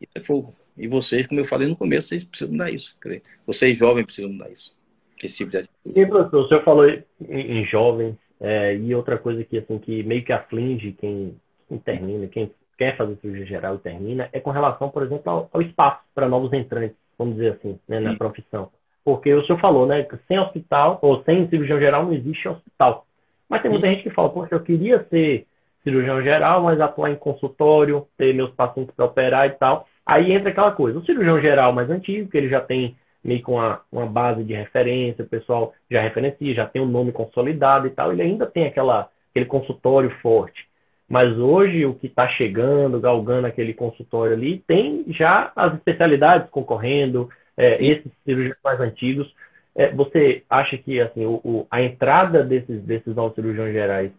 Isso 0.00 0.12
é 0.14 0.20
fogo. 0.20 0.56
E 0.78 0.86
vocês, 0.86 1.26
como 1.26 1.40
eu 1.40 1.44
falei 1.44 1.68
no 1.68 1.76
começo, 1.76 2.08
vocês 2.08 2.24
precisam 2.24 2.52
mudar 2.52 2.70
isso. 2.70 2.96
Dizer, 3.04 3.22
vocês 3.46 3.78
jovens 3.78 4.04
precisam 4.04 4.30
mudar 4.30 4.50
isso. 4.50 4.76
Esse 5.22 5.38
tipo 5.38 5.50
de 5.50 5.58
atitude. 5.58 6.00
E, 6.00 6.06
professor, 6.06 6.44
o 6.44 6.48
senhor 6.48 6.62
falou 6.62 6.88
em, 6.88 7.02
em 7.28 7.64
jovens, 7.66 8.16
é, 8.40 8.76
e 8.76 8.94
outra 8.94 9.18
coisa 9.18 9.42
que, 9.44 9.58
assim, 9.58 9.78
que 9.78 10.02
meio 10.04 10.24
que 10.24 10.32
aflige 10.32 10.92
quem, 10.92 11.34
quem 11.68 11.78
termina, 11.78 12.28
quem 12.28 12.50
quer 12.78 12.96
fazer 12.96 13.16
cirurgia 13.16 13.46
geral 13.46 13.74
e 13.74 13.78
termina, 13.78 14.28
é 14.32 14.38
com 14.38 14.50
relação, 14.50 14.88
por 14.88 15.02
exemplo, 15.02 15.28
ao, 15.30 15.50
ao 15.52 15.60
espaço 15.60 16.00
para 16.14 16.28
novos 16.28 16.52
entrantes, 16.52 16.96
vamos 17.18 17.34
dizer 17.34 17.54
assim, 17.54 17.78
né, 17.88 17.98
na 17.98 18.12
Sim. 18.12 18.18
profissão. 18.18 18.70
Porque 19.04 19.34
o 19.34 19.44
senhor 19.44 19.58
falou, 19.58 19.86
né, 19.86 20.04
que 20.04 20.16
sem 20.28 20.38
hospital, 20.38 20.98
ou 21.02 21.24
sem 21.24 21.48
cirurgião 21.48 21.80
geral, 21.80 22.04
não 22.04 22.12
existe 22.12 22.48
hospital. 22.48 23.04
Mas 23.48 23.62
tem 23.62 23.70
muita 23.70 23.88
Sim. 23.88 23.94
gente 23.94 24.04
que 24.04 24.14
fala, 24.14 24.28
poxa, 24.28 24.54
eu 24.54 24.60
queria 24.60 25.04
ser 25.10 25.46
cirurgião 25.82 26.22
geral, 26.22 26.62
mas 26.62 26.80
atuar 26.80 27.10
em 27.10 27.16
consultório, 27.16 28.06
ter 28.16 28.34
meus 28.34 28.50
pacientes 28.52 28.94
para 28.94 29.06
operar 29.06 29.46
e 29.46 29.52
tal. 29.52 29.88
Aí 30.08 30.32
entra 30.32 30.48
aquela 30.48 30.72
coisa, 30.72 30.98
o 30.98 31.04
cirurgião 31.04 31.38
geral 31.38 31.70
mais 31.70 31.90
antigo, 31.90 32.30
que 32.30 32.38
ele 32.38 32.48
já 32.48 32.62
tem 32.62 32.96
meio 33.22 33.42
com 33.42 33.56
uma, 33.56 33.82
uma 33.92 34.06
base 34.06 34.42
de 34.42 34.54
referência, 34.54 35.22
o 35.22 35.28
pessoal 35.28 35.74
já 35.90 36.00
referencia, 36.00 36.54
já 36.54 36.64
tem 36.64 36.80
um 36.80 36.86
nome 36.86 37.12
consolidado 37.12 37.86
e 37.86 37.90
tal, 37.90 38.10
ele 38.10 38.22
ainda 38.22 38.46
tem 38.46 38.66
aquela, 38.66 39.10
aquele 39.30 39.44
consultório 39.44 40.08
forte. 40.22 40.66
Mas 41.06 41.36
hoje 41.36 41.84
o 41.84 41.92
que 41.92 42.06
está 42.06 42.26
chegando, 42.26 42.98
galgando 42.98 43.46
aquele 43.46 43.74
consultório 43.74 44.32
ali, 44.32 44.64
tem 44.66 45.04
já 45.08 45.52
as 45.54 45.74
especialidades 45.74 46.48
concorrendo, 46.48 47.28
é, 47.54 47.82
esses 47.82 48.10
cirurgiões 48.24 48.56
mais 48.64 48.80
antigos. 48.80 49.30
É, 49.76 49.90
você 49.92 50.42
acha 50.48 50.78
que 50.78 50.98
assim, 51.02 51.26
o, 51.26 51.40
o, 51.44 51.66
a 51.70 51.82
entrada 51.82 52.42
desses, 52.42 52.82
desses 52.82 53.14
novos 53.14 53.34
cirurgiões 53.34 53.74
gerais 53.74 54.10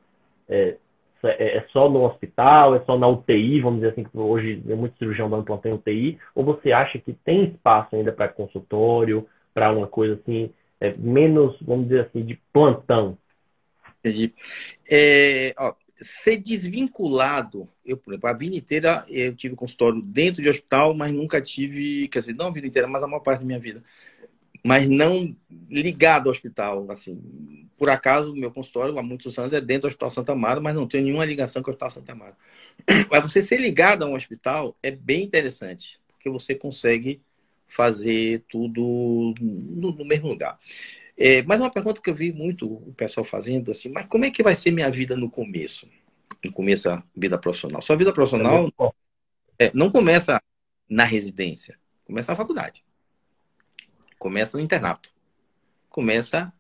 é, 0.48 0.76
é, 1.28 1.57
é, 1.57 1.67
só 1.72 1.89
no 1.89 2.03
hospital, 2.03 2.76
é 2.76 2.84
só 2.86 2.97
na 2.97 3.07
UTI, 3.07 3.61
vamos 3.61 3.80
dizer 3.80 3.91
assim, 3.91 4.03
que 4.03 4.17
hoje 4.17 4.63
é 4.67 4.76
muito 4.76 4.97
cirurgião 4.97 5.30
dando 5.30 5.43
plantão 5.43 5.72
em 5.72 5.76
UTI, 5.76 6.20
ou 6.34 6.43
você 6.43 6.72
acha 6.72 6.97
que 6.99 7.13
tem 7.13 7.45
espaço 7.45 7.95
ainda 7.95 8.11
para 8.11 8.30
consultório, 8.30 9.28
para 9.53 9.72
uma 9.72 9.88
coisa 9.88 10.15
assim, 10.15 10.51
é, 10.80 10.93
menos, 10.97 11.57
vamos 11.61 11.88
dizer 11.88 12.07
assim, 12.07 12.24
de 12.24 12.39
plantão? 12.53 13.17
Entendi. 13.99 14.34
É, 14.89 15.53
ó, 15.57 15.74
ser 15.95 16.38
desvinculado, 16.38 17.67
eu, 17.86 17.97
por 17.97 18.13
exemplo, 18.13 18.30
a 18.30 18.34
vida 18.34 18.55
inteira 18.55 19.03
eu 19.09 19.36
tive 19.36 19.55
consultório 19.55 20.01
dentro 20.01 20.41
de 20.41 20.49
hospital, 20.49 20.93
mas 20.93 21.11
nunca 21.11 21.41
tive, 21.41 22.07
quer 22.07 22.20
dizer, 22.20 22.34
não 22.34 22.47
a 22.47 22.51
vida 22.51 22.67
inteira, 22.67 22.88
mas 22.88 23.03
a 23.03 23.07
maior 23.07 23.20
parte 23.20 23.39
da 23.39 23.45
minha 23.45 23.59
vida 23.59 23.84
mas 24.64 24.89
não 24.89 25.36
ligado 25.70 26.28
ao 26.28 26.32
hospital. 26.32 26.86
Assim, 26.89 27.68
por 27.78 27.89
acaso, 27.89 28.36
meu 28.36 28.51
consultório 28.51 28.97
há 28.97 29.03
muitos 29.03 29.38
anos 29.38 29.53
é 29.53 29.62
dentro 29.62 29.84
do 29.84 29.88
Hospital 29.88 30.12
Santa 30.12 30.32
Amaro, 30.34 30.62
mas 30.62 30.76
não 30.76 30.88
tem 30.88 31.01
nenhuma 31.01 31.26
ligação 31.26 31.62
com 31.62 31.70
o 31.70 31.74
Hospital 31.74 31.91
Santa 31.91 32.12
Amaro. 32.12 32.36
Mas 33.12 33.24
você 33.24 33.41
ser 33.41 33.57
ligado 33.57 34.03
a 34.03 34.07
um 34.07 34.16
hospital 34.16 34.76
é 34.82 34.89
bem 34.89 35.24
interessante, 35.24 35.99
porque 36.07 36.30
você 36.30 36.55
consegue 36.55 37.22
fazer 37.68 38.43
tudo 38.49 39.36
no, 39.39 39.91
no 39.91 40.05
mesmo 40.05 40.30
lugar. 40.30 40.57
É, 41.16 41.43
mas 41.43 41.60
uma 41.60 41.70
pergunta 41.70 42.01
que 42.01 42.10
eu 42.10 42.16
vi 42.16 42.32
muito 42.32 42.66
o 42.66 42.93
pessoal 42.93 43.26
fazendo 43.26 43.70
assim, 43.72 43.89
mas 43.89 44.05
como 44.05 44.24
é 44.24 44.32
que 44.32 44.41
vai 44.41 44.55
ser 44.55 44.72
minha 44.72 44.89
vida 44.89 45.18
no 45.18 45.30
começo? 45.30 45.86
No 46.43 46.53
começo 46.53 46.86
da 46.86 47.03
vida 47.14 47.38
profissional. 47.38 47.82
Sua 47.82 47.97
vida 47.97 48.14
profissional 48.14 48.72
é, 49.60 49.70
não 49.74 49.91
começa 49.91 50.41
na 50.89 51.03
residência, 51.03 51.78
começa 52.05 52.32
na 52.32 52.38
faculdade. 52.38 52.84
Começa 54.20 54.57
no 54.57 54.63
internato. 54.63 55.11
Começa 55.89 56.53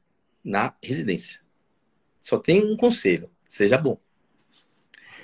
na 0.43 0.73
residência. 0.81 1.41
Só 2.21 2.39
tem 2.39 2.65
um 2.65 2.77
conselho: 2.77 3.29
seja 3.45 3.77
bom. 3.77 3.99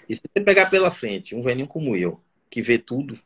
E 0.07 0.15
se 0.15 0.21
você 0.21 0.43
pegar 0.43 0.69
pela 0.69 0.91
frente 0.91 1.33
um 1.33 1.41
velhinho 1.41 1.67
como 1.67 1.95
eu, 1.95 2.21
que 2.49 2.61
vê 2.61 2.77
tudo, 2.77 3.19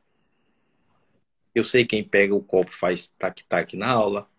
eu 1.53 1.63
sei 1.63 1.85
quem 1.85 2.03
pega 2.03 2.33
o 2.33 2.41
copo 2.41 2.71
faz 2.71 3.09
tac-tac 3.19 3.75
na 3.75 3.89
aula, 3.89 4.29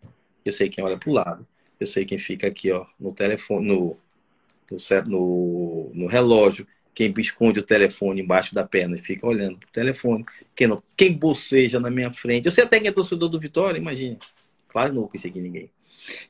eu 0.44 0.52
sei 0.52 0.70
quem 0.70 0.82
olha 0.82 0.96
para 0.96 1.10
o 1.10 1.12
lado, 1.12 1.46
eu 1.78 1.86
sei 1.86 2.04
quem 2.04 2.18
fica 2.18 2.46
aqui 2.46 2.70
ó, 2.72 2.86
no 2.98 3.12
telefone, 3.12 3.66
no, 3.66 3.96
no, 5.08 5.90
no, 5.92 6.06
relógio, 6.06 6.66
quem 6.94 7.12
esconde 7.18 7.60
o 7.60 7.62
telefone 7.62 8.22
embaixo 8.22 8.54
da 8.54 8.66
perna 8.66 8.94
e 8.94 8.98
fica 8.98 9.26
olhando 9.26 9.58
para 9.58 9.68
o 9.68 9.72
telefone, 9.72 10.24
quem, 10.54 10.66
não, 10.66 10.82
quem 10.96 11.12
boceja 11.12 11.78
na 11.78 11.90
minha 11.90 12.10
frente. 12.10 12.46
Eu 12.46 12.52
sei 12.52 12.64
até 12.64 12.78
quem 12.78 12.88
é 12.88 12.92
torcedor 12.92 13.28
do 13.28 13.40
Vitória, 13.40 13.78
imagine. 13.78 14.18
Claro, 14.70 14.94
não 14.94 15.02
vou 15.02 15.10
perseguir 15.10 15.42
ninguém. 15.42 15.70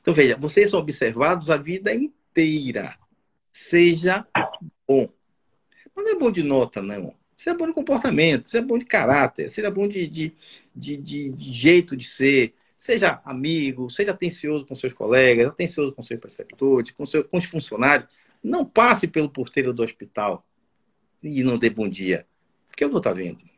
Então, 0.01 0.15
veja, 0.15 0.37
vocês 0.37 0.71
são 0.71 0.81
observados 0.81 1.51
a 1.51 1.57
vida 1.57 1.95
inteira. 1.95 2.97
Seja 3.53 4.27
bom. 4.89 5.09
Mas 5.95 6.05
não 6.05 6.13
é 6.13 6.19
bom 6.19 6.31
de 6.31 6.43
nota, 6.43 6.81
não. 6.81 7.15
Seja 7.37 7.57
bom 7.57 7.67
de 7.67 7.73
comportamento, 7.73 8.49
seja 8.49 8.65
bom 8.65 8.79
de 8.79 8.85
caráter, 8.85 9.49
seja 9.49 9.71
bom 9.71 9.87
de, 9.87 10.07
de, 10.07 10.35
de, 10.75 10.97
de, 10.97 11.31
de 11.31 11.53
jeito 11.53 11.97
de 11.97 12.07
ser. 12.07 12.55
Seja 12.77 13.21
amigo, 13.25 13.91
seja 13.91 14.13
atencioso 14.13 14.65
com 14.65 14.75
seus 14.75 14.95
colegas, 14.95 15.49
atencioso 15.49 15.93
com 15.93 16.03
seus 16.03 16.19
preceptores, 16.19 16.91
com, 16.91 17.05
seu, 17.05 17.23
com 17.25 17.37
os 17.37 17.45
funcionários. 17.45 18.09
Não 18.43 18.65
passe 18.65 19.07
pelo 19.07 19.29
porteiro 19.29 19.75
do 19.75 19.83
hospital 19.83 20.47
e 21.23 21.43
não 21.45 21.59
dê 21.59 21.69
bom 21.69 21.87
dia. 21.87 22.27
Porque 22.69 22.85
eu 22.85 22.89
vou 22.89 22.99
estar 22.99 23.13
vendo. 23.13 23.50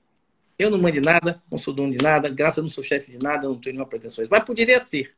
Eu 0.59 0.71
não 0.71 0.79
mando 0.79 0.93
de 0.93 1.01
nada, 1.01 1.43
não 1.51 1.59
sou 1.59 1.73
dono 1.73 1.93
de 1.93 2.03
nada, 2.03 2.29
graças 2.29 2.59
a 2.59 2.63
não 2.63 2.69
sou 2.69 2.85
chefe 2.85 3.11
de 3.11 3.19
nada, 3.19 3.49
não 3.49 3.59
tenho 3.59 3.75
nenhuma 3.75 3.89
pretensão. 3.89 4.25
Mas 4.31 4.45
poderia 4.45 4.79
ser. 4.81 5.17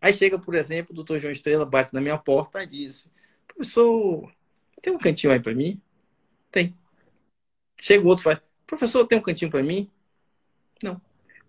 Aí 0.00 0.12
chega, 0.12 0.38
por 0.38 0.54
exemplo, 0.54 0.92
o 0.92 0.94
doutor 0.94 1.18
João 1.18 1.32
Estrela, 1.32 1.64
bate 1.64 1.92
na 1.92 2.00
minha 2.00 2.18
porta 2.18 2.62
e 2.62 2.66
diz: 2.66 3.10
Professor, 3.46 4.32
tem 4.80 4.92
um 4.92 4.98
cantinho 4.98 5.32
aí 5.32 5.40
para 5.40 5.54
mim? 5.54 5.80
Tem. 6.50 6.76
Chega 7.80 8.04
o 8.04 8.08
outro 8.08 8.22
e 8.22 8.24
fala: 8.24 8.42
Professor, 8.66 9.06
tem 9.06 9.18
um 9.18 9.22
cantinho 9.22 9.50
para 9.50 9.62
mim? 9.62 9.90
Não. 10.82 11.00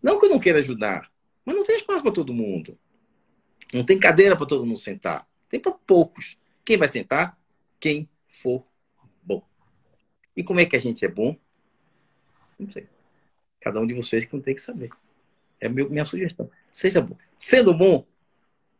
Não 0.01 0.19
que 0.19 0.25
eu 0.25 0.29
não 0.29 0.39
queira 0.39 0.59
ajudar, 0.59 1.11
mas 1.45 1.55
não 1.55 1.63
tem 1.63 1.77
espaço 1.77 2.01
para 2.01 2.11
todo 2.11 2.33
mundo. 2.33 2.77
Não 3.73 3.83
tem 3.83 3.99
cadeira 3.99 4.35
para 4.35 4.45
todo 4.45 4.65
mundo 4.65 4.79
sentar. 4.79 5.27
Tem 5.49 5.59
para 5.59 5.71
poucos. 5.71 6.37
Quem 6.63 6.77
vai 6.77 6.87
sentar? 6.87 7.37
Quem 7.79 8.09
for 8.27 8.65
bom. 9.21 9.45
E 10.35 10.43
como 10.43 10.59
é 10.59 10.65
que 10.65 10.75
a 10.75 10.79
gente 10.79 11.03
é 11.03 11.07
bom? 11.07 11.35
Não 12.57 12.69
sei. 12.69 12.87
Cada 13.59 13.79
um 13.79 13.87
de 13.87 13.93
vocês 13.93 14.25
que 14.25 14.33
não 14.33 14.41
tem 14.41 14.55
que 14.55 14.61
saber. 14.61 14.89
É 15.59 15.67
minha 15.67 16.05
sugestão. 16.05 16.49
Seja 16.69 17.01
bom. 17.01 17.17
Sendo 17.37 17.73
bom, 17.73 18.05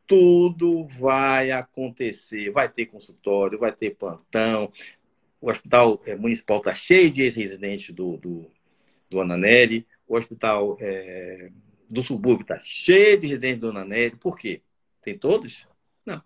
tudo 0.05 0.85
vai 0.87 1.51
acontecer. 1.51 2.51
Vai 2.51 2.69
ter 2.69 2.85
consultório, 2.85 3.59
vai 3.59 3.71
ter 3.71 3.95
plantão. 3.95 4.71
O 5.41 5.49
hospital 5.49 5.99
é, 6.05 6.15
municipal 6.15 6.57
está 6.57 6.73
cheio 6.73 7.11
de 7.11 7.23
ex-residentes 7.23 7.93
do, 7.93 8.17
do, 8.17 8.51
do 9.09 9.21
Ananelli. 9.21 9.85
O 10.07 10.15
hospital 10.15 10.77
é, 10.79 11.51
do 11.89 12.03
subúrbio 12.03 12.43
está 12.43 12.59
cheio 12.59 13.19
de 13.19 13.27
residentes 13.27 13.59
do 13.59 13.69
Ananelli. 13.69 14.15
Por 14.15 14.37
quê? 14.37 14.61
Tem 15.01 15.17
todos? 15.17 15.67
Não. 16.05 16.21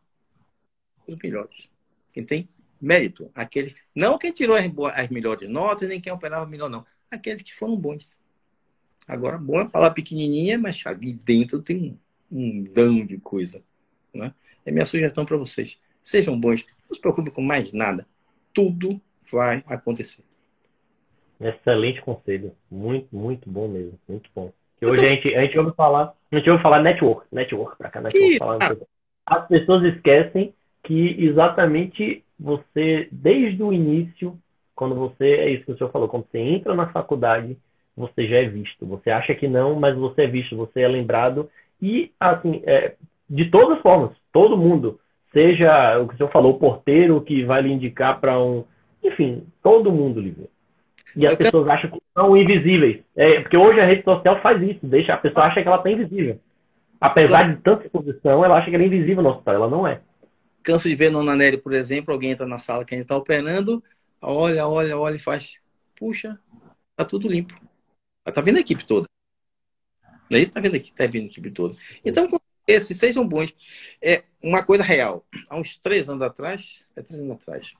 Os 1.07 1.17
melhores. 1.17 1.69
Quem 2.11 2.25
tem 2.25 2.49
mérito. 2.81 3.31
Aqueles, 3.33 3.75
não 3.95 4.17
quem 4.17 4.31
tirou 4.31 4.55
as, 4.55 4.65
as 4.95 5.07
melhores 5.09 5.47
notas, 5.49 5.87
nem 5.87 6.01
quem 6.01 6.11
operava 6.11 6.45
melhor, 6.45 6.69
não 6.69 6.85
aqueles 7.11 7.41
que 7.41 7.55
foram 7.55 7.75
bons. 7.75 8.19
Agora, 9.07 9.37
bom 9.37 9.59
é 9.59 9.67
falar 9.67 9.91
pequenininha, 9.91 10.57
mas 10.57 10.85
ali 10.85 11.13
dentro 11.13 11.61
tem 11.61 11.97
um, 12.31 12.39
um 12.39 12.63
dão 12.63 13.05
de 13.05 13.17
coisa. 13.17 13.61
Né? 14.13 14.33
É 14.65 14.71
minha 14.71 14.85
sugestão 14.85 15.25
para 15.25 15.37
vocês. 15.37 15.79
Sejam 16.01 16.39
bons, 16.39 16.65
não 16.87 16.93
se 16.93 17.01
preocupem 17.01 17.33
com 17.33 17.41
mais 17.41 17.73
nada. 17.73 18.07
Tudo 18.53 19.01
vai 19.31 19.63
acontecer. 19.67 20.23
Excelente 21.39 22.01
conselho. 22.01 22.53
Muito, 22.69 23.07
muito 23.15 23.49
bom 23.49 23.67
mesmo. 23.67 23.97
Muito 24.07 24.29
bom. 24.35 24.51
Que 24.77 24.85
hoje 24.85 25.01
tô... 25.01 25.07
a, 25.07 25.09
gente, 25.09 25.35
a 25.35 25.41
gente 25.41 25.57
ouve 25.57 25.73
falar, 25.75 26.13
a 26.31 26.35
gente 26.37 26.49
ouve 26.49 26.61
falar 26.61 26.81
network, 26.81 27.25
network 27.31 27.77
para 27.77 27.89
cá, 27.89 28.01
network. 28.01 28.63
Ah. 28.63 28.75
As 29.25 29.47
pessoas 29.47 29.83
esquecem 29.95 30.53
que 30.83 31.23
exatamente 31.23 32.23
você, 32.39 33.07
desde 33.11 33.61
o 33.61 33.73
início, 33.73 34.37
quando 34.79 34.95
você, 34.95 35.25
é 35.25 35.49
isso 35.49 35.65
que 35.65 35.73
o 35.73 35.77
senhor 35.77 35.91
falou, 35.91 36.07
quando 36.07 36.25
você 36.31 36.39
entra 36.39 36.73
na 36.73 36.87
faculdade, 36.87 37.57
você 37.97 38.25
já 38.25 38.37
é 38.37 38.45
visto. 38.45 38.85
Você 38.85 39.11
acha 39.11 39.35
que 39.35 39.45
não, 39.45 39.77
mas 39.77 39.93
você 39.97 40.21
é 40.21 40.27
visto, 40.27 40.55
você 40.55 40.79
é 40.79 40.87
lembrado. 40.87 41.49
E, 41.81 42.13
assim, 42.17 42.61
é, 42.65 42.93
de 43.29 43.51
todas 43.51 43.75
as 43.75 43.83
formas, 43.83 44.11
todo 44.31 44.55
mundo, 44.55 44.97
seja 45.33 45.99
o 45.99 46.07
que 46.07 46.13
o 46.13 46.17
senhor 46.17 46.31
falou, 46.31 46.53
o 46.53 46.59
porteiro 46.59 47.19
que 47.19 47.43
vai 47.43 47.61
lhe 47.61 47.73
indicar 47.73 48.21
para 48.21 48.39
um. 48.39 48.63
Enfim, 49.03 49.43
todo 49.61 49.91
mundo 49.91 50.21
lhe 50.21 50.31
vê. 50.31 50.49
E 51.13 51.27
as 51.27 51.35
pessoas 51.35 51.67
acham 51.67 51.89
que 51.89 51.99
são 52.13 52.37
invisíveis. 52.37 53.01
É, 53.17 53.41
porque 53.41 53.57
hoje 53.57 53.81
a 53.81 53.85
rede 53.85 54.05
social 54.05 54.41
faz 54.41 54.61
isso, 54.61 54.79
deixa 54.83 55.13
a 55.13 55.17
pessoa 55.17 55.47
acha 55.47 55.61
que 55.61 55.67
ela 55.67 55.75
está 55.75 55.91
invisível. 55.91 56.39
Apesar 57.01 57.53
de 57.53 57.61
tanta 57.61 57.83
exposição, 57.83 58.45
ela 58.45 58.57
acha 58.57 58.69
que 58.69 58.75
ela 58.75 58.83
é 58.85 58.87
invisível 58.87 59.21
no 59.23 59.31
hospital, 59.31 59.55
ela 59.55 59.69
não 59.69 59.85
é. 59.85 59.99
Canso 60.63 60.87
de 60.87 60.95
ver 60.95 61.11
no 61.11 61.21
Nanelli, 61.21 61.57
por 61.57 61.73
exemplo, 61.73 62.13
alguém 62.13 62.31
entra 62.31 62.45
na 62.45 62.59
sala 62.59 62.85
que 62.85 62.93
a 62.93 62.97
gente 62.97 63.05
está 63.05 63.17
operando, 63.17 63.83
olha, 64.21 64.67
olha, 64.67 64.97
olha 64.97 65.15
e 65.15 65.19
faz. 65.19 65.57
Puxa, 65.95 66.39
tá 66.95 67.05
tudo 67.05 67.27
limpo. 67.27 67.59
Tá 68.23 68.41
vendo 68.41 68.57
a 68.57 68.61
equipe 68.61 68.85
toda. 68.85 69.07
Não 70.29 70.37
é 70.37 70.41
isso? 70.41 70.51
Tá 70.51 70.61
vendo 70.61 70.75
aqui? 70.75 70.93
Tá 70.93 71.07
vendo 71.07 71.23
a 71.23 71.27
equipe 71.27 71.51
toda. 71.51 71.75
Então, 72.05 72.29
esses 72.67 72.95
sejam 72.97 73.27
bons. 73.27 73.53
É 74.01 74.23
uma 74.41 74.63
coisa 74.63 74.83
real. 74.83 75.25
Há 75.49 75.57
uns 75.57 75.77
três 75.77 76.07
anos 76.07 76.21
atrás, 76.21 76.87
é 76.95 77.01
três 77.01 77.21
anos 77.21 77.37
atrás, 77.37 77.75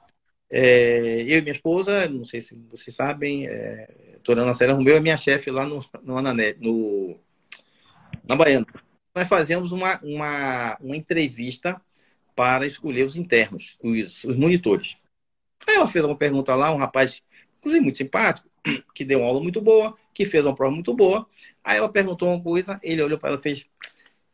é, 0.49 1.21
eu 1.27 1.37
e 1.37 1.41
minha 1.41 1.53
esposa, 1.53 2.07
não 2.07 2.25
sei 2.25 2.41
se 2.41 2.55
vocês 2.71 2.95
sabem, 2.95 3.47
é, 3.47 4.17
Torana 4.23 4.53
Serra 4.55 4.73
Romeu 4.73 4.97
é 4.97 4.99
minha 4.99 5.15
chefe 5.15 5.51
lá 5.51 5.65
no, 5.65 5.79
no 6.01 6.17
Anané, 6.17 6.55
no, 6.59 7.19
na 8.27 8.35
Baiana. 8.35 8.65
Nós 9.15 9.27
fazemos 9.27 9.71
uma, 9.71 9.99
uma, 10.01 10.77
uma 10.81 10.95
entrevista 10.95 11.79
para 12.35 12.65
escolher 12.65 13.03
os 13.03 13.15
internos, 13.15 13.77
os, 13.83 14.23
os 14.23 14.35
monitores. 14.35 14.97
Aí 15.67 15.75
ela 15.75 15.87
fez 15.87 16.03
uma 16.03 16.17
pergunta 16.17 16.55
lá, 16.55 16.71
um 16.71 16.77
rapaz, 16.77 17.23
inclusive 17.57 17.83
muito 17.83 17.97
simpático, 17.97 18.49
que 18.93 19.05
deu 19.05 19.19
uma 19.19 19.27
aula 19.27 19.41
muito 19.41 19.61
boa, 19.61 19.97
que 20.13 20.25
fez 20.25 20.45
uma 20.45 20.55
prova 20.55 20.73
muito 20.73 20.93
boa. 20.93 21.27
Aí 21.63 21.77
ela 21.77 21.91
perguntou 21.91 22.29
uma 22.29 22.41
coisa, 22.41 22.79
ele 22.83 23.01
olhou 23.01 23.17
para 23.17 23.29
ela 23.29 23.39
e 23.39 23.43
fez: 23.43 23.69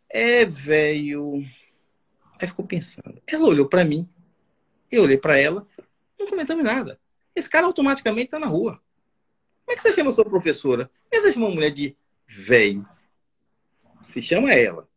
É, 0.10 0.46
velho. 0.46 1.46
Aí 2.40 2.48
ficou 2.48 2.66
pensando. 2.66 3.22
Ela 3.28 3.46
olhou 3.46 3.68
para 3.68 3.86
mim, 3.86 4.10
eu 4.92 5.04
olhei 5.04 5.18
para 5.18 5.38
ela, 5.38 5.66
não 6.20 6.28
comentamos 6.28 6.64
nada. 6.64 7.00
Esse 7.36 7.50
cara 7.50 7.66
automaticamente 7.66 8.26
está 8.26 8.40
na 8.40 8.48
rua. 8.48 8.82
Como 9.66 9.74
é 9.74 9.76
que 9.76 9.82
você 9.82 9.94
chama 9.94 10.14
sua 10.14 10.26
professora? 10.26 10.90
Como 11.10 11.22
você 11.22 11.32
chama 11.32 11.48
uma 11.48 11.56
mulher 11.56 11.72
de 11.72 11.96
velho? 12.28 12.88
Se 14.04 14.22
chama 14.22 14.54
ela, 14.54 14.88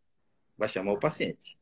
vai 0.57 0.69
chamar 0.69 0.93
o 0.93 0.99
paciente. 0.99 1.58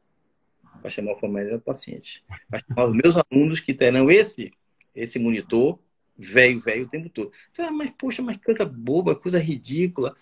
Vai 0.86 0.90
chamar 0.90 1.12
a 1.12 1.16
família 1.16 1.56
do 1.56 1.60
paciente. 1.60 2.24
Vai 2.48 2.60
chamar 2.60 2.84
os 2.86 2.96
meus 2.96 3.16
alunos 3.16 3.58
que 3.58 3.74
terão 3.74 4.08
esse, 4.08 4.52
esse 4.94 5.18
monitor 5.18 5.78
velho, 6.16 6.60
velho 6.60 6.84
o 6.86 6.88
tempo 6.88 7.08
todo. 7.08 7.32
Você, 7.50 7.62
ah, 7.62 7.72
mas 7.72 7.90
poxa, 7.98 8.22
mas 8.22 8.36
coisa 8.36 8.64
boba, 8.64 9.16
coisa 9.16 9.38
ridícula. 9.38 10.14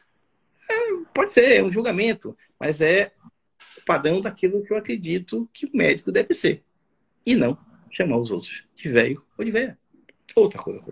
É, 0.71 0.75
pode 1.13 1.33
ser, 1.33 1.59
é 1.59 1.63
um 1.63 1.71
julgamento, 1.71 2.35
mas 2.59 2.81
é 2.81 3.13
o 3.79 3.85
padrão 3.85 4.23
daquilo 4.23 4.65
que 4.65 4.73
eu 4.73 4.79
acredito 4.79 5.49
que 5.53 5.67
o 5.67 5.71
médico 5.75 6.11
deve 6.11 6.33
ser. 6.33 6.63
E 7.27 7.35
não 7.35 7.59
chamar 7.91 8.17
os 8.17 8.31
outros 8.31 8.67
de 8.75 8.89
velho 8.89 9.23
ou 9.37 9.45
de 9.45 9.51
velha. 9.51 9.79
Outra 10.35 10.59
coisa. 10.59 10.83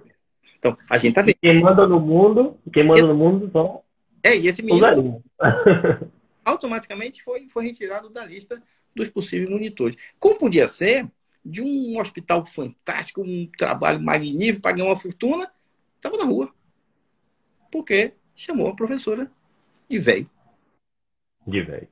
Então, 0.59 0.77
a 0.89 0.99
gente 0.99 1.15
tá 1.15 1.23
vendo. 1.23 1.37
Quem 1.41 1.63
manda 1.63 1.87
no 1.87 1.99
mundo, 1.99 2.59
quem 2.73 2.87
manda 2.87 3.07
no 3.07 3.15
mundo 3.15 3.51
são. 3.51 3.83
É, 4.23 4.37
e 4.37 4.47
esse 4.47 4.63
menino 4.63 5.25
automaticamente 6.45 7.23
foi, 7.23 7.49
foi 7.49 7.65
retirado 7.65 8.11
da 8.11 8.25
lista 8.25 8.63
dos 8.95 9.09
possíveis 9.09 9.51
monitores. 9.51 9.97
Como 10.19 10.39
podia 10.39 10.69
ser 10.69 11.09
de 11.45 11.61
um 11.61 11.99
hospital 11.99 12.45
fantástico, 12.47 13.23
um 13.23 13.51
trabalho 13.59 14.01
magnífico, 14.01 14.63
paguei 14.63 14.85
uma 14.85 14.97
fortuna, 14.97 15.51
estava 15.97 16.17
na 16.17 16.25
rua. 16.25 16.53
Porque 17.71 18.15
chamou 18.35 18.69
a 18.69 18.77
professora 18.77 19.31
de 19.89 19.99
velho. 19.99 20.31
De 21.47 21.63
velho. 21.63 21.89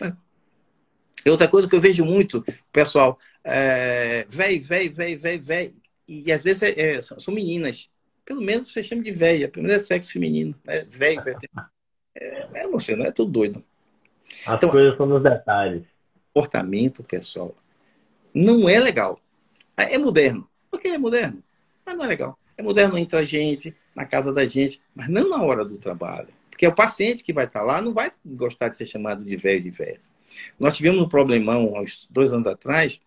É. 0.00 1.30
Outra 1.30 1.48
coisa 1.48 1.68
que 1.68 1.74
eu 1.74 1.80
vejo 1.80 2.04
muito, 2.04 2.44
pessoal, 2.72 3.18
é, 3.44 4.24
velho, 4.28 4.62
velho, 4.62 4.94
velho, 4.94 5.20
velho, 5.20 5.42
velho. 5.42 5.72
E 6.06 6.30
às 6.32 6.42
vezes 6.42 6.62
é, 6.62 6.80
é, 6.80 7.02
são 7.02 7.34
meninas. 7.34 7.90
Pelo 8.24 8.40
menos 8.40 8.72
você 8.72 8.82
chama 8.82 9.02
de 9.02 9.12
velha, 9.12 9.48
pelo 9.48 9.66
menos 9.66 9.82
é 9.82 9.84
sexo 9.84 10.12
feminino. 10.12 10.54
Né? 10.64 10.84
Velho, 10.88 11.22
velho. 11.22 11.38
É, 12.14 12.66
eu 12.66 12.70
não 12.70 12.78
sei, 12.78 12.94
não 12.94 13.06
é 13.06 13.10
tudo 13.10 13.32
doido. 13.32 13.64
As 14.46 14.56
então, 14.56 14.68
coisas 14.68 14.94
são 14.98 15.06
nos 15.06 15.22
detalhes. 15.22 15.82
Comportamento, 16.32 17.02
pessoal, 17.02 17.54
não 18.34 18.68
é 18.68 18.78
legal. 18.78 19.20
É 19.76 19.98
moderno. 19.98 20.48
Porque 20.70 20.88
é 20.88 20.98
moderno. 20.98 21.42
Mas 21.84 21.96
não 21.96 22.04
é 22.04 22.08
legal. 22.08 22.38
É 22.56 22.62
moderno 22.62 22.96
entre 22.96 23.16
a 23.16 23.24
gente, 23.24 23.74
na 23.94 24.06
casa 24.06 24.32
da 24.32 24.46
gente, 24.46 24.80
mas 24.94 25.08
não 25.08 25.28
na 25.28 25.42
hora 25.42 25.64
do 25.64 25.76
trabalho. 25.76 26.28
Porque 26.50 26.66
o 26.66 26.74
paciente 26.74 27.22
que 27.22 27.32
vai 27.32 27.44
estar 27.44 27.62
lá 27.62 27.80
não 27.80 27.92
vai 27.92 28.10
gostar 28.24 28.68
de 28.68 28.76
ser 28.76 28.86
chamado 28.86 29.24
de 29.24 29.36
velho 29.36 29.62
de 29.62 29.70
velho. 29.70 30.00
Nós 30.58 30.76
tivemos 30.76 31.00
um 31.00 31.08
problemão, 31.08 31.74
uns 31.74 32.06
dois 32.10 32.32
anos 32.32 32.46
atrás, 32.46 33.00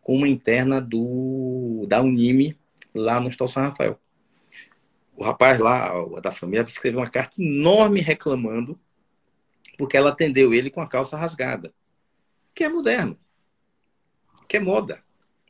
com 0.00 0.16
uma 0.16 0.28
interna 0.28 0.80
do, 0.80 1.84
da 1.86 2.00
Unime, 2.00 2.56
lá 2.94 3.20
no 3.20 3.28
Hospital 3.28 3.48
São 3.48 3.62
Rafael. 3.62 3.98
O 5.16 5.22
rapaz 5.22 5.58
lá, 5.58 5.92
da 6.20 6.32
família, 6.32 6.62
escreveu 6.62 7.00
uma 7.00 7.06
carta 7.06 7.40
enorme 7.40 8.00
reclamando 8.00 8.78
porque 9.78 9.96
ela 9.96 10.10
atendeu 10.10 10.52
ele 10.52 10.70
com 10.70 10.80
a 10.80 10.86
calça 10.86 11.16
rasgada. 11.16 11.72
Que 12.54 12.64
é 12.64 12.68
moderno 12.68 13.18
que 14.52 14.58
é 14.58 14.60
moda. 14.60 15.02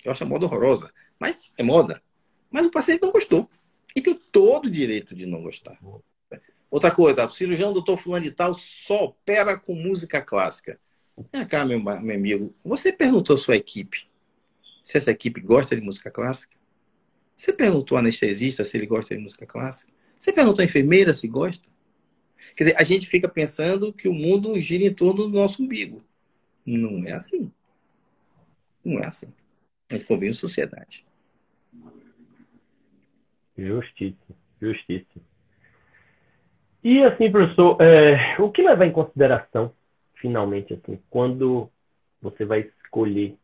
Eu 0.05 0.13
acho 0.13 0.23
a 0.23 0.27
moda 0.27 0.47
horrorosa, 0.47 0.93
mas 1.19 1.51
é 1.59 1.63
moda. 1.65 2.01
Mas 2.49 2.65
o 2.65 2.71
paciente 2.71 3.03
não 3.03 3.11
gostou. 3.11 3.51
E 3.97 4.01
tem 4.01 4.15
todo 4.15 4.67
o 4.67 4.71
direito 4.71 5.13
de 5.13 5.27
não 5.27 5.43
gostar. 5.43 5.77
Outra 6.71 6.89
coisa, 6.93 7.27
o 7.27 7.31
cirurgião 7.31 7.73
doutor 7.73 7.99
fulano 7.99 8.25
de 8.25 8.31
tal 8.31 8.55
só 8.55 9.07
opera 9.07 9.59
com 9.59 9.75
música 9.75 10.23
clássica. 10.23 10.79
Vem 11.33 11.45
cá, 11.45 11.65
meu, 11.65 11.81
meu 11.81 12.17
amigo, 12.17 12.55
você 12.65 12.93
perguntou 12.93 13.35
à 13.35 13.39
sua 13.39 13.57
equipe 13.57 14.09
se 14.85 14.97
essa 14.97 15.11
equipe 15.11 15.41
gosta 15.41 15.75
de 15.75 15.83
música 15.83 16.09
clássica? 16.09 16.57
Você 17.37 17.53
perguntou 17.53 17.97
ao 17.97 18.01
anestesista 18.01 18.65
se 18.65 18.77
ele 18.77 18.87
gosta 18.87 19.17
de 19.17 19.21
música 19.21 19.45
clássica? 19.45 19.93
Você 20.17 20.33
perguntou 20.33 20.63
à 20.63 20.65
enfermeira 20.65 21.13
se 21.13 21.27
gosta? 21.27 21.67
Quer 22.55 22.65
dizer, 22.65 22.77
a 22.79 22.85
gente 22.85 23.09
fica 23.09 23.29
pensando 23.29 23.93
que 23.93 24.07
o 24.07 24.15
mundo 24.15 24.59
gira 24.61 24.85
em 24.85 24.95
torno 24.95 25.29
do 25.29 25.37
nosso 25.37 25.61
umbigo. 25.61 26.05
Não 26.65 27.05
é 27.07 27.13
assim. 27.13 27.51
Não 28.85 29.01
é 29.01 29.07
assim. 29.07 29.33
A 29.91 29.95
gente 29.95 30.07
convive 30.07 30.29
em 30.29 30.33
sociedade. 30.33 31.05
Justíssimo, 33.57 34.37
justíssimo. 34.61 35.23
E 36.83 37.03
assim, 37.05 37.31
professor, 37.31 37.81
é, 37.81 38.37
o 38.41 38.51
que 38.51 38.63
levar 38.63 38.87
em 38.87 38.93
consideração, 38.93 39.73
finalmente, 40.15 40.75
assim, 40.75 40.99
quando 41.09 41.71
você 42.21 42.45
vai 42.45 42.71
escolher 42.85 43.37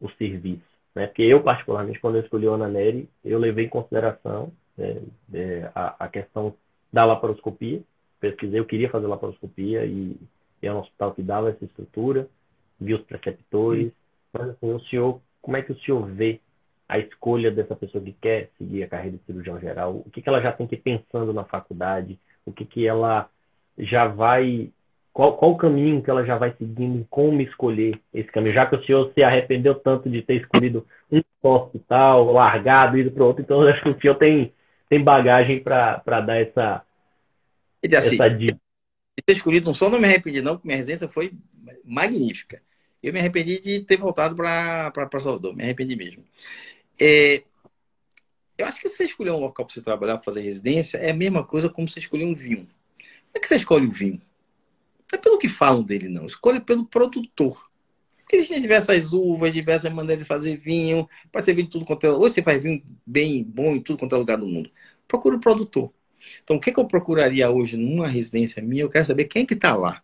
o 0.00 0.10
serviço? 0.10 0.76
Né? 0.94 1.06
Porque 1.06 1.22
eu, 1.22 1.42
particularmente, 1.42 2.00
quando 2.00 2.16
eu 2.16 2.22
escolhi 2.22 2.46
o 2.46 2.54
Ananeri, 2.54 3.08
eu 3.24 3.38
levei 3.38 3.66
em 3.66 3.70
consideração 3.70 4.52
é, 4.78 5.00
é, 5.32 5.70
a, 5.74 6.04
a, 6.04 6.08
questão 6.08 6.54
da 6.92 7.04
laparoscopia. 7.04 7.80
Pesquisei, 8.20 8.58
eu 8.58 8.66
queria 8.66 8.90
fazer 8.90 9.06
laparoscopia 9.06 9.84
e, 9.86 10.16
e 10.62 10.66
é 10.66 10.72
um 10.72 10.80
hospital 10.80 11.12
que 11.14 11.22
dava 11.22 11.50
essa 11.50 11.64
estrutura, 11.64 12.28
vi 12.80 12.94
os 12.94 13.02
preceptores, 13.02 13.92
mas 14.32 14.50
assim, 14.50 14.72
o 14.72 14.80
senhor, 14.80 15.20
como 15.40 15.56
é 15.56 15.62
que 15.62 15.72
o 15.72 15.78
senhor 15.80 16.06
vê 16.06 16.40
a 16.88 16.98
escolha 16.98 17.50
dessa 17.50 17.74
pessoa 17.74 18.02
que 18.02 18.12
quer 18.12 18.50
seguir 18.58 18.84
a 18.84 18.88
carreira 18.88 19.16
de 19.16 19.24
cirurgião 19.24 19.58
geral? 19.60 20.02
O 20.06 20.10
que, 20.10 20.22
que 20.22 20.28
ela 20.28 20.40
já 20.40 20.52
tem 20.52 20.66
que 20.66 20.76
ir 20.76 20.80
pensando 20.80 21.32
na 21.32 21.44
faculdade? 21.44 22.18
O 22.44 22.52
que, 22.52 22.64
que 22.64 22.86
ela 22.86 23.28
já 23.78 24.06
vai. 24.06 24.70
Qual, 25.12 25.36
qual 25.36 25.52
o 25.52 25.56
caminho 25.56 26.02
que 26.02 26.10
ela 26.10 26.24
já 26.24 26.36
vai 26.36 26.54
seguindo? 26.56 27.06
Como 27.08 27.40
escolher 27.40 27.98
esse 28.12 28.30
caminho? 28.30 28.54
Já 28.54 28.66
que 28.66 28.76
o 28.76 28.84
senhor 28.84 29.12
se 29.14 29.22
arrependeu 29.22 29.74
tanto 29.74 30.10
de 30.10 30.22
ter 30.22 30.42
escolhido 30.42 30.86
um 31.10 31.22
hospital, 31.42 32.32
largado, 32.32 32.98
ido 32.98 33.10
para 33.10 33.24
outro, 33.24 33.42
então 33.42 33.62
eu 33.62 33.68
acho 33.68 33.82
que 33.82 33.88
o 33.88 34.00
senhor 34.00 34.16
tem, 34.16 34.52
tem 34.88 35.02
bagagem 35.02 35.62
para 35.62 36.20
dar 36.20 36.36
essa, 36.36 36.82
assim, 37.82 38.14
essa 38.14 38.28
dica. 38.28 38.58
De 39.16 39.22
ter 39.24 39.32
escolhido 39.32 39.70
um 39.70 39.74
só, 39.74 39.88
não 39.88 39.98
me 39.98 40.06
arrependi, 40.06 40.42
não, 40.42 40.54
porque 40.54 40.68
minha 40.68 40.76
residência 40.76 41.08
foi 41.08 41.32
magnífica 41.84 42.60
eu 43.08 43.12
me 43.12 43.20
arrependi 43.20 43.60
de 43.60 43.80
ter 43.80 43.96
voltado 43.96 44.34
para 44.34 44.92
Salvador, 45.20 45.54
me 45.54 45.62
arrependi 45.62 45.96
mesmo. 45.96 46.24
É, 47.00 47.42
eu 48.58 48.66
acho 48.66 48.80
que 48.80 48.88
você 48.88 49.04
escolher 49.04 49.32
um 49.32 49.40
local 49.40 49.66
para 49.66 49.74
você 49.74 49.82
trabalhar, 49.82 50.14
para 50.14 50.24
fazer 50.24 50.40
residência, 50.40 50.98
é 50.98 51.10
a 51.10 51.14
mesma 51.14 51.44
coisa 51.44 51.68
como 51.68 51.86
você 51.86 51.98
escolher 51.98 52.24
um 52.24 52.34
vinho. 52.34 52.66
Como 52.98 53.32
é 53.34 53.38
que 53.38 53.46
você 53.46 53.56
escolhe 53.56 53.86
o 53.86 53.90
vinho? 53.90 54.20
Não 55.12 55.18
é 55.18 55.22
pelo 55.22 55.38
que 55.38 55.48
falam 55.48 55.82
dele, 55.82 56.08
não. 56.08 56.26
Escolhe 56.26 56.58
pelo 56.58 56.86
produtor. 56.86 57.70
Porque 58.18 58.36
existem 58.36 58.60
diversas 58.60 59.12
uvas, 59.12 59.52
diversas 59.52 59.92
maneiras 59.92 60.24
de 60.24 60.28
fazer 60.28 60.56
vinho. 60.56 61.08
Pode 61.30 61.44
ser 61.44 61.54
vinho 61.54 61.66
de 61.66 61.72
tudo 61.72 61.84
quanto 61.84 62.06
é... 62.06 62.10
Ou 62.10 62.22
você 62.22 62.42
faz 62.42 62.60
vinho 62.60 62.82
bem 63.06 63.44
bom 63.44 63.76
em 63.76 63.80
tudo 63.80 63.98
quanto 63.98 64.14
é 64.16 64.18
lugar 64.18 64.38
do 64.38 64.46
mundo. 64.46 64.70
Procura 65.06 65.36
o 65.36 65.40
produtor. 65.40 65.92
Então, 66.42 66.56
o 66.56 66.60
que, 66.60 66.72
que 66.72 66.80
eu 66.80 66.86
procuraria 66.86 67.48
hoje 67.50 67.76
numa 67.76 68.08
residência 68.08 68.60
minha? 68.62 68.82
Eu 68.82 68.90
quero 68.90 69.06
saber 69.06 69.26
quem 69.26 69.42
é 69.42 69.46
que 69.46 69.54
está 69.54 69.76
lá. 69.76 70.02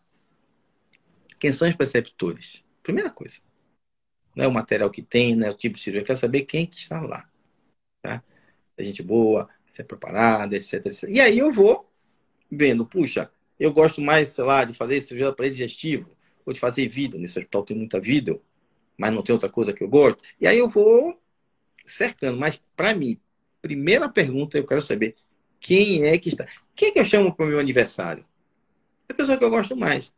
Quem 1.40 1.50
são 1.52 1.68
os 1.68 1.74
preceptores? 1.74 2.62
Primeira 2.82 3.10
coisa. 3.10 3.38
Não 4.34 4.44
é 4.44 4.48
o 4.48 4.52
material 4.52 4.90
que 4.90 5.02
tem, 5.02 5.36
não 5.36 5.46
é 5.46 5.50
o 5.50 5.54
tipo 5.54 5.76
de 5.76 5.82
cirurgia. 5.82 6.02
Eu 6.02 6.06
quero 6.06 6.18
saber 6.18 6.42
quem 6.42 6.66
que 6.66 6.76
está 6.76 7.00
lá. 7.00 7.28
Tá? 8.02 8.22
É 8.76 8.82
gente 8.82 9.02
boa, 9.02 9.48
se 9.66 9.82
é 9.82 9.84
preparada, 9.84 10.56
etc, 10.56 10.86
etc. 10.86 11.04
E 11.08 11.20
aí 11.20 11.38
eu 11.38 11.52
vou 11.52 11.90
vendo, 12.50 12.84
puxa, 12.86 13.30
eu 13.58 13.72
gosto 13.72 14.00
mais, 14.00 14.30
sei 14.30 14.44
lá, 14.44 14.64
de 14.64 14.74
fazer 14.74 15.00
cirurgia 15.00 15.28
aparelho 15.28 15.54
digestivo, 15.54 16.16
ou 16.44 16.52
de 16.52 16.60
fazer 16.60 16.88
vida. 16.88 17.18
Nesse 17.18 17.38
hospital 17.38 17.62
tem 17.62 17.76
muita 17.76 18.00
vida, 18.00 18.38
mas 18.96 19.12
não 19.12 19.22
tem 19.22 19.32
outra 19.32 19.48
coisa 19.48 19.72
que 19.72 19.82
eu 19.82 19.88
gosto. 19.88 20.22
E 20.40 20.46
aí 20.46 20.58
eu 20.58 20.68
vou 20.68 21.20
cercando. 21.84 22.38
Mas, 22.38 22.60
para 22.76 22.94
mim, 22.94 23.20
primeira 23.60 24.08
pergunta, 24.08 24.58
eu 24.58 24.66
quero 24.66 24.82
saber 24.82 25.16
quem 25.60 26.04
é 26.06 26.18
que 26.18 26.28
está. 26.28 26.46
Quem 26.74 26.88
é 26.88 26.92
que 26.92 26.98
eu 26.98 27.04
chamo 27.04 27.34
para 27.34 27.46
o 27.46 27.48
meu 27.48 27.58
aniversário? 27.58 28.24
É 29.08 29.12
a 29.12 29.16
pessoa 29.16 29.38
que 29.38 29.44
eu 29.44 29.50
gosto 29.50 29.76
mais. 29.76 30.12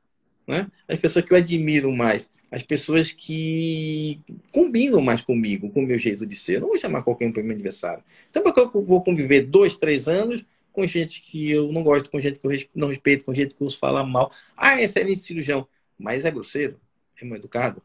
Né? 0.47 0.67
As 0.87 0.99
pessoas 0.99 1.25
que 1.25 1.33
eu 1.33 1.37
admiro 1.37 1.91
mais 1.93 2.31
as 2.55 2.63
pessoas 2.63 3.11
que 3.11 4.21
combinam 4.53 5.01
mais 5.01 5.21
comigo, 5.21 5.69
com 5.71 5.83
o 5.83 5.87
meu 5.87 5.99
jeito 5.99 6.25
de 6.25 6.37
ser. 6.37 6.55
Eu 6.55 6.61
não 6.61 6.69
vou 6.69 6.79
chamar 6.79 7.03
qualquer 7.03 7.27
um 7.27 7.33
para 7.33 7.43
meu 7.43 7.53
aniversário. 7.53 8.05
Então, 8.31 8.45
porque 8.45 8.61
eu 8.61 8.85
vou 8.85 9.03
conviver 9.03 9.41
dois, 9.41 9.77
três 9.77 10.07
anos 10.07 10.47
com 10.73 10.87
gente 10.87 11.21
que 11.21 11.51
eu 11.51 11.73
não 11.73 11.83
gosto, 11.83 12.09
com 12.09 12.21
gente 12.21 12.39
que 12.39 12.47
eu 12.47 12.53
não 12.73 12.89
respeito, 12.89 13.25
com 13.25 13.35
gente 13.35 13.57
que 13.57 13.61
eu 13.61 13.67
uso 13.67 13.77
falar 13.77 14.05
mal. 14.05 14.31
Ah, 14.57 14.81
é 14.81 14.85
excelente 14.85 15.19
cirurgião, 15.19 15.67
mas 15.99 16.25
é 16.25 16.31
grosseiro, 16.31 16.79
é 17.21 17.25
mal 17.25 17.39
educado. 17.39 17.83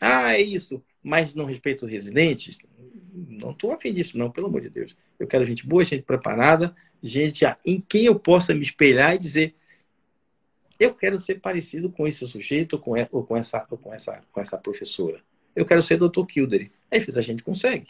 Ah, 0.00 0.32
é 0.32 0.40
isso, 0.40 0.82
mas 1.02 1.34
não 1.34 1.44
respeito 1.44 1.84
residentes. 1.84 2.56
Não 3.12 3.50
estou 3.50 3.70
afim 3.70 3.92
disso, 3.92 4.16
não, 4.16 4.30
pelo 4.30 4.46
amor 4.46 4.62
de 4.62 4.70
Deus. 4.70 4.96
Eu 5.18 5.26
quero 5.26 5.44
gente 5.44 5.66
boa, 5.66 5.84
gente 5.84 6.04
preparada, 6.04 6.74
gente 7.02 7.44
em 7.66 7.82
quem 7.86 8.06
eu 8.06 8.18
possa 8.18 8.54
me 8.54 8.62
espelhar 8.62 9.14
e 9.14 9.18
dizer 9.18 9.54
eu 10.78 10.94
quero 10.94 11.18
ser 11.18 11.36
parecido 11.36 11.90
com 11.90 12.06
esse 12.06 12.26
sujeito 12.26 12.74
ou 13.12 13.24
com 13.24 13.36
essa, 13.36 13.66
ou 13.70 13.78
com 13.78 13.92
essa, 13.92 14.20
com 14.32 14.40
essa 14.40 14.58
professora. 14.58 15.20
Eu 15.54 15.64
quero 15.64 15.82
ser 15.82 15.98
Dr. 15.98 16.24
Kildare. 16.26 16.72
Às 16.90 17.00
vezes 17.00 17.16
a 17.16 17.22
gente 17.22 17.42
consegue. 17.42 17.88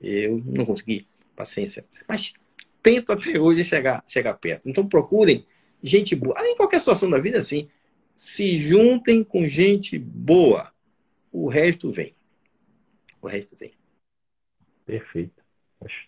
Eu 0.00 0.42
não 0.44 0.66
consegui. 0.66 1.06
Paciência. 1.34 1.84
Mas 2.08 2.34
tento 2.82 3.12
até 3.12 3.38
hoje 3.38 3.64
chegar, 3.64 4.02
chegar 4.06 4.34
perto. 4.34 4.68
Então 4.68 4.86
procurem 4.86 5.46
gente 5.82 6.14
boa. 6.14 6.34
Em 6.40 6.56
qualquer 6.56 6.80
situação 6.80 7.08
da 7.08 7.18
vida, 7.18 7.38
assim, 7.38 7.68
se 8.16 8.58
juntem 8.58 9.22
com 9.22 9.46
gente 9.46 9.98
boa. 9.98 10.72
O 11.32 11.48
resto 11.48 11.90
vem. 11.90 12.14
O 13.22 13.28
resto 13.28 13.56
vem. 13.56 13.72
Perfeito. 14.84 15.42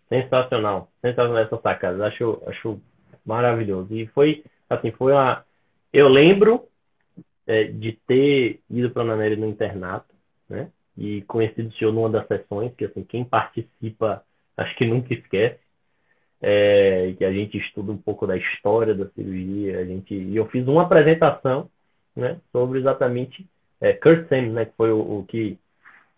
Sensacional. 0.08 0.90
Sensacional 1.00 1.44
essa 1.44 1.60
sacada. 1.60 2.06
Acho, 2.06 2.42
acho 2.46 2.80
maravilhoso. 3.24 3.94
E 3.94 4.06
foi, 4.08 4.44
assim, 4.68 4.90
foi 4.90 5.12
uma 5.12 5.44
eu 5.92 6.08
lembro 6.08 6.68
é, 7.46 7.64
de 7.64 7.92
ter 8.06 8.60
ido 8.70 8.90
para 8.90 9.02
a 9.02 9.06
Naneri 9.06 9.36
no 9.36 9.48
internato, 9.48 10.14
né? 10.48 10.70
E 10.96 11.22
conheci 11.22 11.62
o 11.62 11.72
senhor 11.72 11.92
numa 11.92 12.10
das 12.10 12.26
sessões, 12.26 12.74
que 12.74 12.84
assim, 12.84 13.02
quem 13.02 13.24
participa, 13.24 14.22
acho 14.56 14.76
que 14.76 14.84
nunca 14.84 15.14
esquece, 15.14 15.58
é, 16.40 17.14
que 17.16 17.24
a 17.24 17.32
gente 17.32 17.58
estuda 17.58 17.92
um 17.92 17.96
pouco 17.96 18.26
da 18.26 18.36
história 18.36 18.94
da 18.94 19.08
cirurgia, 19.10 19.78
a 19.78 19.84
gente, 19.84 20.14
e 20.14 20.36
eu 20.36 20.46
fiz 20.46 20.66
uma 20.66 20.82
apresentação, 20.82 21.68
né, 22.14 22.38
sobre 22.50 22.78
exatamente 22.78 23.46
é, 23.80 23.92
Kurt 23.92 24.28
Sam, 24.28 24.52
né, 24.52 24.64
que 24.64 24.72
foi 24.76 24.90
o, 24.90 25.20
o 25.20 25.24
que 25.26 25.58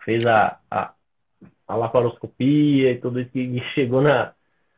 fez 0.05 0.25
a, 0.27 0.59
a, 0.71 0.93
a, 1.69 1.77
laparoscopia 1.77 2.93
e 2.93 2.99
tudo 2.99 3.21
isso 3.21 3.31
que 3.31 3.61
chegou 3.75 4.01
na, 4.01 4.33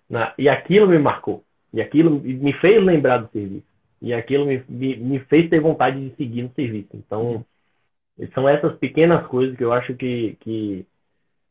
na, 0.09 0.34
e 0.38 0.49
aquilo 0.49 0.86
me 0.86 0.99
marcou, 0.99 1.45
e 1.72 1.80
aquilo 1.80 2.11
me 2.20 2.53
fez 2.55 2.82
lembrar 2.82 3.18
do 3.18 3.30
serviço, 3.30 3.66
e 4.05 4.12
aquilo 4.12 4.46
me, 4.46 4.62
me, 4.68 4.96
me 4.96 5.18
fez 5.20 5.48
ter 5.48 5.61
vontade 5.61 5.98
de 6.00 6.14
seguir 6.16 6.42
no 6.42 6.52
serviço. 6.52 6.90
Então, 6.94 7.44
são 8.34 8.48
essas 8.48 8.76
pequenas 8.76 9.26
coisas 9.26 9.57
que 9.57 9.64
eu 9.64 9.72
acho 9.72 9.94
que, 9.94 10.36
que 10.40 10.86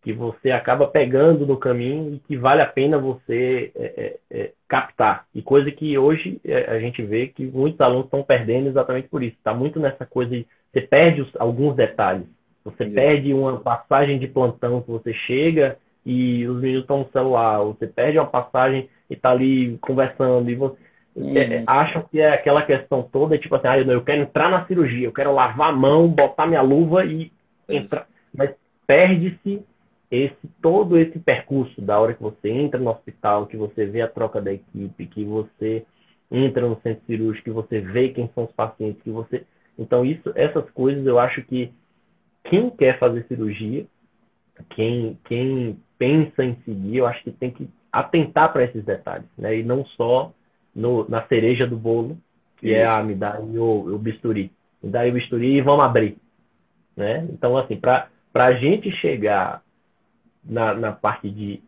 que 0.03 0.11
você 0.11 0.51
acaba 0.51 0.85
pegando 0.85 1.47
no 1.47 1.57
caminho 1.57 2.13
e 2.13 2.19
que 2.19 2.35
vale 2.35 2.61
a 2.61 2.67
pena 2.67 2.97
você 2.97 3.71
é, 3.73 3.85
é, 3.85 4.19
é 4.29 4.51
captar. 4.67 5.25
E 5.33 5.41
coisa 5.41 5.71
que 5.71 5.97
hoje 5.97 6.41
é, 6.43 6.71
a 6.71 6.79
gente 6.79 7.01
vê 7.01 7.27
que 7.27 7.45
muitos 7.45 7.79
alunos 7.79 8.05
estão 8.05 8.21
perdendo 8.21 8.67
exatamente 8.67 9.07
por 9.07 9.23
isso. 9.23 9.37
Está 9.37 9.53
muito 9.53 9.79
nessa 9.79 10.05
coisa 10.05 10.31
de 10.31 10.45
você 10.73 10.81
perde 10.81 11.21
os, 11.21 11.31
alguns 11.37 11.75
detalhes. 11.75 12.27
Você 12.65 12.83
isso. 12.83 12.95
perde 12.95 13.33
uma 13.33 13.59
passagem 13.59 14.19
de 14.19 14.27
plantão 14.27 14.81
que 14.81 14.91
você 14.91 15.13
chega 15.13 15.77
e 16.05 16.45
os 16.47 16.59
meninos 16.59 16.81
estão 16.81 16.99
no 16.99 17.11
celular. 17.11 17.63
Você 17.63 17.87
perde 17.87 18.19
uma 18.19 18.27
passagem 18.27 18.89
e 19.09 19.13
está 19.13 19.31
ali 19.31 19.77
conversando 19.79 20.49
e 20.49 20.55
você 20.55 20.77
hum. 21.15 21.37
é, 21.37 21.63
acham 21.67 22.03
que 22.03 22.19
é 22.19 22.33
aquela 22.33 22.63
questão 22.63 23.03
toda, 23.03 23.37
tipo 23.37 23.55
assim, 23.55 23.67
ah, 23.67 23.77
eu 23.77 24.03
quero 24.03 24.21
entrar 24.21 24.49
na 24.49 24.65
cirurgia, 24.65 25.07
eu 25.07 25.13
quero 25.13 25.33
lavar 25.33 25.69
a 25.69 25.75
mão, 25.75 26.07
botar 26.07 26.47
minha 26.47 26.61
luva 26.61 27.05
e 27.05 27.31
entrar. 27.67 28.07
Mas 28.35 28.53
perde-se 28.87 29.63
esse 30.11 30.47
todo 30.61 30.97
esse 30.97 31.17
percurso 31.17 31.81
da 31.81 31.99
hora 31.99 32.13
que 32.13 32.21
você 32.21 32.49
entra 32.49 32.79
no 32.79 32.91
hospital, 32.91 33.47
que 33.47 33.57
você 33.57 33.85
vê 33.85 34.01
a 34.01 34.07
troca 34.07 34.39
da 34.39 34.53
equipe, 34.53 35.07
que 35.07 35.23
você 35.23 35.85
entra 36.29 36.67
no 36.67 36.79
centro 36.81 37.03
cirúrgico, 37.05 37.45
que 37.45 37.51
você 37.51 37.79
vê 37.79 38.09
quem 38.09 38.29
são 38.35 38.43
os 38.43 38.51
pacientes, 38.51 39.01
que 39.01 39.09
você 39.09 39.43
então 39.77 40.05
isso, 40.05 40.31
essas 40.35 40.69
coisas 40.71 41.05
eu 41.05 41.17
acho 41.17 41.41
que 41.43 41.71
quem 42.43 42.69
quer 42.69 42.99
fazer 42.99 43.25
cirurgia, 43.27 43.85
quem 44.69 45.17
quem 45.25 45.79
pensa 45.97 46.43
em 46.43 46.55
seguir, 46.63 46.97
eu 46.97 47.07
acho 47.07 47.23
que 47.23 47.31
tem 47.31 47.49
que 47.49 47.67
atentar 47.91 48.53
para 48.53 48.65
esses 48.65 48.83
detalhes, 48.83 49.27
né? 49.37 49.57
E 49.57 49.63
não 49.63 49.85
só 49.85 50.31
no, 50.75 51.07
na 51.09 51.25
cereja 51.27 51.67
do 51.67 51.77
bolo, 51.77 52.17
que 52.57 52.73
é, 52.73 52.83
isso. 52.83 52.91
é 52.91 52.95
a 52.95 53.03
me 53.03 53.15
dá 53.15 53.39
o, 53.39 53.93
o 53.93 53.97
bisturi, 53.97 54.51
me 54.81 54.89
dá 54.89 55.05
o 55.05 55.11
bisturi 55.11 55.57
e 55.57 55.61
vamos 55.61 55.85
abrir, 55.85 56.17
né? 56.95 57.27
Então 57.31 57.57
assim, 57.57 57.75
para 57.75 58.07
para 58.31 58.45
a 58.45 58.53
gente 58.53 58.91
chegar 58.93 59.61
na, 60.43 60.73
na 60.73 60.91
parte 60.91 61.29
de 61.29 61.61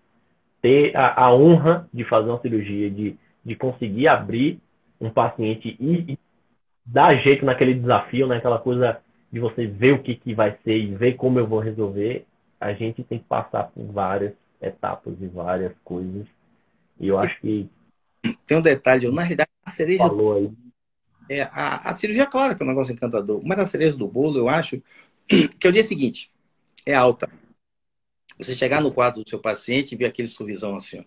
ter 0.62 0.98
a, 0.98 1.26
a, 1.26 1.34
honra 1.34 1.88
de 1.94 2.04
fazer 2.06 2.28
uma 2.28 2.42
cirurgia, 2.42 2.90
de, 2.90 3.16
de 3.46 3.56
conseguir 3.56 4.08
abrir 4.08 4.60
um 5.00 5.12
paciente 5.12 5.78
e, 5.80 6.14
e 6.14 6.20
dar 6.84 7.16
jeito 7.18 7.46
naquele 7.46 7.76
desafio, 7.76 8.26
naquela 8.26 8.58
coisa 8.58 9.00
de 9.32 9.40
você 9.40 9.68
ver 9.68 9.94
o 9.94 10.02
que, 10.02 10.16
que 10.16 10.34
vai 10.34 10.58
ser 10.64 10.76
e 10.76 10.96
ver 10.96 11.16
como 11.18 11.38
eu 11.38 11.46
vou 11.46 11.60
resolver, 11.60 12.26
a 12.60 12.74
gente 12.74 13.04
tem 13.04 13.20
que 13.20 13.26
passar 13.26 13.66
por 13.66 13.86
várias 13.92 14.34
etapas 14.60 15.14
e 15.22 15.28
várias 15.28 15.74
coisas. 15.84 16.26
E 17.00 17.08
eu 17.08 17.20
acho 17.20 17.40
que. 17.42 17.70
Tem 18.46 18.58
um 18.58 18.62
detalhe, 18.62 19.10
na 19.12 19.22
realidade, 19.22 19.50
a 19.66 19.70
cereja. 19.70 20.00
Falou 20.00 20.36
aí. 20.36 20.52
É, 21.30 21.42
a, 21.44 21.90
a 21.90 21.94
cirurgia, 21.94 22.26
claro 22.26 22.56
que 22.56 22.62
é 22.62 22.66
um 22.66 22.70
negócio 22.70 22.94
encantador, 22.94 23.42
mas 23.44 23.60
a 23.60 23.66
cereja 23.66 23.98
do 23.98 24.08
bolo, 24.08 24.38
eu 24.38 24.48
acho 24.48 24.82
que 25.28 25.66
é 25.66 25.70
o 25.70 25.74
dia 25.74 25.84
seguinte. 25.84 26.32
É 26.86 26.94
alta. 26.94 27.30
Você 28.38 28.54
chegar 28.54 28.82
no 28.82 28.92
quadro 28.92 29.24
do 29.24 29.30
seu 29.30 29.40
paciente 29.40 29.94
e 29.94 29.98
ver 29.98 30.06
aquele 30.06 30.28
sorrisão 30.28 30.76
assim, 30.76 31.00
ó. 31.00 31.04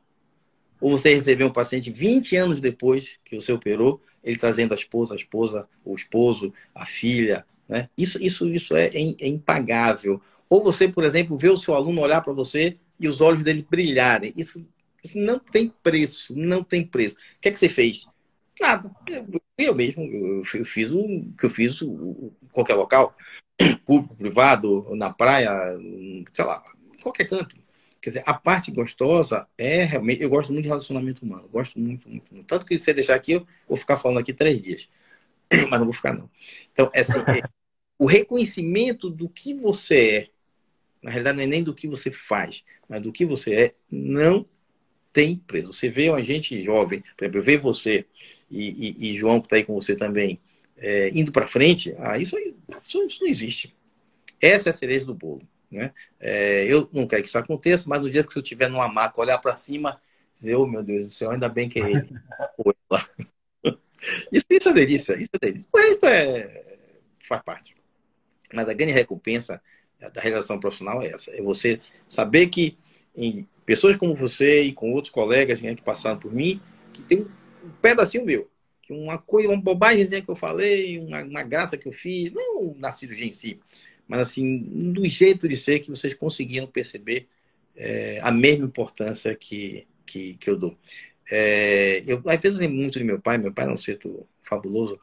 Ou 0.81 0.93
você 0.93 1.13
receber 1.13 1.45
um 1.45 1.53
paciente 1.53 1.91
20 1.91 2.37
anos 2.37 2.61
depois 2.61 3.19
que 3.25 3.35
você 3.35 3.53
operou, 3.53 4.01
ele 4.23 4.37
trazendo 4.37 4.73
a 4.73 4.77
esposa, 4.77 5.15
a 5.15 5.17
esposa, 5.17 5.69
o 5.85 5.95
esposo, 5.95 6.53
a 6.75 6.87
filha, 6.87 7.45
né? 7.69 7.89
Isso, 7.99 8.23
isso, 8.23 8.49
isso 8.49 8.77
é, 8.77 8.87
é 8.87 9.27
impagável. 9.27 10.21
Ou 10.49 10.63
você, 10.63 10.89
por 10.89 11.05
exemplo, 11.05 11.37
ver 11.37 11.51
o 11.51 11.57
seu 11.57 11.75
aluno 11.75 12.01
olhar 12.01 12.23
para 12.23 12.33
você 12.33 12.79
e 12.99 13.09
os 13.09 13.21
olhos 13.21 13.45
dele 13.45 13.67
brilharem. 13.69 14.33
Isso, 14.37 14.65
não 15.15 15.39
tem 15.39 15.73
preço, 15.83 16.37
não 16.37 16.63
tem 16.63 16.87
preço. 16.87 17.15
O 17.15 17.41
que 17.41 17.49
é 17.49 17.53
que 17.53 17.59
você 17.59 17.69
fez? 17.69 18.07
Nada. 18.61 18.91
Eu, 19.07 19.27
eu 19.57 19.75
mesmo, 19.75 20.03
eu, 20.03 20.45
fiz 20.65 20.93
o 20.93 21.25
que 21.39 21.47
eu 21.47 21.51
fiz 21.51 21.81
em 21.83 22.33
qualquer 22.53 22.75
local, 22.75 23.17
público, 23.87 24.17
privado, 24.17 24.95
na 24.95 25.13
praia, 25.13 25.51
sei 26.33 26.45
lá, 26.45 26.63
qualquer 27.01 27.27
canto. 27.27 27.57
Quer 28.01 28.11
dizer, 28.11 28.23
a 28.27 28.35
parte 28.35 28.71
gostosa 28.71 29.47
é 29.57 29.83
realmente. 29.85 30.23
Eu 30.23 30.31
gosto 30.31 30.53
muito 30.53 30.65
de 30.65 30.69
relacionamento 30.69 31.25
humano. 31.25 31.49
Gosto 31.49 31.79
muito, 31.79 32.09
muito, 32.09 32.33
muito. 32.33 32.47
Tanto 32.47 32.65
que 32.65 32.79
se 32.79 32.85
você 32.85 32.95
deixar 32.95 33.17
aqui, 33.17 33.33
eu 33.33 33.47
vou 33.67 33.77
ficar 33.77 33.97
falando 33.97 34.19
aqui 34.19 34.33
três 34.33 34.61
dias. 34.61 34.89
Mas 35.69 35.79
não 35.79 35.85
vou 35.85 35.93
ficar, 35.93 36.15
não. 36.15 36.31
Então, 36.73 36.91
é 36.95 37.01
assim, 37.01 37.19
é, 37.19 37.43
o 37.99 38.07
reconhecimento 38.07 39.11
do 39.11 39.29
que 39.29 39.53
você 39.53 39.99
é, 39.99 40.29
na 41.03 41.11
realidade, 41.11 41.37
não 41.37 41.45
é 41.45 41.47
nem 41.47 41.63
do 41.63 41.75
que 41.75 41.89
você 41.89 42.11
faz, 42.11 42.65
mas 42.89 43.03
do 43.03 43.13
que 43.13 43.25
você 43.25 43.55
é, 43.55 43.73
não 43.91 44.45
tem 45.19 45.35
preço. 45.35 45.73
Você 45.73 45.89
vê 45.89 46.09
uma 46.09 46.23
gente 46.23 46.63
jovem, 46.63 47.03
por 47.17 47.25
exemplo, 47.25 47.43
vê 47.43 47.57
você 47.57 48.07
e, 48.49 48.95
e, 49.01 49.11
e 49.11 49.19
João, 49.19 49.41
que 49.41 49.47
está 49.47 49.57
aí 49.57 49.65
com 49.65 49.75
você 49.75 49.97
também, 49.97 50.41
é, 50.77 51.09
indo 51.09 51.33
para 51.33 51.49
frente, 51.49 51.93
ah, 51.99 52.17
isso, 52.17 52.39
isso, 52.39 53.05
isso 53.05 53.21
não 53.21 53.29
existe. 53.29 53.77
Essa 54.41 54.69
é 54.69 54.71
a 54.71 54.73
cereja 54.73 55.05
do 55.05 55.13
bolo. 55.13 55.43
Né? 55.69 55.93
É, 56.21 56.65
eu 56.67 56.89
não 56.93 57.05
quero 57.05 57.23
que 57.25 57.29
isso 57.29 57.37
aconteça, 57.37 57.89
mas 57.89 58.01
no 58.01 58.09
dia 58.09 58.23
que 58.23 58.39
eu 58.39 58.43
estiver 58.43 58.71
numa 58.71 58.87
maca, 58.87 59.21
olhar 59.21 59.39
para 59.39 59.57
cima, 59.57 60.01
dizer, 60.33 60.55
oh 60.55 60.69
meu 60.69 60.85
Deus 60.85 61.09
do 61.09 61.13
céu, 61.13 61.33
ainda 61.33 61.49
bem 61.49 61.69
que 61.69 61.81
é 61.81 61.91
ele. 61.91 62.09
isso, 64.31 64.47
isso 64.49 64.69
é 64.69 64.73
delícia, 64.73 65.21
isso 65.21 65.31
é 65.35 65.39
delícia. 65.47 65.69
Isso 65.91 66.07
é, 66.07 66.65
faz 67.27 67.43
parte. 67.43 67.75
Mas 68.55 68.69
a 68.69 68.73
grande 68.73 68.93
recompensa 68.93 69.61
da 69.99 70.21
relação 70.21 70.61
profissional 70.61 71.03
é 71.03 71.09
essa: 71.09 71.35
é 71.37 71.43
você 71.43 71.81
saber 72.07 72.47
que 72.47 72.79
em 73.19 73.47
pessoas 73.67 73.97
como 73.97 74.15
você 74.15 74.63
e 74.63 74.73
com 74.73 74.93
outros 74.93 75.13
colegas 75.13 75.61
né, 75.61 75.75
que 75.75 75.83
passaram 75.83 76.19
por 76.19 76.33
mim, 76.33 76.61
que 76.93 77.03
tem 77.03 77.23
um 77.23 77.71
pedacinho 77.83 78.25
meu, 78.25 78.49
que 78.81 78.93
uma 78.93 79.19
coisa, 79.19 79.49
uma 79.49 79.61
bobagemzinha 79.61 80.23
que 80.23 80.29
eu 80.31 80.37
falei, 80.37 80.99
uma, 80.99 81.23
uma 81.23 81.43
graça 81.43 81.77
que 81.77 81.89
eu 81.89 81.93
fiz, 81.93 82.33
não 82.33 82.75
na 82.79 82.93
cirurgia 82.93 83.27
em 83.27 83.33
si, 83.33 83.59
mas 84.07 84.21
assim, 84.21 84.59
do 84.93 85.07
jeito 85.07 85.49
de 85.49 85.57
ser 85.57 85.81
que 85.81 85.91
vocês 85.91 86.15
conseguiram 86.15 86.67
perceber 86.67 87.27
é, 87.77 88.21
a 88.23 88.31
mesma 88.33 88.65
importância 88.65 89.35
que, 89.35 89.87
que, 90.07 90.35
que 90.35 90.49
eu 90.49 90.57
dou. 90.57 90.79
É, 91.31 92.03
eu, 92.07 92.23
às 92.27 92.41
vezes 92.41 92.59
eu 92.59 92.63
lembro 92.63 92.77
muito 92.79 92.99
de 92.99 93.05
meu 93.05 93.21
pai, 93.21 93.37
meu 93.37 93.53
pai 93.53 93.65
era 93.65 93.75
um 93.75 93.77
certo 93.77 94.27
fabuloso, 94.43 94.99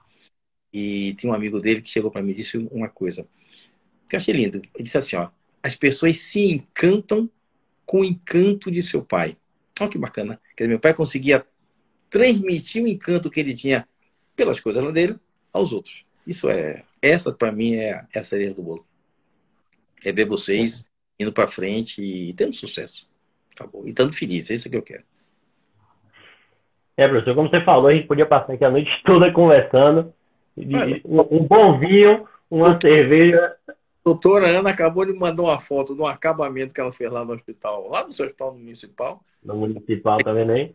e 0.74 1.13
tinha 1.13 1.32
um 1.32 1.36
amigo 1.36 1.59
dele 1.59 1.82
que 1.82 1.89
chegou 1.89 2.09
para 2.09 2.22
mim 2.22 2.32
e 2.32 2.36
disse 2.36 2.57
uma 2.57 2.89
coisa 2.89 3.28
que 4.09 4.16
eu 4.16 4.18
achei 4.18 4.34
lindo. 4.34 4.57
Ele 4.57 4.84
disse 4.84 4.97
assim: 4.97 5.16
ó, 5.16 5.30
as 5.63 5.76
pessoas 5.76 6.18
se 6.18 6.51
encantam 6.51 7.30
com 7.86 8.01
o 8.01 8.05
encanto 8.05 8.71
de 8.71 8.81
seu 8.81 9.03
pai. 9.03 9.38
Olha 9.79 9.89
que 9.89 9.97
bacana. 9.97 10.39
Quer 10.55 10.63
dizer, 10.63 10.69
meu 10.69 10.79
pai 10.79 10.93
conseguia 10.93 11.45
transmitir 12.09 12.83
o 12.83 12.88
encanto 12.88 13.29
que 13.29 13.39
ele 13.39 13.53
tinha 13.53 13.88
pelas 14.36 14.59
coisas 14.59 14.93
dele 14.93 15.17
aos 15.51 15.73
outros. 15.73 16.05
Isso 16.25 16.49
é, 16.49 16.83
essa 17.01 17.31
para 17.31 17.51
mim 17.51 17.75
é, 17.75 18.05
é 18.13 18.19
a 18.19 18.23
cereja 18.23 18.53
do 18.53 18.63
bolo 18.63 18.86
é 20.05 20.11
ver 20.11 20.25
vocês 20.25 20.89
indo 21.19 21.33
para 21.33 21.47
frente 21.47 22.01
e 22.01 22.33
tendo 22.33 22.55
sucesso. 22.55 23.07
Acabou. 23.53 23.86
E 23.86 23.89
estando 23.89 24.13
feliz, 24.13 24.49
é 24.51 24.55
isso 24.55 24.69
que 24.69 24.77
eu 24.77 24.83
quero. 24.83 25.03
É, 26.97 27.07
professor, 27.07 27.36
como 27.36 27.49
você 27.49 27.61
falou, 27.61 27.88
a 27.88 27.93
gente 27.93 28.07
podia 28.07 28.25
passar 28.25 28.53
aqui 28.53 28.63
a 28.63 28.69
noite 28.69 28.89
toda 29.03 29.31
conversando. 29.31 30.13
Um, 30.55 31.38
um 31.38 31.43
bom 31.43 31.79
vinho, 31.79 32.27
uma 32.49 32.79
cerveja. 32.79 33.55
Doutora 34.06 34.47
Ana 34.47 34.70
acabou 34.70 35.06
de 35.06 35.14
mandar 35.14 35.41
uma 35.41 35.60
foto 35.60 35.95
do 35.95 36.06
acabamento 36.06 36.74
que 36.74 36.80
ela 36.80 36.93
fez 36.93 37.12
lá 37.12 37.26
no 37.26 37.34
hospital, 37.34 37.89
lá 37.89 38.06
no 38.06 38.14
seu 38.14 38.26
hospital 38.26 38.53
municipal. 38.53 39.24
No 39.43 39.56
municipal 39.56 40.20
também, 40.20 40.45
né? 40.45 40.74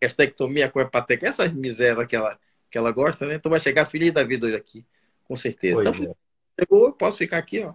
Estectomia 0.00 0.70
com 0.70 0.80
hepateca, 0.80 1.26
essas 1.28 1.52
misérias 1.52 2.06
que 2.06 2.16
ela, 2.16 2.38
que 2.70 2.78
ela 2.78 2.90
gosta, 2.90 3.26
né? 3.26 3.34
Então 3.34 3.50
vai 3.50 3.60
chegar 3.60 3.84
feliz 3.84 4.12
da 4.12 4.24
vida 4.24 4.46
hoje 4.46 4.56
aqui, 4.56 4.86
com 5.24 5.36
certeza. 5.36 5.74
Pois 5.76 5.88
então, 5.88 6.16
é. 6.58 6.64
eu 6.70 6.92
posso 6.92 7.18
ficar 7.18 7.38
aqui, 7.38 7.62
ó 7.62 7.74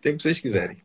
tempo 0.00 0.16
que 0.16 0.22
vocês 0.22 0.40
quiserem. 0.40 0.78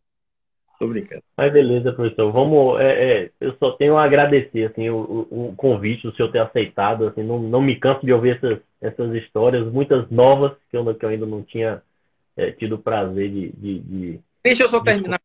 Tô 0.79 0.87
brincando. 0.87 1.23
Mas 1.37 1.53
beleza, 1.53 1.93
professor. 1.93 2.31
Vamos. 2.31 2.79
É, 2.81 3.23
é, 3.25 3.31
eu 3.39 3.55
só 3.57 3.71
tenho 3.71 3.95
a 3.95 4.03
agradecer 4.03 4.65
assim, 4.65 4.89
o, 4.89 5.27
o, 5.29 5.53
convite, 5.55 6.07
o 6.07 6.15
senhor 6.15 6.31
ter 6.31 6.39
aceitado. 6.39 7.07
Assim, 7.07 7.23
não, 7.23 7.39
não 7.39 7.61
me 7.61 7.79
canso 7.79 8.05
de 8.05 8.11
ouvir 8.11 8.37
essas, 8.37 8.59
essas 8.81 9.13
histórias, 9.15 9.71
muitas 9.71 10.09
novas, 10.09 10.51
que 10.69 10.75
eu, 10.75 10.95
que 10.95 11.05
eu 11.05 11.09
ainda 11.09 11.25
não 11.25 11.43
tinha 11.43 11.81
é, 12.35 12.51
tido 12.51 12.75
o 12.75 12.79
prazer 12.79 13.29
de, 13.31 13.51
de, 13.51 13.79
de 13.79 14.19
Deixa 14.43 14.63
eu 14.63 14.69
só 14.69 14.81
terminar. 14.81 15.21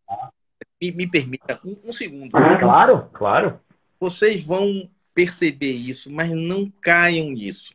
Me, 0.81 0.93
me, 0.93 1.11
permita 1.11 1.61
um, 1.65 1.77
um 1.85 1.93
segundo. 1.93 2.31
Claro, 2.31 3.09
claro. 3.13 3.61
Vocês 3.99 4.45
vão 4.45 4.89
perceber 5.13 5.73
isso, 5.73 6.11
mas 6.11 6.31
não 6.31 6.71
caiam 6.81 7.31
nisso. 7.31 7.75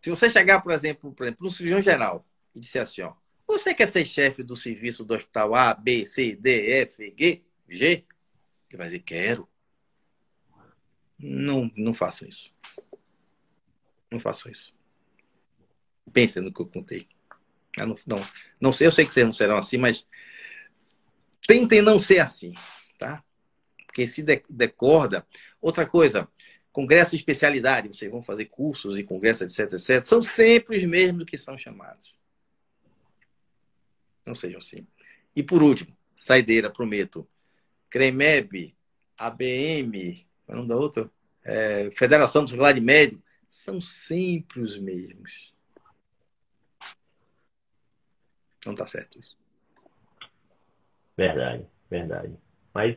Se 0.00 0.08
você 0.08 0.30
chegar, 0.30 0.60
por 0.62 0.72
exemplo, 0.72 1.12
por 1.12 1.24
exemplo, 1.24 1.44
no 1.44 1.50
cirurgião 1.50 1.82
geral 1.82 2.24
e 2.54 2.60
disser 2.60 2.82
assim, 2.82 3.02
ó, 3.02 3.12
Você 3.46 3.74
quer 3.74 3.86
ser 3.88 4.06
chefe 4.06 4.42
do 4.42 4.56
serviço 4.56 5.04
do 5.04 5.14
hospital 5.14 5.54
A, 5.54 5.74
B, 5.74 6.06
C, 6.06 6.34
D, 6.34 6.80
F, 6.82 7.14
G, 7.18 7.42
G? 7.68 8.04
Ele 8.70 8.78
vai 8.78 8.86
dizer, 8.86 9.00
quero. 9.00 9.48
Não, 11.18 11.70
não 11.76 11.92
façam 11.92 12.26
isso. 12.26 12.54
Não 14.10 14.18
façam 14.18 14.50
isso. 14.50 14.74
Pensem 16.12 16.42
no 16.42 16.52
que 16.52 16.60
eu 16.60 16.66
contei. 16.66 17.08
Não, 17.78 17.96
não, 18.06 18.26
não 18.60 18.72
sei, 18.72 18.86
eu 18.86 18.90
sei 18.90 19.04
que 19.04 19.12
vocês 19.12 19.26
não 19.26 19.32
serão 19.32 19.56
assim, 19.56 19.78
mas 19.78 20.06
tentem 21.46 21.82
não 21.82 21.98
ser 21.98 22.20
assim, 22.20 22.54
tá? 22.98 23.22
Porque 23.86 24.06
se 24.06 24.22
decorda. 24.22 25.26
Outra 25.60 25.86
coisa, 25.86 26.28
congresso 26.72 27.12
de 27.12 27.16
especialidade, 27.16 27.88
vocês 27.88 28.10
vão 28.10 28.22
fazer 28.22 28.46
cursos 28.46 28.98
e 28.98 29.04
congressos, 29.04 29.42
etc, 29.42 29.72
etc, 29.72 30.04
são 30.04 30.22
sempre 30.22 30.78
os 30.78 30.84
mesmos 30.84 31.24
que 31.24 31.36
são 31.36 31.56
chamados. 31.56 32.14
Não 34.24 34.34
sejam 34.34 34.58
assim. 34.58 34.86
E 35.36 35.42
por 35.42 35.62
último, 35.62 35.96
saideira, 36.18 36.70
prometo. 36.70 37.26
CREMEB, 37.90 38.74
ABM, 39.16 40.26
qual 40.44 40.48
é 40.48 40.52
o 40.52 40.56
nome 40.56 40.68
da 40.68 40.76
outra? 40.76 41.10
É, 41.44 41.90
Federação 41.92 42.44
do 42.44 42.50
Salário 42.50 42.82
Médio, 42.82 43.22
são 43.46 43.80
sempre 43.80 44.60
os 44.60 44.76
mesmos. 44.76 45.54
Não 48.64 48.72
está 48.72 48.86
certo 48.86 49.18
isso. 49.18 49.36
Verdade, 51.16 51.64
verdade. 51.90 52.32
Mas, 52.74 52.96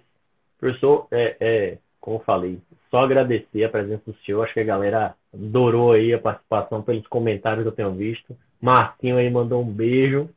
professor, 0.57 1.07
é, 1.11 1.37
é, 1.39 1.77
como 1.99 2.17
eu 2.17 2.23
falei, 2.23 2.59
só 2.89 2.99
agradecer 2.99 3.63
a 3.63 3.69
presença 3.69 4.03
do 4.05 4.17
senhor. 4.19 4.43
Acho 4.43 4.53
que 4.53 4.59
a 4.59 4.65
galera 4.65 5.15
adorou 5.33 5.91
aí 5.91 6.13
a 6.13 6.19
participação 6.19 6.81
pelos 6.81 7.05
comentários 7.07 7.63
que 7.63 7.67
eu 7.67 7.75
tenho 7.75 7.93
visto. 7.93 8.37
Marcinho 8.61 9.17
aí 9.17 9.29
mandou 9.29 9.61
um 9.61 9.71
beijo. 9.71 10.29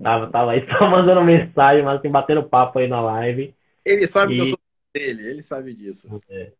Tava, 0.00 0.30
tava 0.30 0.50
aí 0.52 0.66
só 0.76 0.90
mandando 0.90 1.22
mensagem, 1.22 1.84
mas 1.84 1.98
assim, 1.98 2.10
batendo 2.10 2.42
papo 2.42 2.78
aí 2.78 2.88
na 2.88 3.00
live. 3.00 3.54
Ele 3.84 4.06
sabe 4.06 4.34
e... 4.34 4.36
que 4.36 4.42
eu 4.42 4.46
sou 4.48 4.58
dele, 4.94 5.28
ele 5.28 5.42
sabe 5.42 5.74
disso. 5.74 6.20
É. 6.30 6.52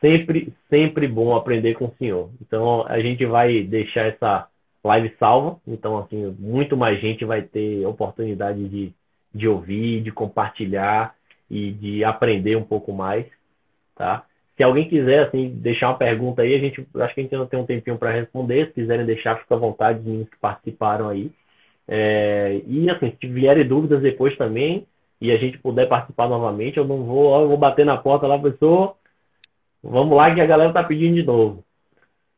Sempre, 0.00 0.52
sempre 0.68 1.06
bom 1.06 1.36
aprender 1.36 1.74
com 1.74 1.86
o 1.86 1.94
senhor. 1.98 2.30
Então 2.40 2.86
a 2.86 3.00
gente 3.00 3.24
vai 3.26 3.62
deixar 3.62 4.06
essa 4.06 4.48
live 4.84 5.14
salva. 5.18 5.58
Então, 5.66 5.98
assim, 5.98 6.34
muito 6.38 6.76
mais 6.76 7.00
gente 7.00 7.24
vai 7.24 7.42
ter 7.42 7.86
oportunidade 7.86 8.68
de, 8.68 8.92
de 9.34 9.48
ouvir, 9.48 10.02
de 10.02 10.10
compartilhar 10.10 11.14
e 11.50 11.72
de 11.72 12.04
aprender 12.04 12.56
um 12.56 12.64
pouco 12.64 12.92
mais, 12.92 13.26
tá? 13.96 14.24
Se 14.56 14.62
alguém 14.62 14.88
quiser, 14.88 15.26
assim, 15.26 15.48
deixar 15.48 15.88
uma 15.88 15.98
pergunta 15.98 16.42
aí, 16.42 16.54
a 16.54 16.58
gente, 16.58 16.86
acho 16.96 17.14
que 17.14 17.20
a 17.20 17.22
gente 17.22 17.34
não 17.34 17.46
tem 17.46 17.58
um 17.58 17.64
tempinho 17.64 17.96
para 17.96 18.12
responder. 18.12 18.66
Se 18.66 18.74
quiserem 18.74 19.06
deixar, 19.06 19.38
fica 19.40 19.54
à 19.54 19.58
vontade, 19.58 20.00
os 20.00 20.04
meninos 20.04 20.28
que 20.28 20.36
participaram 20.36 21.08
aí. 21.08 21.30
É, 21.88 22.60
e 22.66 22.88
assim, 22.90 23.12
se 23.18 23.26
vierem 23.26 23.66
dúvidas 23.66 24.02
depois 24.02 24.36
também 24.36 24.86
e 25.20 25.32
a 25.32 25.36
gente 25.38 25.58
puder 25.58 25.88
participar 25.88 26.28
novamente, 26.28 26.76
eu 26.76 26.84
não 26.84 27.04
vou, 27.04 27.40
eu 27.40 27.48
vou 27.48 27.56
bater 27.56 27.86
na 27.86 27.96
porta 27.96 28.26
lá, 28.26 28.38
pessoal. 28.38 28.98
Vamos 29.82 30.14
lá 30.16 30.34
que 30.34 30.40
a 30.40 30.46
galera 30.46 30.72
tá 30.72 30.84
pedindo 30.84 31.14
de 31.14 31.22
novo. 31.22 31.64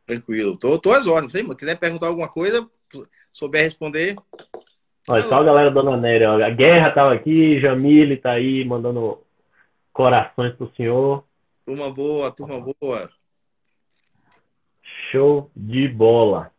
Tranquilo, 0.07 0.57
tô, 0.57 0.79
tô 0.79 0.93
às 0.93 1.07
ordens. 1.07 1.33
Se 1.33 1.55
quiser 1.55 1.79
perguntar 1.79 2.09
alguma 2.09 2.29
coisa, 2.29 2.69
souber 3.33 3.63
responder. 3.63 4.17
Olha, 5.09 5.23
só 5.25 5.37
a 5.37 5.45
galera 5.45 5.71
da 5.71 5.81
Dona 5.81 5.97
Néria. 5.97 6.31
A 6.31 6.51
Guerra 6.51 6.93
tava 6.93 7.15
aqui, 7.15 7.61
Jamile 7.61 8.17
tá 8.17 8.33
aí 8.33 8.65
mandando 8.65 9.21
corações 9.93 10.55
pro 10.55 10.73
senhor. 10.77 11.25
Turma 11.67 11.91
boa, 11.93 12.31
turma 12.31 12.61
boa. 12.61 13.11
Show 15.11 15.51
de 15.55 15.89
bola. 15.89 16.51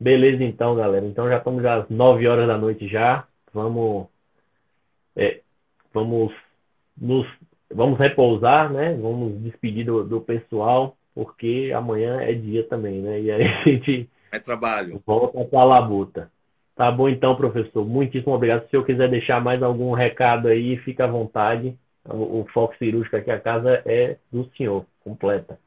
Beleza, 0.00 0.44
então, 0.44 0.74
galera. 0.74 1.04
Então 1.06 1.28
já 1.28 1.38
estamos 1.38 1.64
às 1.64 1.88
9 1.88 2.26
horas 2.26 2.46
da 2.46 2.56
noite 2.56 2.88
já. 2.88 3.26
Vamos, 3.52 4.08
é, 5.16 5.40
vamos 5.92 6.32
nos, 6.96 7.26
vamos 7.72 7.98
repousar, 7.98 8.72
né? 8.72 8.94
Vamos 8.94 9.40
despedir 9.42 9.84
do, 9.84 10.04
do 10.04 10.20
pessoal, 10.20 10.96
porque 11.18 11.72
amanhã 11.74 12.20
é 12.20 12.32
dia 12.32 12.62
também, 12.62 13.00
né? 13.00 13.20
E 13.20 13.28
aí 13.28 13.42
a 13.44 13.64
gente 13.64 14.08
é 14.30 14.38
trabalho. 14.38 15.02
volta 15.04 15.44
para 15.44 15.58
a 15.58 15.64
labuta. 15.64 16.30
Tá 16.76 16.92
bom, 16.92 17.08
então, 17.08 17.34
professor. 17.34 17.84
Muitíssimo 17.84 18.34
obrigado. 18.34 18.60
Se 18.60 18.66
o 18.68 18.70
senhor 18.70 18.86
quiser 18.86 19.10
deixar 19.10 19.42
mais 19.42 19.60
algum 19.60 19.92
recado 19.94 20.46
aí, 20.46 20.76
fica 20.76 21.06
à 21.06 21.06
vontade. 21.08 21.76
O, 22.04 22.42
o 22.42 22.46
foco 22.54 22.76
cirúrgico 22.78 23.16
aqui, 23.16 23.32
a 23.32 23.40
casa 23.40 23.82
é 23.84 24.16
do 24.30 24.48
senhor, 24.56 24.86
completa. 25.02 25.58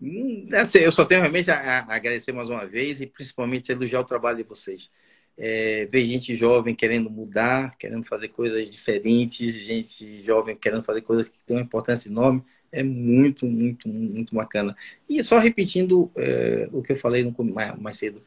Hum, 0.00 0.46
assim, 0.52 0.78
eu 0.78 0.92
só 0.92 1.04
tenho 1.04 1.20
realmente 1.20 1.50
a, 1.50 1.80
a, 1.80 1.96
agradecer 1.96 2.30
mais 2.30 2.48
uma 2.48 2.64
vez 2.64 3.00
e 3.00 3.06
principalmente 3.06 3.72
elogiar 3.72 4.00
o 4.00 4.04
trabalho 4.04 4.36
de 4.36 4.44
vocês. 4.44 4.88
É, 5.36 5.88
ver 5.90 6.04
gente 6.04 6.36
jovem 6.36 6.76
querendo 6.76 7.10
mudar, 7.10 7.76
querendo 7.76 8.06
fazer 8.06 8.28
coisas 8.28 8.70
diferentes, 8.70 9.52
gente 9.66 10.14
jovem 10.14 10.54
querendo 10.54 10.84
fazer 10.84 11.00
coisas 11.00 11.28
que 11.28 11.38
têm 11.44 11.56
uma 11.56 11.62
importância 11.64 12.08
enorme, 12.08 12.44
é 12.72 12.82
muito, 12.82 13.46
muito, 13.46 13.88
muito 13.88 14.34
bacana. 14.34 14.74
E 15.08 15.22
só 15.22 15.38
repetindo 15.38 16.10
é, 16.16 16.68
o 16.72 16.82
que 16.82 16.92
eu 16.92 16.96
falei 16.96 17.22
no, 17.22 17.34
mais, 17.52 17.78
mais 17.78 17.96
cedo, 17.96 18.22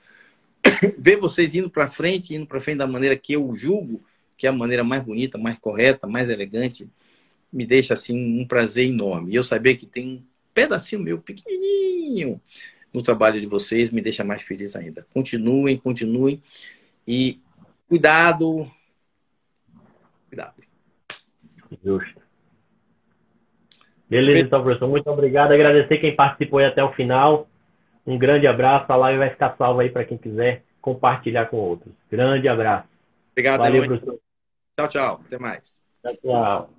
ver 0.97 1.17
vocês 1.17 1.55
indo 1.55 1.69
para 1.69 1.89
frente, 1.89 2.35
indo 2.35 2.45
para 2.45 2.59
frente 2.59 2.77
da 2.77 2.87
maneira 2.87 3.17
que 3.17 3.33
eu 3.33 3.55
julgo 3.55 4.01
que 4.37 4.45
é 4.47 4.49
a 4.49 4.53
maneira 4.53 4.83
mais 4.83 5.03
bonita, 5.03 5.37
mais 5.37 5.57
correta, 5.57 6.07
mais 6.07 6.29
elegante, 6.29 6.89
me 7.51 7.65
deixa 7.65 7.93
assim 7.93 8.41
um 8.41 8.45
prazer 8.45 8.85
enorme. 8.87 9.31
E 9.31 9.35
eu 9.35 9.43
saber 9.43 9.75
que 9.75 9.85
tem 9.85 10.25
pedacinho 10.53 11.01
meu 11.01 11.19
pequenininho 11.19 12.41
no 12.93 13.01
trabalho 13.01 13.39
de 13.39 13.47
vocês 13.47 13.89
me 13.89 14.01
deixa 14.01 14.23
mais 14.23 14.41
feliz 14.43 14.75
ainda. 14.75 15.05
Continuem, 15.13 15.77
continuem 15.77 16.41
e 17.07 17.39
cuidado. 17.87 18.69
Cuidado. 20.29 20.63
Justo. 21.83 22.24
Beleza, 24.09 24.41
então, 24.41 24.63
professor. 24.63 24.87
Muito 24.87 25.09
obrigado. 25.09 25.51
Agradecer 25.51 25.97
quem 25.97 26.15
participou 26.15 26.59
aí 26.59 26.65
até 26.65 26.83
o 26.83 26.93
final. 26.93 27.47
Um 28.05 28.17
grande 28.17 28.47
abraço. 28.47 28.91
A 28.91 28.95
live 28.95 29.19
vai 29.19 29.29
ficar 29.29 29.55
salva 29.57 29.81
aí 29.81 29.89
para 29.89 30.05
quem 30.05 30.17
quiser 30.17 30.63
compartilhar 30.81 31.47
com 31.47 31.57
outros. 31.57 31.91
Grande 32.11 32.47
abraço. 32.47 32.87
Obrigado, 33.31 33.59
Valeu, 33.59 33.85
professor. 33.85 34.19
Tchau, 34.77 34.87
tchau. 34.87 35.19
Até 35.25 35.39
mais. 35.39 35.83
Tchau, 36.03 36.15
tchau. 36.21 36.69